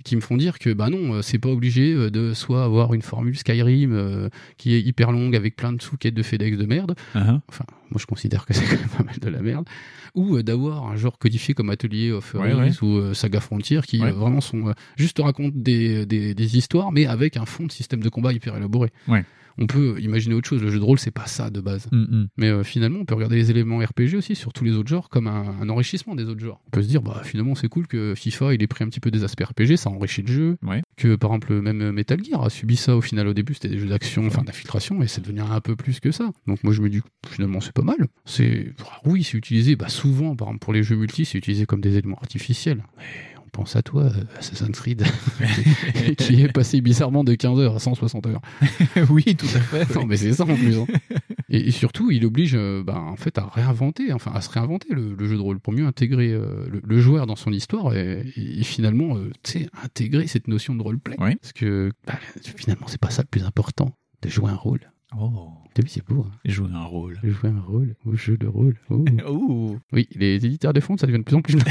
[0.00, 2.64] et qui me font dire que bah non euh, c'est pas obligé euh, de soit
[2.64, 6.56] avoir une formule Skyrim euh, qui est hyper longue avec plein de sous-quêtes de FedEx
[6.56, 6.94] de merde.
[7.14, 7.40] Uh-huh.
[7.48, 9.68] Enfin moi je considère que c'est quand même pas mal de la merde.
[10.14, 12.52] Ou d'avoir un genre codifié comme Atelier of Ouais,
[12.82, 14.12] ou Saga Frontier qui Ouais.
[14.12, 18.08] vraiment sont juste racontent des, des, des histoires mais avec un fond de système de
[18.08, 18.90] combat hyper élaboré.
[19.08, 19.24] Ouais.
[19.58, 20.62] On peut imaginer autre chose.
[20.62, 21.88] Le jeu de rôle, c'est pas ça de base.
[21.92, 22.28] Mm, mm.
[22.36, 25.08] Mais euh, finalement, on peut regarder les éléments RPG aussi sur tous les autres genres
[25.08, 26.60] comme un, un enrichissement des autres genres.
[26.66, 29.00] On peut se dire, bah finalement, c'est cool que FIFA il ait pris un petit
[29.00, 30.56] peu des aspects RPG, ça enrichit le jeu.
[30.62, 30.82] Ouais.
[30.96, 33.28] Que par exemple, même Metal Gear a subi ça au final.
[33.28, 36.10] Au début, c'était des jeux d'action, enfin d'infiltration, et c'est devenu un peu plus que
[36.10, 36.30] ça.
[36.46, 38.08] Donc moi, je me dis, finalement, c'est pas mal.
[38.24, 38.72] C'est
[39.04, 39.76] oui, c'est utilisé.
[39.76, 42.84] Bah souvent, par exemple pour les jeux multi, c'est utilisé comme des éléments artificiels.
[42.96, 45.04] Mais pense à toi, euh, Assassin's Creed,
[46.18, 48.40] qui est passé bizarrement de 15 heures à 160 heures.
[49.10, 49.94] oui, tout à fait.
[49.94, 50.76] Non, mais c'est ça en plus.
[50.76, 50.86] hein.
[51.48, 54.88] Et, et surtout, il oblige euh, bah, en fait à réinventer, enfin à se réinventer
[54.92, 57.94] le, le jeu de rôle pour mieux intégrer euh, le, le joueur dans son histoire
[57.94, 59.30] et, et finalement, euh,
[59.82, 61.16] intégrer cette notion de roleplay.
[61.40, 62.14] Parce que bah,
[62.56, 64.80] finalement, c'est pas ça le plus important, de jouer un rôle.
[65.18, 65.48] Oh.
[65.74, 66.24] T'as vu, c'est beau.
[66.28, 67.18] Hein Jouer un rôle.
[67.24, 68.76] Jouer un rôle au jeu de rôle.
[68.90, 69.04] Oh.
[69.92, 71.56] Oui, les éditeurs de fond, ça devient de plus en plus.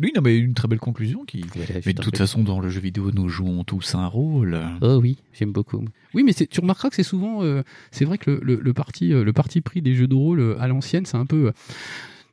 [0.00, 1.44] Oui, non, mais une très belle conclusion qui.
[1.86, 2.22] mais de toute fait.
[2.22, 4.58] façon, dans le jeu vidéo, nous jouons tous un rôle.
[4.80, 5.84] Oh oui, j'aime beaucoup.
[6.14, 9.12] Oui, mais tu remarqueras que c'est souvent, euh, c'est vrai que le, le- le parti,
[9.12, 11.52] euh, le parti pris des jeux de rôle euh, à l'ancienne, c'est un peu, euh,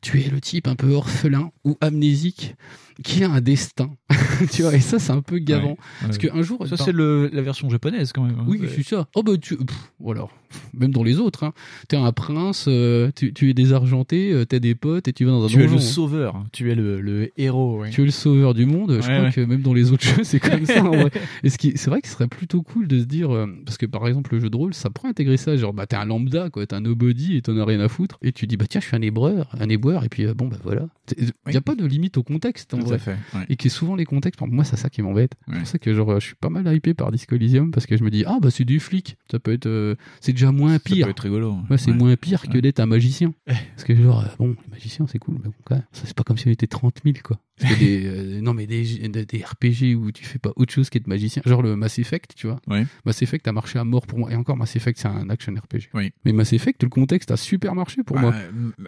[0.05, 2.55] tu es le type un peu orphelin ou amnésique
[3.03, 3.89] qui a un destin,
[4.53, 4.73] tu vois.
[4.75, 8.13] Et ça, c'est un peu gavant, Ouais, parce qu'un jour, Ça, c'est la version japonaise
[8.13, 8.37] quand même.
[8.39, 8.45] hein.
[8.47, 9.07] oui, c'est ça.
[9.15, 10.27] Oh bah tu, pff, voilà.
[10.73, 11.51] Même dans les autres, hein.
[11.89, 15.31] T'es un prince, euh, tu, tu es désargenté, euh, t'as des potes et tu vas
[15.31, 15.75] dans un Tu es donjon.
[15.75, 16.45] le sauveur, hein.
[16.53, 17.81] tu es le, le héros.
[17.81, 17.89] ouais.
[17.89, 18.99] Tu es le sauveur du monde.
[19.01, 20.81] Je crois que même dans les autres jeux, c'est comme ça.
[20.81, 21.11] en vrai.
[21.43, 23.77] Et ce qui, c'est vrai que ce serait plutôt cool de se dire, euh, parce
[23.77, 25.57] que par exemple, le jeu de rôle, ça pourrait intégrer ça.
[25.57, 26.65] Genre, bah, t'es un lambda, quoi.
[26.65, 28.17] T'es un nobody et t'en as rien à foutre.
[28.21, 29.67] Et tu dis, bah, tiens, je suis un ébreur, un
[30.03, 30.87] Et puis, euh, bon, bah, voilà.
[31.17, 32.99] Il n'y a pas de limite au contexte, en Tout vrai.
[32.99, 33.45] fait, ouais.
[33.49, 34.39] Et qui est souvent les contextes.
[34.39, 35.33] Pour moi, c'est ça qui m'embête.
[35.47, 37.95] C'est pour ça que, genre, je suis pas mal hypé par Disco Elysium parce que
[37.95, 39.17] je me dis, ah, bah, c'est du flic.
[39.31, 41.05] Ça peut être, euh, c'est déjà moins pire.
[41.05, 41.57] peut être rigolo.
[41.69, 43.33] Ouais, c'est moins pire que d'être un magicien.
[43.45, 46.23] Parce que genre, euh, bon, les magiciens, c'est cool, mais bon, quand même, c'est pas
[46.23, 47.39] comme si on était 30 000, quoi.
[47.59, 50.89] Parce que des, euh, non, mais des, des, RPG où tu fais pas autre chose
[50.89, 51.41] qu'être magicien.
[51.45, 52.59] Genre le Mass Effect, tu vois.
[52.67, 52.85] Ouais.
[53.05, 54.31] Mass Effect a marché à mort pour moi.
[54.31, 55.89] Et encore, Mass Effect, c'est un action RPG.
[55.93, 56.11] Oui.
[56.25, 58.33] Mais Mass Effect, le contexte a super marché pour moi.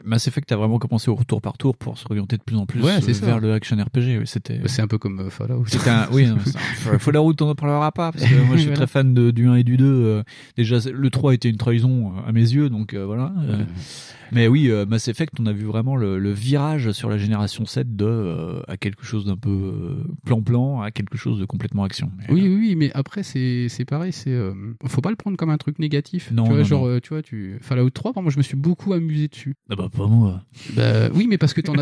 [0.04, 2.82] Mass Effect a vraiment commencé au retour par tour pour s'orienter de plus en plus
[2.82, 3.26] Ouais, euh, ça.
[3.26, 4.18] vers le action RPG.
[4.20, 4.60] oui, C'était.
[4.66, 5.64] C'est un peu comme euh, Fallout.
[5.68, 6.58] C'était un, oui, non, c'est
[6.90, 8.76] un- Fallout, on en parlera pas, parce que moi je suis Voilà.
[8.86, 9.86] très fan de- du 1 et du 2.
[9.86, 10.24] euh,
[10.58, 13.34] déjà, le 3 était une trahison à mes yeux, donc euh, voilà.
[14.32, 17.96] mais oui, Mass Effect, on a vu vraiment le, le virage sur la génération 7
[17.96, 22.12] de euh, à quelque chose d'un peu euh, plan-plan à quelque chose de complètement action.
[22.30, 24.12] Oui, oui, oui, mais après, c'est pareil.
[24.14, 24.54] c'est euh,
[24.86, 26.32] Faut pas le prendre comme un truc négatif.
[26.32, 26.92] Non, tu vois, non, genre, non.
[26.96, 27.58] euh, tu vois, tu...
[27.62, 29.56] Fallout 3, par moi, je me suis beaucoup amusé dessus.
[29.70, 30.42] Ah bah, pas moi.
[30.76, 31.82] Bah, oui, mais parce que toi, t'en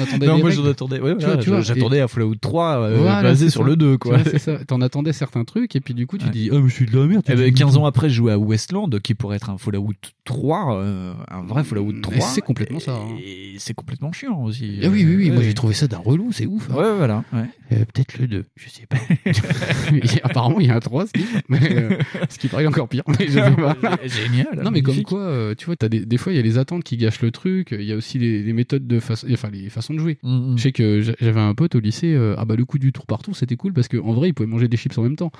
[0.00, 1.00] attendais Non, moi j'en attendais.
[1.00, 3.68] Ouais, Tu voilà, j'attendais et- à Fallout 3 euh, Voilà, basé sur ça.
[3.68, 4.22] le 2, Tu quoi.
[4.24, 4.64] c'est ça.
[4.64, 6.98] T'en attendais certains trucs, et puis du coup, tu dis, oh, mais je suis de
[6.98, 7.24] la merde.
[7.24, 9.92] tu Eh ben, 15 ans après, je jouais à Westland, qui pourrait être un Fallout
[10.24, 12.20] 3, euh, un vrai Fallout 3.
[12.20, 13.16] c'est complètement ça, hein.
[13.24, 14.80] Et c'est complètement chiant aussi.
[14.82, 15.30] Ah oui, oui, oui.
[15.30, 16.68] Moi, j'ai trouvé ça d'un relou, c'est ouf.
[16.70, 16.74] hein.
[16.74, 17.24] Ouais, voilà.
[17.32, 17.44] Ouais.
[17.72, 18.96] Euh, Peut-être le 2, je sais pas.
[20.24, 21.98] Apparemment, il y a un 3, ce qui, mais, euh,
[22.30, 23.02] ce qui paraît encore pire.
[23.18, 23.76] Mais je sais pas.
[24.06, 24.60] Génial.
[24.62, 26.56] Non, mais comme quoi, euh, tu vois, as des, des fois, il y a les
[26.58, 27.68] attentes qui gâchent le truc.
[27.72, 30.18] Il y a aussi les, les méthodes de façon, enfin, les façons de jouer.
[30.22, 32.92] Mm, Je sais que j'a- j'avais un pote au lycée, ah bah, le coup du
[32.92, 35.16] tour par tour, c'était cool parce qu'en vrai, il pouvait manger des chips en même
[35.16, 35.30] temps.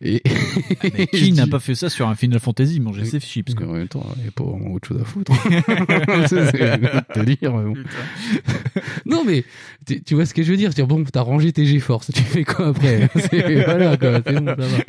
[0.00, 0.22] Et
[0.84, 3.66] Mais je qui n'a pas fait ça sur un Final Fantasy, manger ses chips quoi.
[3.66, 5.32] En même temps, il n'y a pas vraiment autre chose à foutre.
[6.28, 7.54] c'est c'est te dire.
[7.56, 7.74] mais bon.
[9.06, 9.44] non, mais
[9.86, 10.68] tu, tu vois ce que je veux dire?
[10.68, 13.08] Dire bon, t'as rangé tes GeForce, tu fais quoi après?
[13.64, 14.84] Voilà, quoi, c'est bon, ça va.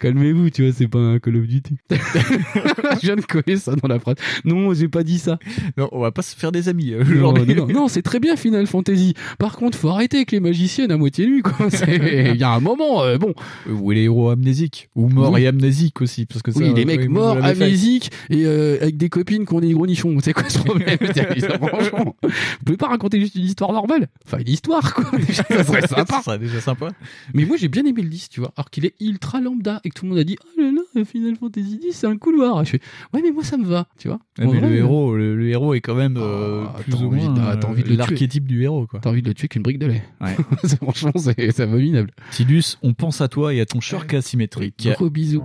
[0.00, 1.76] Calmez-vous, tu vois, c'est pas un Call of Duty.
[1.90, 4.16] je viens de coller ça dans la phrase.
[4.44, 5.38] Non, j'ai pas dit ça.
[5.76, 8.18] Non, on va pas se faire des amis euh, Non, non, non, non, c'est très
[8.18, 9.14] bien Final Fantasy.
[9.38, 11.68] Par contre, faut arrêter avec les magiciennes à moitié nues, quoi.
[11.86, 13.34] Il y a un moment, euh, bon.
[13.70, 14.88] Ou les héros amnésiques.
[14.96, 15.44] Ou morts Oui.
[15.44, 16.26] et amnésiques aussi.
[16.26, 19.54] Parce que ça, Oui, les mecs oui, morts, amnésiques, et euh, avec des copines qui
[19.54, 20.16] ont des gros nichons.
[20.20, 20.98] C'est quoi ce problème?
[21.68, 22.30] Franchement, vous
[22.64, 24.08] pouvez pas raconter juste une histoire normale?
[24.26, 25.04] Enfin, une histoire, quoi.
[25.18, 26.22] Déjà, ça serait sympa.
[26.22, 26.88] Ça déjà sympa.
[27.34, 28.52] Mais moi, j'ai bien aimé le 10, tu vois.
[28.56, 31.04] Alors qu'il est ultra lambda, et que tout le monde a dit, oh là là,
[31.04, 32.64] Final Fantasy 10, c'est un couloir.
[32.64, 32.80] Je fais,
[33.14, 34.18] ouais, mais moi, ça me va, tu vois.
[34.38, 36.92] Ouais, mais vrai, le euh, héros, le, le héros est quand même euh, Ah, plus
[36.92, 39.00] t'as ou envie moins de- ah, t'as envie de l'archétype du héros quoi.
[39.00, 40.02] T'as envie de le tuer qu'une brique de lait.
[40.20, 40.36] Ouais.
[40.64, 42.10] C'est- Franchement, c'est abominable.
[42.30, 44.88] Tidus, on pense à toi et à ton short asymétrique.
[44.96, 45.42] Gros bisous.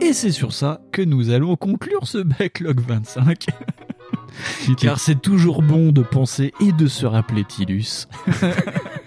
[0.00, 3.46] Et c'est sur ça que nous allons conclure ce backlog 25.
[4.78, 8.06] Car c'est toujours bon de penser et de se rappeler Tidus.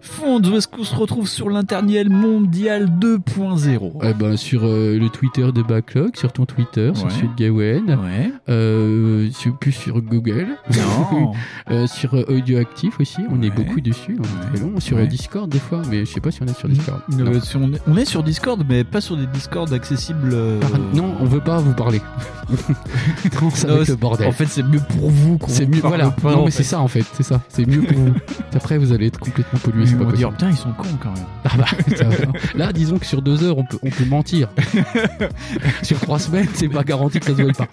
[0.00, 5.08] Fond, où est-ce qu'on se retrouve sur l'interniel mondial 2.0 Eh ben, sur euh, le
[5.08, 7.12] Twitter de Backlog, sur ton Twitter, sur Ouais.
[7.12, 8.32] celui de Gawen, Ouais.
[8.48, 11.32] euh, sur, plus sur Google, Non.
[11.70, 15.50] Euh, sur euh, Audioactif aussi, on est beaucoup dessus, on est très long, sur Discord
[15.50, 17.00] des fois, mais je sais pas si on est sur Discord.
[17.10, 17.26] Non.
[17.56, 20.36] on, est, on est sur Discord, mais pas sur des Discord accessibles.
[20.60, 22.00] Par- non, on veut pas vous parler.
[23.40, 23.50] non,
[23.86, 24.28] le bordel.
[24.28, 26.10] En fait, c'est mieux pour vous qu'on c'est mieux, voilà.
[26.10, 26.58] pas, non, en mais fait.
[26.58, 27.40] c'est ça en fait, c'est ça.
[27.48, 28.12] C'est mieux pour vous.
[28.54, 30.98] Après, vous allez être complètement pollué, Ils c'est pas vont dire, putain, ils sont cons
[31.00, 31.24] quand même.
[31.44, 31.64] Ah bah,
[31.96, 32.16] ça va.
[32.54, 34.48] là, disons que sur deux heures, on peut, on peut mentir.
[35.82, 37.68] sur trois semaines, c'est pas garanti que ça se voit pas.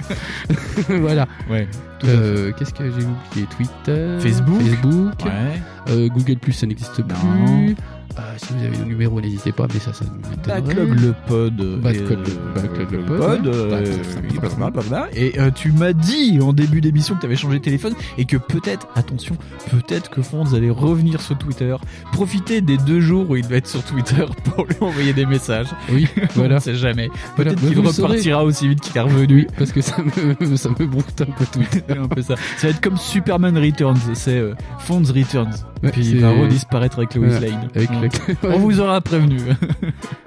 [0.89, 1.27] voilà.
[1.49, 1.67] Ouais.
[2.05, 3.47] Euh, Qu'est-ce que j'ai oublié?
[3.55, 4.61] Twitter, Facebook.
[4.61, 5.61] Facebook, Ouais.
[5.89, 7.75] euh, Google Plus, ça n'existe plus.
[8.19, 10.05] Euh, si vous avez le numéro, n'hésitez pas, mais ça, ça.
[10.47, 11.59] Backlog le pod.
[11.59, 15.05] euh, Backlog le- euh, le pod, euh.
[15.15, 18.37] Et tu m'as dit en début d'émission que tu avais changé de téléphone et que
[18.37, 19.35] peut-être, attention,
[19.71, 21.75] peut-être que Fonds allait revenir sur Twitter.
[22.11, 24.25] Profitez des deux jours où il va être sur Twitter
[24.55, 25.67] pour lui envoyer des messages.
[25.91, 26.57] Oui, voilà.
[26.57, 27.09] On sait jamais.
[27.35, 29.47] Peut-être bah, qu'il repartira aussi vite qu'il est revenu.
[29.57, 31.81] Parce que ça me, ça me broute un peu Twitter.
[31.97, 32.35] Un peu ça.
[32.57, 34.41] Ça va être comme Superman Returns, c'est
[34.79, 35.53] Fonds Returns.
[35.91, 37.67] Puis il va redisparaître avec Lois Lane.
[37.75, 37.89] avec
[38.43, 39.39] On vous aura prévenu.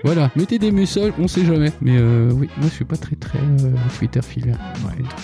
[0.05, 1.73] Voilà, mettez des messages, on sait jamais.
[1.81, 4.53] Mais euh, oui, moi je suis pas très très euh, Twitter filler.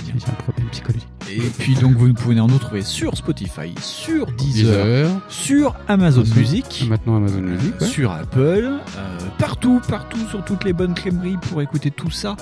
[0.05, 1.07] J'ai un problème psychologique.
[1.31, 5.11] Et puis donc vous pouvez nous retrouver sur Spotify, sur Deezer, Deezer.
[5.29, 6.24] sur Amazon.
[6.35, 7.81] Music, Maintenant Amazon Music.
[7.81, 7.87] ouais.
[7.87, 12.37] sur Apple, euh, partout, partout sur toutes les bonnes crèmeries pour écouter tout ça.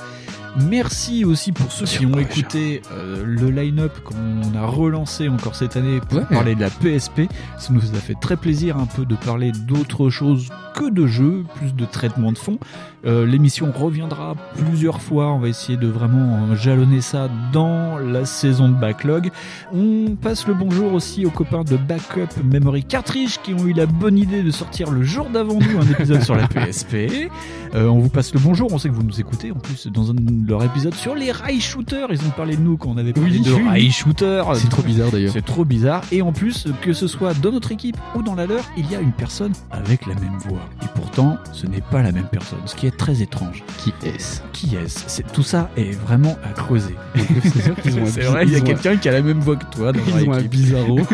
[0.59, 5.77] Merci aussi pour ceux qui ont écouté euh, le line-up qu'on a relancé encore cette
[5.77, 6.25] année pour Ouais.
[6.29, 7.23] parler de la PSP.
[7.59, 11.45] Ça nous a fait très plaisir un peu de parler d'autre chose que de jeux,
[11.57, 12.59] plus de traitement de fond.
[13.07, 15.33] Euh, L'émission reviendra plusieurs fois.
[15.33, 19.31] On va essayer de vraiment jalonner ça dans la saison de backlog.
[19.73, 23.87] On passe le bonjour aussi aux copains de Backup Memory Cartridge qui ont eu la
[23.87, 27.31] bonne idée de sortir le jour d'avant nous un épisode sur la PSP.
[27.73, 28.73] Euh, on vous passe le bonjour.
[28.73, 30.15] On sait que vous nous écoutez en plus dans un
[30.45, 32.09] de leurs épisodes sur les rail shooters.
[32.11, 34.57] Ils ont parlé de nous quand on avait parlé Oui, de rail shooters.
[34.57, 35.33] C'est trop bizarre d'ailleurs.
[35.33, 36.03] C'est trop bizarre.
[36.13, 38.97] Et en plus, que ce soit dans notre équipe ou dans la leur, il y
[38.97, 40.61] a une personne avec la même voix.
[40.83, 43.63] Et pourtant, ce n'est pas la même personne, ce qui est très étrange.
[43.79, 44.41] Qui est-ce?
[44.53, 45.05] Qui est-ce?
[45.07, 46.95] C'est- Tout ça est vraiment à creuser.
[47.43, 49.13] C'est sûr qu'ils ont un C'est biz- vrai, il y a un- quelqu'un qui a
[49.13, 50.99] la même voix que toi dans Ils ont leur un bizarro.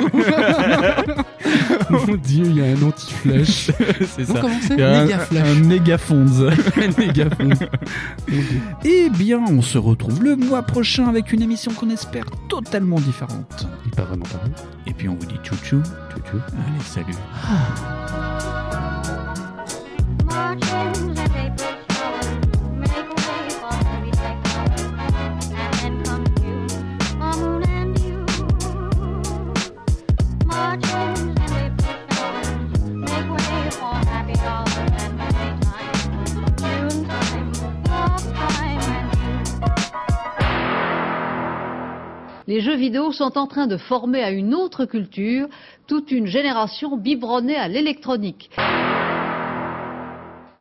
[1.91, 3.71] Mon dieu, il y a un anti-flash.
[4.17, 4.41] C'est ça.
[4.41, 5.45] comment c'est Il y a un-.
[5.45, 6.27] Un méga fonds.
[8.85, 13.67] Eh bien, on se retrouve le mois prochain avec une émission qu'on espère totalement différente.
[13.85, 14.53] Il est pas vraiment pareil.
[14.87, 15.83] Et puis on vous dit tchou-tchou.
[15.83, 16.41] Tchou-tchou.
[16.53, 17.15] Allez, salut.
[42.49, 45.49] Les jeux vidéo sont en train de former à une autre culture
[45.89, 48.51] toute une génération biberonnée à l'électronique.